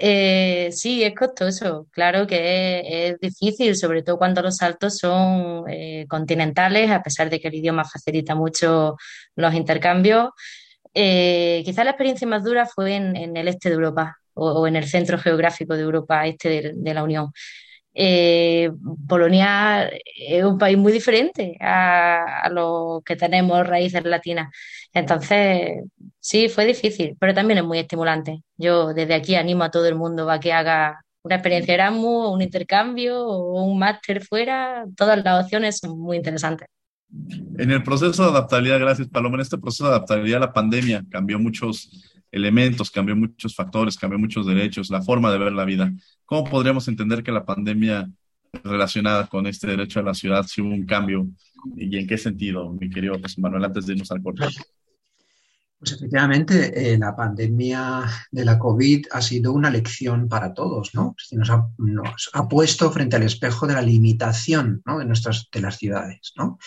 Eh, 0.03 0.71
sí, 0.73 1.05
es 1.05 1.15
costoso, 1.15 1.87
claro 1.91 2.27
que 2.27 3.11
es, 3.11 3.21
difícil, 3.21 3.77
sobre 3.77 4.03
todo 4.03 4.17
cuando 4.17 4.41
los 4.41 4.57
saltos 4.57 4.97
son 4.97 5.65
eh, 5.69 6.07
continentales, 6.09 6.91
a 6.91 7.03
pesar 7.03 7.29
de 7.29 7.39
que 7.39 7.49
el 7.49 7.57
idioma 7.57 7.85
facilita 7.85 8.35
mucho 8.35 8.97
los 9.37 9.53
intercambios. 9.53 10.31
Eh, 10.95 11.63
quizá 11.67 11.85
la 11.85 11.91
experiencia 11.91 12.27
más 12.27 12.45
dura 12.45 12.65
fue 12.67 12.97
en, 12.97 13.37
el 13.37 13.49
este 13.49 13.69
de 13.69 13.75
Europa, 13.75 14.17
o, 14.35 14.67
en 14.67 14.77
el 14.77 14.87
centro 14.87 15.19
geográfico 15.19 15.75
de 15.75 15.83
Europa 15.83 16.27
este 16.27 16.73
de, 16.75 16.95
la 16.95 17.03
Unión. 17.03 17.33
Eh, 17.93 18.71
Polonia 19.09 19.89
es 19.89 20.45
un 20.45 20.59
país 20.59 20.79
muy 20.79 20.93
diferente 20.93 21.57
a, 21.61 22.43
a 22.43 22.49
los 22.51 23.03
que 23.05 23.17
tenemos 23.17 23.67
raíces 23.67 24.05
latinas. 24.05 24.49
Entonces, 24.93 25.85
sí, 26.21 26.49
fue 26.49 26.67
difícil, 26.67 27.17
pero 27.19 27.35
también 27.35 27.59
es 27.59 27.65
muy 27.65 27.79
estimulante. 27.79 28.43
Yo 28.57 28.95
desde 28.95 29.15
aquí 29.15 29.35
animo 29.35 29.65
a 29.65 29.71
todo 29.71 29.87
el 29.87 29.97
mundo 29.97 30.31
a 30.31 30.41
que 30.41 30.53
haga 30.53 31.01
una 31.23 31.37
experiencia 31.37 31.75
Erasmus, 31.75 32.33
un 32.33 32.43
intercambio 32.43 33.27
o 33.27 33.63
un 33.65 33.79
máster 33.79 34.25
fuera. 34.25 34.85
Todas 34.97 35.23
las 35.23 35.45
opciones 35.45 35.79
son 35.79 35.99
muy 35.99 36.17
interesantes. 36.17 36.69
En 37.59 37.71
el 37.71 37.83
proceso 37.83 38.23
de 38.25 38.31
adaptabilidad, 38.31 38.79
gracias 38.79 39.09
Paloma, 39.09 39.35
en 39.37 39.41
este 39.43 39.59
proceso 39.59 39.85
de 39.85 39.91
adaptabilidad 39.91 40.41
la 40.41 40.53
pandemia 40.53 41.05
cambió 41.11 41.39
muchos 41.39 42.10
elementos, 42.33 42.91
cambió 42.91 43.17
muchos 43.17 43.55
factores, 43.55 43.97
cambió 43.97 44.19
muchos 44.19 44.47
derechos, 44.47 44.91
la 44.91 45.03
forma 45.03 45.33
de 45.33 45.39
ver 45.39 45.53
la 45.53 45.65
vida. 45.65 45.93
¿Cómo 46.25 46.49
podríamos 46.49 46.87
entender 46.89 47.23
que 47.23 47.33
la 47.33 47.45
pandemia 47.45 48.09
relacionada 48.65 49.27
con 49.27 49.47
este 49.47 49.67
derecho 49.67 50.01
a 50.01 50.03
la 50.03 50.15
ciudad 50.15 50.45
si 50.45 50.61
hubo 50.61 50.71
un 50.71 50.85
cambio 50.85 51.29
y 51.77 51.97
en 51.97 52.07
qué 52.07 52.19
sentido, 52.19 52.73
mi 52.73 52.91
querido 52.91 53.19
José 53.21 53.41
Manuel, 53.41 53.65
antes 53.65 53.87
de 53.87 53.93
irnos 53.93 54.11
al 54.11 54.23
corte? 54.23 54.47
Pues 55.79 55.93
efectivamente, 55.93 56.93
eh, 56.93 56.99
la 56.99 57.17
pandemia 57.17 58.05
de 58.31 58.45
la 58.45 58.59
COVID 58.59 59.07
ha 59.13 59.23
sido 59.23 59.55
una 59.55 59.71
lección 59.71 60.29
para 60.29 60.53
todos, 60.53 60.95
¿no? 60.95 61.17
Nos 61.33 61.49
ha, 61.49 61.69
nos 61.79 62.31
ha 62.35 62.49
puesto 62.49 62.91
frente 62.93 63.17
al 63.17 63.23
espejo 63.23 63.67
de 63.67 63.73
la 63.73 63.81
limitación 63.81 64.83
¿no? 64.85 64.99
de, 64.99 65.07
nuestras, 65.07 65.49
de 65.51 65.61
las 65.63 65.79
ciudades, 65.79 66.35
¿no? 66.37 66.59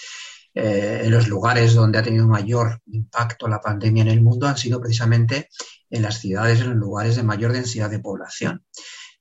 Eh, 0.56 1.01
en 1.06 1.12
los 1.12 1.28
lugares 1.28 1.74
donde 1.74 1.97
ha 1.97 2.04
tenido 2.04 2.28
mayor 2.28 2.80
impacto 2.86 3.47
la 3.47 3.60
pandemia 3.60 4.04
en 4.04 4.10
el 4.10 4.22
mundo 4.22 4.47
han 4.47 4.58
sido 4.58 4.80
precisamente 4.80 5.49
en 5.89 6.04
las 6.04 6.20
ciudades, 6.20 6.62
en 6.62 6.70
los 6.70 6.78
lugares 6.78 7.16
de 7.16 7.24
mayor 7.24 7.54
densidad 7.54 7.89
de 7.89 7.99
población. 7.99 8.64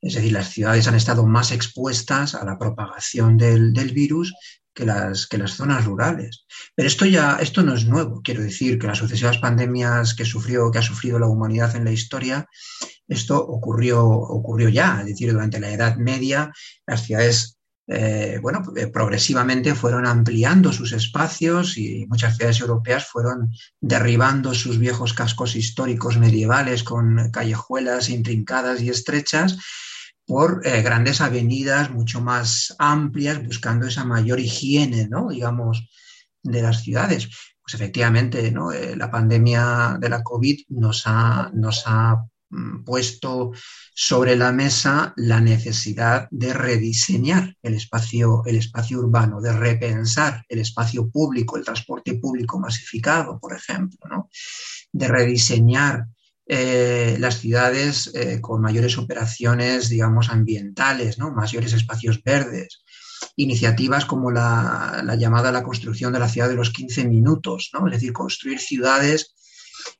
Es 0.03 0.14
decir, 0.14 0.33
las 0.33 0.51
ciudades 0.51 0.89
han 0.89 0.97
estado 0.97 1.24
más 1.24 1.53
expuestas 1.53 2.35
a 2.35 2.45
la 2.45 2.59
propagación 2.59 3.39
del, 3.39 3.72
virus 3.95 4.35
que 4.74 4.85
las, 4.85 5.26
que 5.26 5.39
las 5.39 5.53
zonas 5.53 5.85
rurales. 5.85 6.45
Pero 6.74 6.89
esto 6.89 7.07
ya 7.07 7.39
esto 7.41 7.62
no 7.62 7.74
es 7.74 7.87
nuevo. 7.87 8.20
Quiero 8.22 8.43
decir 8.43 8.78
que 8.78 8.89
las 8.89 8.99
sucesivas 8.99 9.39
pandemias 9.39 10.14
que, 10.14 10.24
sufrió, 10.24 10.70
que 10.70 10.80
ha 10.80 10.83
sufrido 10.83 11.18
la 11.18 11.28
humanidad 11.28 11.76
en 11.76 11.85
la 11.85 11.93
historia, 11.93 12.47
esto 13.07 13.39
ocurrió, 13.39 14.05
ocurrió 14.05 14.68
ya. 14.68 14.99
Es 15.01 15.07
decir, 15.07 15.33
durante 15.33 15.61
la 15.61 15.70
Edad 15.70 15.97
Media, 15.97 16.53
las 16.87 17.05
ciudades 17.05 17.59
eh, 17.89 18.39
bueno, 18.41 18.62
eh, 18.76 18.87
progresivamente 18.87 19.74
fueron 19.74 20.07
ampliando 20.07 20.72
sus 20.72 20.93
espacios 20.93 21.76
y 21.76 22.07
muchas 22.07 22.37
ciudades 22.37 22.61
europeas 22.61 23.07
fueron 23.07 23.51
derribando 23.80 24.55
sus 24.55 24.78
viejos 24.78 25.14
cascos 25.14 25.57
históricos 25.57 26.16
medievales 26.16 26.85
con 26.85 27.30
callejuelas 27.33 28.09
intrincadas 28.09 28.80
y 28.83 28.89
estrechas 28.89 29.59
por 30.24 30.64
eh, 30.64 30.80
grandes 30.83 31.20
avenidas 31.20 31.91
mucho 31.91 32.20
más 32.20 32.74
amplias, 32.78 33.45
buscando 33.45 33.87
esa 33.87 34.05
mayor 34.05 34.39
higiene, 34.39 35.09
¿no? 35.09 35.30
digamos, 35.30 35.91
de 36.43 36.62
las 36.62 36.83
ciudades. 36.83 37.28
Pues 37.61 37.74
efectivamente, 37.74 38.51
¿no? 38.51 38.70
La 38.72 39.11
pandemia 39.11 39.97
de 40.01 40.09
la 40.09 40.22
COVID 40.22 40.62
nos 40.70 41.03
ha, 41.07 41.51
nos 41.55 41.85
ha 41.87 42.24
puesto 42.84 43.53
sobre 43.94 44.36
la 44.36 44.53
mesa 44.53 45.12
la 45.16 45.40
necesidad 45.40 46.28
de 46.30 46.53
rediseñar 46.53 47.57
el 47.62 47.74
espacio, 47.74 48.42
el 48.46 48.57
espacio 48.57 48.98
urbano, 48.98 49.40
de 49.40 49.53
repensar 49.53 50.44
el 50.48 50.59
espacio 50.59 51.09
público, 51.09 51.57
el 51.57 51.64
transporte 51.64 52.14
público 52.14 52.59
masificado, 52.59 53.38
por 53.38 53.55
ejemplo, 53.55 54.00
¿no? 54.09 54.28
de 54.92 55.09
rediseñar 55.09 56.07
eh, 56.46 57.16
las 57.18 57.38
ciudades 57.38 58.11
eh, 58.14 58.40
con 58.40 58.61
mayores 58.61 58.98
operaciones, 58.98 59.88
digamos, 59.88 60.28
ambientales, 60.28 61.18
¿no? 61.18 61.30
mayores 61.30 61.72
espacios 61.72 62.22
verdes. 62.22 62.82
Iniciativas 63.36 64.05
como 64.05 64.30
la, 64.30 65.05
llamada 65.18 65.53
la 65.53 65.62
construcción 65.62 66.12
de 66.12 66.18
la 66.18 66.28
ciudad 66.28 66.48
de 66.48 66.57
los 66.57 66.70
15 66.70 67.07
minutos, 67.09 67.70
¿no? 67.72 67.86
es 67.86 67.92
decir, 67.92 68.12
construir 68.12 68.59
ciudades 68.59 69.34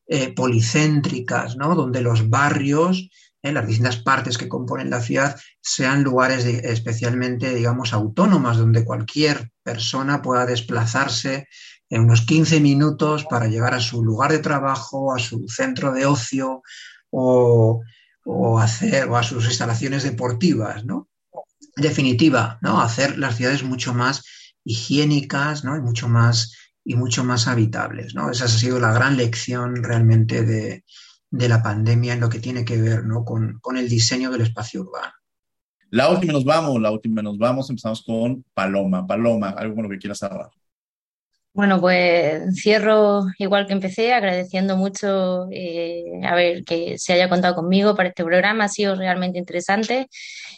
eh, 0.07 0.33
policéntricas, 0.33 1.57
¿no? 1.57 1.75
donde 1.75 2.01
los 2.01 2.29
barrios, 2.29 3.09
las 3.43 3.67
distintas 3.67 3.97
partes 3.97 4.39
que 4.39 4.49
componen 4.49 4.91
la 4.91 5.01
ciudad, 5.01 5.39
sean 5.61 6.03
lugares 6.05 6.45
especialmente, 6.45 7.53
digamos, 7.55 7.93
autónomas, 7.93 8.57
donde 8.57 8.85
cualquier 8.85 9.51
persona 9.65 10.23
pueda 10.23 10.47
desplazarse 10.47 11.49
en 11.93 12.03
unos 12.03 12.23
15 12.23 12.61
minutos 12.61 13.27
para 13.29 13.49
llegar 13.49 13.75
a 13.75 13.81
su 13.81 14.03
lugar 14.03 14.33
de 14.33 14.39
trabajo, 14.39 15.15
a 15.15 15.19
su 15.19 15.47
centro 15.49 15.93
de 15.93 16.07
ocio 16.07 16.63
o, 17.11 17.83
hacer, 18.59 19.09
o 19.11 19.17
a 19.17 19.23
sus 19.23 19.45
instalaciones 19.45 20.03
deportivas, 20.03 20.87
¿no? 20.87 21.11
En 21.77 21.83
definitiva, 21.83 22.59
¿no? 22.63 22.81
Hacer 22.81 23.19
las 23.19 23.37
ciudades 23.37 23.63
mucho 23.63 23.93
más 23.93 24.25
higiénicas, 24.65 25.65
¿no? 25.65 25.77
Y 25.77 25.81
mucho 25.81 26.09
más, 26.09 26.57
y 26.85 26.97
mucho 26.97 27.25
más 27.25 27.49
habitables, 27.49 28.15
¿no? 28.15 28.31
Esa 28.31 28.47
ha 28.47 28.49
sido 28.49 28.81
la 28.81 28.93
gran 28.93 29.17
lección 29.17 29.83
realmente 29.83 30.43
de, 30.43 30.85
la 31.31 31.63
pandemia 31.63 32.15
en 32.15 32.21
lo 32.21 32.29
que 32.29 32.41
tiene 32.41 32.65
que 32.65 32.81
ver 32.81 33.05
¿no? 33.05 33.25
con, 33.25 33.59
con 33.61 33.77
el 33.77 33.89
diseño 33.89 34.31
del 34.31 34.43
espacio 34.43 34.83
urbano. 34.83 35.13
La 35.91 36.09
última 36.09 36.33
nos 36.33 36.45
vamos, 36.45 36.81
la 36.81 36.91
última 36.91 37.23
nos 37.23 37.39
vamos, 37.39 37.69
empezamos 37.69 38.03
con 38.03 38.45
Paloma. 38.55 39.07
Paloma, 39.07 39.51
algo 39.51 39.75
con 39.75 39.85
lo 39.85 39.91
que 39.91 39.99
quieras 39.99 40.19
cerrar. 40.19 40.51
Bueno, 41.55 41.83
pues 41.83 42.43
cierro 42.55 43.27
igual 43.39 43.67
que 43.67 43.75
empecé, 43.75 44.15
agradeciendo 44.15 44.79
mucho 44.79 45.49
eh, 45.51 46.03
a 46.25 46.35
ver 46.35 46.65
que 46.65 46.97
se 46.97 47.13
haya 47.13 47.29
contado 47.29 47.55
conmigo 47.55 47.95
para 47.95 48.09
este 48.09 48.25
programa, 48.25 48.65
ha 48.65 48.69
sido 48.69 48.95
realmente 48.95 49.39
interesante 49.39 50.09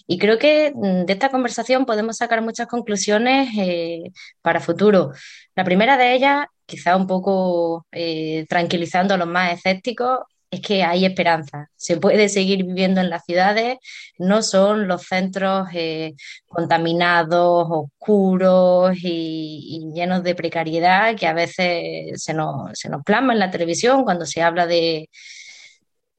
y 0.06 0.18
creo 0.18 0.38
que 0.38 0.72
mm, 0.72 1.04
de 1.04 1.12
esta 1.12 1.30
conversación 1.30 1.84
podemos 1.84 2.18
sacar 2.18 2.42
muchas 2.42 2.68
conclusiones 2.68 3.48
eh, 3.58 4.04
para 4.40 4.60
futuro. 4.60 5.10
La 5.56 5.64
primera 5.64 5.96
de 5.96 6.14
ellas, 6.14 6.46
quizá 6.66 6.96
un 6.96 7.06
poco 7.06 7.86
eh, 7.92 8.46
tranquilizando 8.48 9.14
a 9.14 9.16
los 9.16 9.28
más 9.28 9.52
escépticos, 9.52 10.20
es 10.50 10.60
que 10.60 10.84
hay 10.84 11.04
esperanza. 11.04 11.70
Se 11.76 11.96
puede 11.98 12.28
seguir 12.28 12.64
viviendo 12.64 13.00
en 13.00 13.10
las 13.10 13.24
ciudades, 13.24 13.78
no 14.18 14.42
son 14.42 14.88
los 14.88 15.02
centros 15.02 15.68
eh, 15.74 16.14
contaminados, 16.46 17.66
oscuros 17.68 18.96
y, 19.02 19.90
llenos 19.94 20.22
de 20.22 20.34
precariedad 20.34 21.16
que 21.16 21.26
a 21.26 21.34
veces 21.34 22.22
se 22.22 22.34
nos, 22.34 22.70
se 22.78 22.88
nos 22.88 23.02
plasma 23.04 23.32
en 23.32 23.38
la 23.40 23.50
televisión 23.50 24.04
cuando 24.04 24.26
se 24.26 24.42
habla 24.42 24.66
de, 24.66 25.08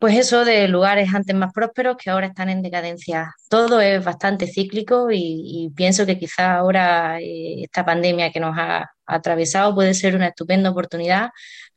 pues 0.05 0.19
eso, 0.19 0.45
de 0.45 0.67
lugares 0.67 1.11
antes 1.15 1.35
más 1.35 1.51
prósperos 1.51 1.97
que 1.97 2.11
ahora 2.11 2.27
están 2.27 2.47
en 2.49 2.61
decadencia. 2.61 3.33
Todo 3.49 3.81
es 3.81 4.05
bastante 4.05 4.45
cíclico 4.45 5.07
y, 5.11 5.73
pienso 5.75 6.05
que 6.05 6.19
quizá 6.19 6.57
ahora 6.57 7.19
eh, 7.19 7.63
esta 7.63 7.83
pandemia 7.83 8.31
que 8.31 8.39
nos 8.39 8.55
ha 8.55 8.87
atravesado 9.07 9.73
puede 9.73 9.95
ser 9.95 10.15
una 10.15 10.27
estupenda 10.27 10.69
oportunidad 10.69 11.31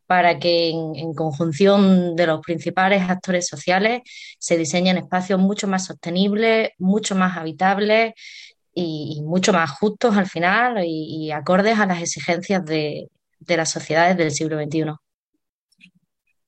para 0.07 0.39
que 0.39 0.68
en, 0.68 1.14
conjunción 1.14 2.16
de 2.16 2.26
los 2.26 2.43
principales 2.43 3.09
actores 3.09 3.47
sociales 3.47 4.03
se 4.39 4.59
diseñen 4.59 4.99
espacios 4.99 5.41
mucho 5.41 5.66
más 5.66 5.87
sostenibles, 5.87 6.72
mucho 6.76 7.14
más 7.14 7.35
habitables 7.39 8.12
y, 8.74 9.22
mucho 9.24 9.55
más 9.55 9.70
justos 9.70 10.18
al 10.18 10.26
final 10.26 10.85
y, 10.85 11.31
acordes 11.33 11.79
a 11.79 11.87
las 11.87 12.03
exigencias 12.03 12.62
de, 12.62 13.09
las 13.47 13.70
sociedades 13.70 14.18
del 14.18 14.33
siglo 14.33 14.62
XXI. 14.62 15.07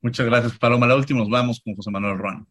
Muchas 0.02 0.26
gracias, 0.26 0.58
Paloma. 0.58 0.86
La 0.86 0.96
última 0.96 1.20
nos 1.20 1.30
vamos 1.30 1.60
con 1.64 1.74
José 1.74 1.90
Manuel 1.90 2.18
Ruano. 2.18 2.46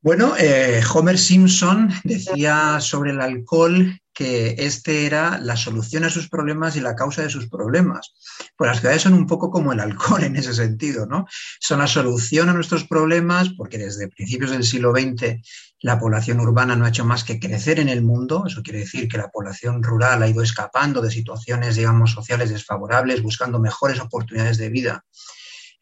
Bueno, 0.00 0.34
eh, 0.38 0.80
Homer 0.94 1.18
Simpson 1.18 1.90
decía 2.04 2.78
sobre 2.80 3.10
el 3.10 3.20
alcohol 3.20 3.98
que 4.14 4.54
este 4.58 5.04
era 5.04 5.38
la 5.38 5.56
solución 5.56 6.04
a 6.04 6.10
sus 6.10 6.28
problemas 6.28 6.76
y 6.76 6.80
la 6.80 6.94
causa 6.94 7.22
de 7.22 7.28
sus 7.28 7.48
problemas. 7.48 8.14
Pues 8.56 8.68
las 8.70 8.78
ciudades 8.78 9.02
son 9.02 9.14
un 9.14 9.26
poco 9.26 9.50
como 9.50 9.72
el 9.72 9.80
alcohol 9.80 10.22
en 10.22 10.36
ese 10.36 10.54
sentido, 10.54 11.06
¿no? 11.06 11.26
Son 11.58 11.80
la 11.80 11.88
solución 11.88 12.48
a 12.48 12.54
nuestros 12.54 12.84
problemas 12.84 13.48
porque 13.56 13.78
desde 13.78 14.08
principios 14.08 14.52
del 14.52 14.62
siglo 14.62 14.92
XX 14.92 15.42
la 15.80 15.98
población 15.98 16.38
urbana 16.38 16.76
no 16.76 16.84
ha 16.84 16.90
hecho 16.90 17.04
más 17.04 17.24
que 17.24 17.40
crecer 17.40 17.80
en 17.80 17.88
el 17.88 18.02
mundo. 18.02 18.44
Eso 18.46 18.62
quiere 18.62 18.78
decir 18.80 19.08
que 19.08 19.18
la 19.18 19.28
población 19.28 19.82
rural 19.82 20.22
ha 20.22 20.28
ido 20.28 20.42
escapando 20.42 21.02
de 21.02 21.10
situaciones, 21.10 21.74
digamos, 21.74 22.12
sociales 22.12 22.50
desfavorables, 22.50 23.22
buscando 23.22 23.58
mejores 23.58 23.98
oportunidades 23.98 24.56
de 24.56 24.70
vida 24.70 25.04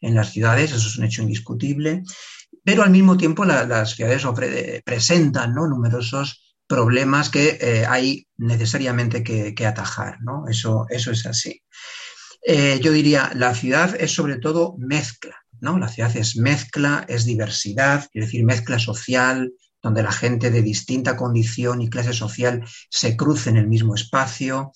en 0.05 0.15
las 0.15 0.31
ciudades. 0.31 0.71
Eso 0.71 0.87
es 0.87 0.97
un 0.97 1.05
hecho 1.05 1.21
indiscutible. 1.21 2.03
Pero 2.63 2.83
al 2.83 2.91
mismo 2.91 3.17
tiempo 3.17 3.45
las 3.45 3.95
ciudades 3.95 4.23
presentan 4.83 5.53
¿no? 5.53 5.67
numerosos 5.67 6.55
problemas 6.67 7.29
que 7.29 7.57
eh, 7.61 7.85
hay 7.87 8.27
necesariamente 8.37 9.23
que, 9.23 9.67
atajar, 9.67 10.19
¿no? 10.21 10.47
Eso, 10.47 10.87
eso 10.89 11.11
es 11.11 11.25
así. 11.25 11.61
Eh, 12.41 12.79
yo 12.81 12.91
diría, 12.91 13.31
la 13.35 13.53
ciudad 13.53 13.95
es 13.99 14.11
sobre 14.13 14.37
todo 14.37 14.75
mezcla, 14.79 15.35
¿no? 15.61 15.77
La 15.77 15.89
ciudad 15.89 16.15
es 16.17 16.37
mezcla, 16.37 17.05
es 17.07 17.25
diversidad, 17.25 18.07
es 18.13 18.25
decir, 18.25 18.43
mezcla 18.43 18.79
social, 18.79 19.53
donde 19.81 20.01
la 20.01 20.11
gente 20.11 20.49
de 20.49 20.63
distinta 20.63 21.15
condición 21.15 21.81
y 21.81 21.89
clase 21.89 22.13
social 22.13 22.63
se 22.89 23.15
cruce 23.15 23.51
en 23.51 23.57
el 23.57 23.67
mismo 23.67 23.93
espacio, 23.93 24.71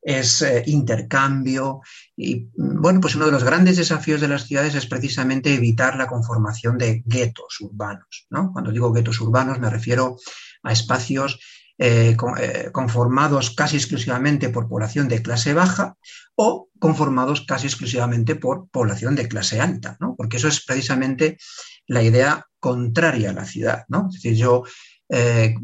es 0.00 0.40
eh, 0.40 0.62
intercambio. 0.66 1.80
Y 2.16 2.48
bueno, 2.56 3.00
pues 3.00 3.14
uno 3.14 3.26
de 3.26 3.32
los 3.32 3.44
grandes 3.44 3.76
desafíos 3.76 4.22
de 4.22 4.28
las 4.28 4.46
ciudades 4.46 4.74
es 4.74 4.86
precisamente 4.86 5.52
evitar 5.54 5.96
la 5.96 6.06
conformación 6.06 6.78
de 6.78 7.02
guetos 7.04 7.60
urbanos. 7.60 8.26
¿no? 8.30 8.52
Cuando 8.52 8.72
digo 8.72 8.92
guetos 8.92 9.20
urbanos 9.20 9.60
me 9.60 9.68
refiero 9.68 10.16
a 10.62 10.72
espacios 10.72 11.38
eh, 11.78 12.16
eh, 12.38 12.70
conformados 12.72 13.50
casi 13.50 13.76
exclusivamente 13.76 14.48
por 14.48 14.66
población 14.66 15.08
de 15.08 15.20
clase 15.20 15.52
baja 15.52 15.96
o 16.34 16.70
conformados 16.78 17.44
casi 17.46 17.66
exclusivamente 17.66 18.34
por 18.34 18.70
población 18.70 19.14
de 19.14 19.28
clase 19.28 19.60
alta, 19.60 19.98
¿no? 20.00 20.14
porque 20.16 20.38
eso 20.38 20.48
es 20.48 20.64
precisamente 20.64 21.36
la 21.86 22.02
idea 22.02 22.46
contraria 22.58 23.30
a 23.30 23.34
la 23.34 23.44
ciudad. 23.44 23.84
¿no? 23.88 24.06
Es 24.08 24.14
decir, 24.14 24.36
yo 24.36 24.64
eh, 25.08 25.54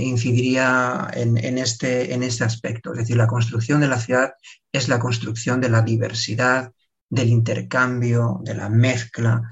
incidiría 0.00 1.08
en, 1.12 1.58
este, 1.58 2.14
en 2.14 2.22
este 2.22 2.44
aspecto, 2.44 2.92
es 2.92 2.98
decir, 2.98 3.16
la 3.16 3.26
construcción 3.26 3.80
de 3.80 3.88
la 3.88 4.00
ciudad 4.00 4.32
es 4.72 4.88
la 4.88 4.98
construcción 4.98 5.60
de 5.60 5.68
la 5.68 5.82
diversidad, 5.82 6.72
del 7.08 7.28
intercambio, 7.28 8.40
de 8.42 8.54
la 8.54 8.68
mezcla, 8.68 9.42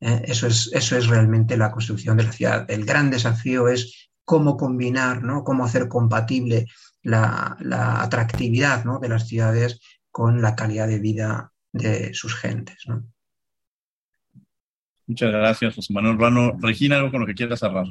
eso, 0.00 0.46
es, 0.46 0.70
eso, 0.72 0.96
es, 0.96 1.08
realmente 1.08 1.56
la 1.56 1.72
construcción 1.72 2.16
de 2.16 2.24
la 2.24 2.32
ciudad. 2.32 2.70
El 2.70 2.84
gran 2.84 3.10
desafío 3.10 3.68
es 3.68 4.10
cómo 4.24 4.56
combinar, 4.56 5.22
¿no? 5.22 5.42
cómo 5.42 5.64
hacer 5.64 5.88
compatible 5.88 6.66
la, 7.02 7.56
atractividad 8.00 8.84
de 9.00 9.08
las 9.08 9.26
ciudades 9.26 9.80
con 10.10 10.42
la 10.42 10.54
calidad 10.54 10.86
de 10.86 10.98
vida 10.98 11.52
de 11.72 12.12
sus 12.12 12.34
gentes. 12.34 12.84
Muchas 15.06 15.32
gracias, 15.32 15.74
José 15.74 15.92
Manuel 15.94 16.16
Urbano. 16.16 16.58
Regina, 16.60 16.96
algo 16.96 17.10
con 17.10 17.20
lo 17.20 17.26
que 17.26 17.34
quieras 17.34 17.60
cerrar. 17.60 17.86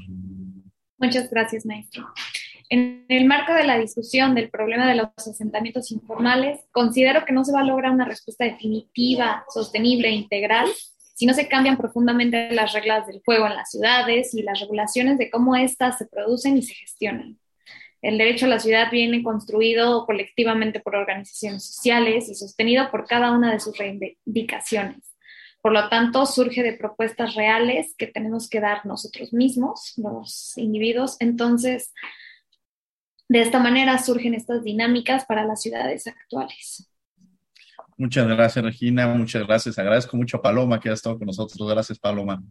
Muchas 0.98 1.30
gracias, 1.30 1.66
maestro. 1.66 2.08
En 2.70 3.06
el 3.08 3.26
marco 3.26 3.54
de 3.54 3.64
la 3.64 3.80
discusión 3.80 4.36
del 4.36 4.50
problema 4.50 4.90
de 4.90 4.96
los 4.96 5.10
asentamientos 5.16 5.92
informales, 5.92 6.60
considero 6.72 7.24
que 7.24 7.34
no 7.34 7.46
se 7.46 7.54
va 7.54 7.62
a 7.62 7.64
lograr 7.64 7.92
una 7.92 8.06
respuesta 8.06 8.44
definitiva, 8.44 9.46
sostenible 9.50 10.10
e 10.10 10.14
integral 10.14 10.68
si 11.18 11.26
no 11.26 11.34
se 11.34 11.48
cambian 11.48 11.78
profundamente 11.78 12.52
las 12.52 12.74
reglas 12.74 13.08
del 13.08 13.24
juego 13.26 13.48
en 13.48 13.56
las 13.56 13.72
ciudades 13.72 14.36
y 14.36 14.44
las 14.44 14.60
regulaciones 14.60 15.18
de 15.18 15.32
cómo 15.32 15.56
éstas 15.56 15.98
se 15.98 16.06
producen 16.06 16.58
y 16.58 16.62
se 16.62 16.76
gestionan. 16.76 17.40
El 18.04 18.20
derecho 18.20 18.46
a 18.46 18.50
la 18.50 18.60
ciudad 18.60 18.92
viene 18.92 19.24
construido 19.24 20.06
colectivamente 20.06 20.80
por 20.80 20.96
organizaciones 20.96 21.64
sociales 21.64 22.30
y 22.30 22.36
sostenido 22.36 22.92
por 22.92 23.08
cada 23.08 23.32
una 23.32 23.52
de 23.52 23.60
sus 23.60 23.76
reivindicaciones. 23.76 25.17
Por 25.68 25.74
lo 25.74 25.90
tanto, 25.90 26.26
surge 26.26 26.64
de 26.64 26.78
propuestas 26.78 27.36
reales 27.36 27.94
que 27.98 28.08
tenemos 28.08 28.48
que 28.48 28.62
dar 28.62 28.86
nosotros 28.86 29.34
mismos, 29.34 29.96
los 29.98 30.58
individuos. 30.58 31.18
Entonces, 31.20 31.92
de 33.28 33.42
esta 33.42 33.60
manera 33.60 33.98
surgen 33.98 34.34
estas 34.34 34.64
dinámicas 34.64 35.26
para 35.26 35.44
las 35.44 35.62
ciudades 35.62 36.08
actuales. 36.08 36.90
Muchas 37.98 38.26
gracias, 38.30 38.64
Regina. 38.64 39.10
Muchas 39.10 39.46
gracias. 39.46 39.78
Agradezco 39.78 40.16
mucho 40.16 40.38
a 40.38 40.42
Paloma 40.42 40.80
que 40.80 40.88
ha 40.88 40.94
estado 40.94 41.18
con 41.18 41.28
nosotros. 41.28 41.70
Gracias, 41.70 42.00
Paloma. 42.00 42.42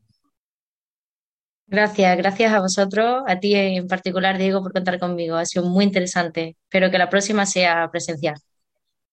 Gracias, 1.66 2.18
gracias 2.18 2.52
a 2.52 2.60
vosotros, 2.60 3.22
a 3.26 3.40
ti 3.40 3.54
en 3.54 3.88
particular, 3.88 4.36
Diego, 4.36 4.62
por 4.62 4.74
contar 4.74 4.98
conmigo. 4.98 5.36
Ha 5.36 5.46
sido 5.46 5.64
muy 5.64 5.86
interesante. 5.86 6.58
Espero 6.64 6.90
que 6.90 6.98
la 6.98 7.08
próxima 7.08 7.46
sea 7.46 7.90
presencial. 7.90 8.36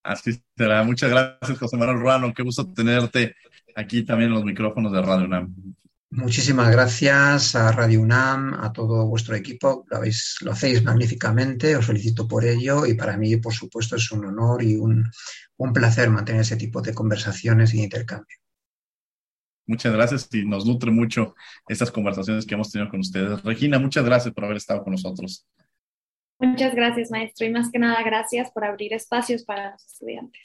Así 0.03 0.39
será. 0.57 0.83
Muchas 0.83 1.09
gracias, 1.09 1.57
José 1.57 1.77
Manuel 1.77 1.99
Ruano. 1.99 2.33
Qué 2.33 2.43
gusto 2.43 2.71
tenerte 2.73 3.35
aquí 3.75 4.03
también 4.03 4.29
en 4.29 4.35
los 4.35 4.45
micrófonos 4.45 4.91
de 4.91 5.01
Radio 5.01 5.25
UNAM. 5.25 5.75
Muchísimas 6.11 6.69
gracias 6.69 7.55
a 7.55 7.71
Radio 7.71 7.99
UNAM, 8.01 8.53
a 8.53 8.71
todo 8.71 9.07
vuestro 9.07 9.35
equipo. 9.35 9.83
Lo, 9.89 9.97
habéis, 9.97 10.37
lo 10.41 10.51
hacéis 10.51 10.83
magníficamente, 10.83 11.75
os 11.75 11.87
felicito 11.87 12.27
por 12.27 12.45
ello 12.45 12.85
y 12.85 12.93
para 12.93 13.17
mí, 13.17 13.37
por 13.37 13.51
supuesto, 13.51 13.95
es 13.95 14.11
un 14.11 14.25
honor 14.25 14.61
y 14.61 14.75
un, 14.75 15.09
un 15.57 15.73
placer 15.73 16.11
mantener 16.11 16.41
ese 16.41 16.55
tipo 16.55 16.81
de 16.83 16.93
conversaciones 16.93 17.73
y 17.73 17.81
intercambio. 17.81 18.37
Muchas 19.65 19.93
gracias 19.93 20.29
y 20.33 20.45
nos 20.45 20.67
nutre 20.67 20.91
mucho 20.91 21.33
estas 21.67 21.89
conversaciones 21.89 22.45
que 22.45 22.53
hemos 22.53 22.71
tenido 22.71 22.91
con 22.91 22.99
ustedes. 22.99 23.41
Regina, 23.41 23.79
muchas 23.79 24.05
gracias 24.05 24.33
por 24.35 24.45
haber 24.45 24.57
estado 24.57 24.83
con 24.83 24.91
nosotros. 24.91 25.47
Muchas 26.43 26.75
gracias, 26.75 27.09
maestro, 27.09 27.47
y 27.47 27.51
más 27.51 27.71
que 27.71 27.79
nada, 27.79 28.03
gracias 28.03 28.51
por 28.51 28.65
abrir 28.65 28.93
espacios 28.93 29.43
para 29.43 29.71
los 29.71 29.85
estudiantes. 29.85 30.41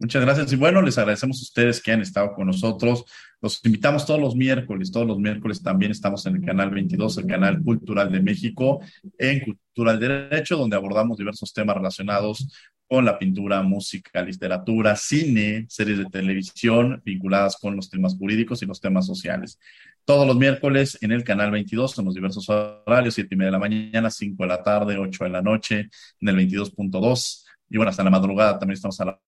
Muchas 0.00 0.22
gracias. 0.22 0.52
Y 0.52 0.56
bueno, 0.56 0.82
les 0.82 0.98
agradecemos 0.98 1.38
a 1.38 1.42
ustedes 1.42 1.80
que 1.80 1.92
han 1.92 2.02
estado 2.02 2.34
con 2.34 2.48
nosotros. 2.48 3.04
Los 3.40 3.64
invitamos 3.64 4.04
todos 4.04 4.20
los 4.20 4.34
miércoles. 4.34 4.90
Todos 4.90 5.06
los 5.06 5.18
miércoles 5.18 5.62
también 5.62 5.92
estamos 5.92 6.26
en 6.26 6.36
el 6.36 6.44
canal 6.44 6.70
22, 6.70 7.18
el 7.18 7.26
canal 7.26 7.62
cultural 7.62 8.10
de 8.10 8.20
México, 8.20 8.80
en 9.16 9.40
Cultural 9.40 10.00
Derecho, 10.00 10.56
donde 10.56 10.76
abordamos 10.76 11.16
diversos 11.16 11.52
temas 11.54 11.76
relacionados 11.76 12.46
con 12.88 13.04
la 13.04 13.18
pintura, 13.18 13.62
música, 13.62 14.22
literatura, 14.22 14.96
cine, 14.96 15.66
series 15.68 15.98
de 15.98 16.04
televisión 16.06 17.00
vinculadas 17.04 17.56
con 17.56 17.76
los 17.76 17.88
temas 17.88 18.16
jurídicos 18.16 18.62
y 18.62 18.66
los 18.66 18.80
temas 18.80 19.06
sociales. 19.06 19.58
Todos 20.06 20.24
los 20.24 20.36
miércoles 20.36 20.96
en 21.00 21.10
el 21.10 21.24
canal 21.24 21.50
22, 21.50 21.98
en 21.98 22.04
los 22.04 22.14
diversos 22.14 22.48
horarios, 22.48 23.14
7 23.14 23.34
y 23.34 23.36
media 23.36 23.48
de 23.48 23.52
la 23.52 23.58
mañana, 23.58 24.08
5 24.08 24.40
de 24.40 24.48
la 24.48 24.62
tarde, 24.62 24.96
8 24.96 25.24
de 25.24 25.30
la 25.30 25.42
noche, 25.42 25.88
en 26.20 26.28
el 26.28 26.36
22.2. 26.36 27.44
Y 27.68 27.76
bueno, 27.76 27.90
hasta 27.90 28.04
la 28.04 28.10
madrugada 28.10 28.56
también 28.56 28.74
estamos 28.74 29.00
a 29.00 29.04
la 29.06 29.20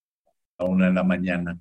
1 0.60 0.86
de 0.86 0.92
la 0.92 1.02
mañana. 1.02 1.58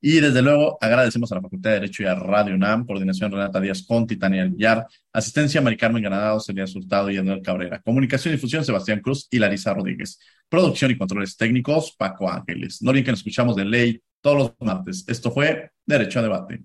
Y 0.00 0.18
desde 0.18 0.42
luego 0.42 0.78
agradecemos 0.80 1.30
a 1.30 1.36
la 1.36 1.42
Facultad 1.42 1.70
de 1.70 1.74
Derecho 1.76 2.02
y 2.02 2.06
a 2.06 2.16
Radio 2.16 2.56
UNAM, 2.56 2.86
coordinación 2.86 3.30
Renata 3.30 3.60
Díaz 3.60 3.84
Conti, 3.86 4.16
Tania 4.16 4.50
Yar, 4.56 4.84
asistencia 5.12 5.60
Mari 5.60 5.76
Carmen 5.76 6.02
Granados, 6.02 6.48
Elías 6.48 6.74
Hurtado 6.74 7.08
y 7.08 7.18
Edward 7.18 7.42
Cabrera, 7.42 7.80
comunicación 7.80 8.34
y 8.34 8.36
difusión 8.36 8.64
Sebastián 8.64 9.00
Cruz 9.00 9.28
y 9.30 9.38
Larisa 9.38 9.74
Rodríguez, 9.74 10.18
producción 10.48 10.90
y 10.90 10.98
controles 10.98 11.36
técnicos 11.36 11.94
Paco 11.96 12.28
Ángeles. 12.28 12.82
No 12.82 12.90
olviden 12.90 13.04
que 13.04 13.10
nos 13.12 13.20
escuchamos 13.20 13.54
de 13.54 13.64
ley 13.64 14.02
todos 14.20 14.38
los 14.38 14.52
martes. 14.58 15.04
Esto 15.06 15.30
fue 15.30 15.70
Derecho 15.84 16.18
a 16.18 16.22
Debate. 16.22 16.64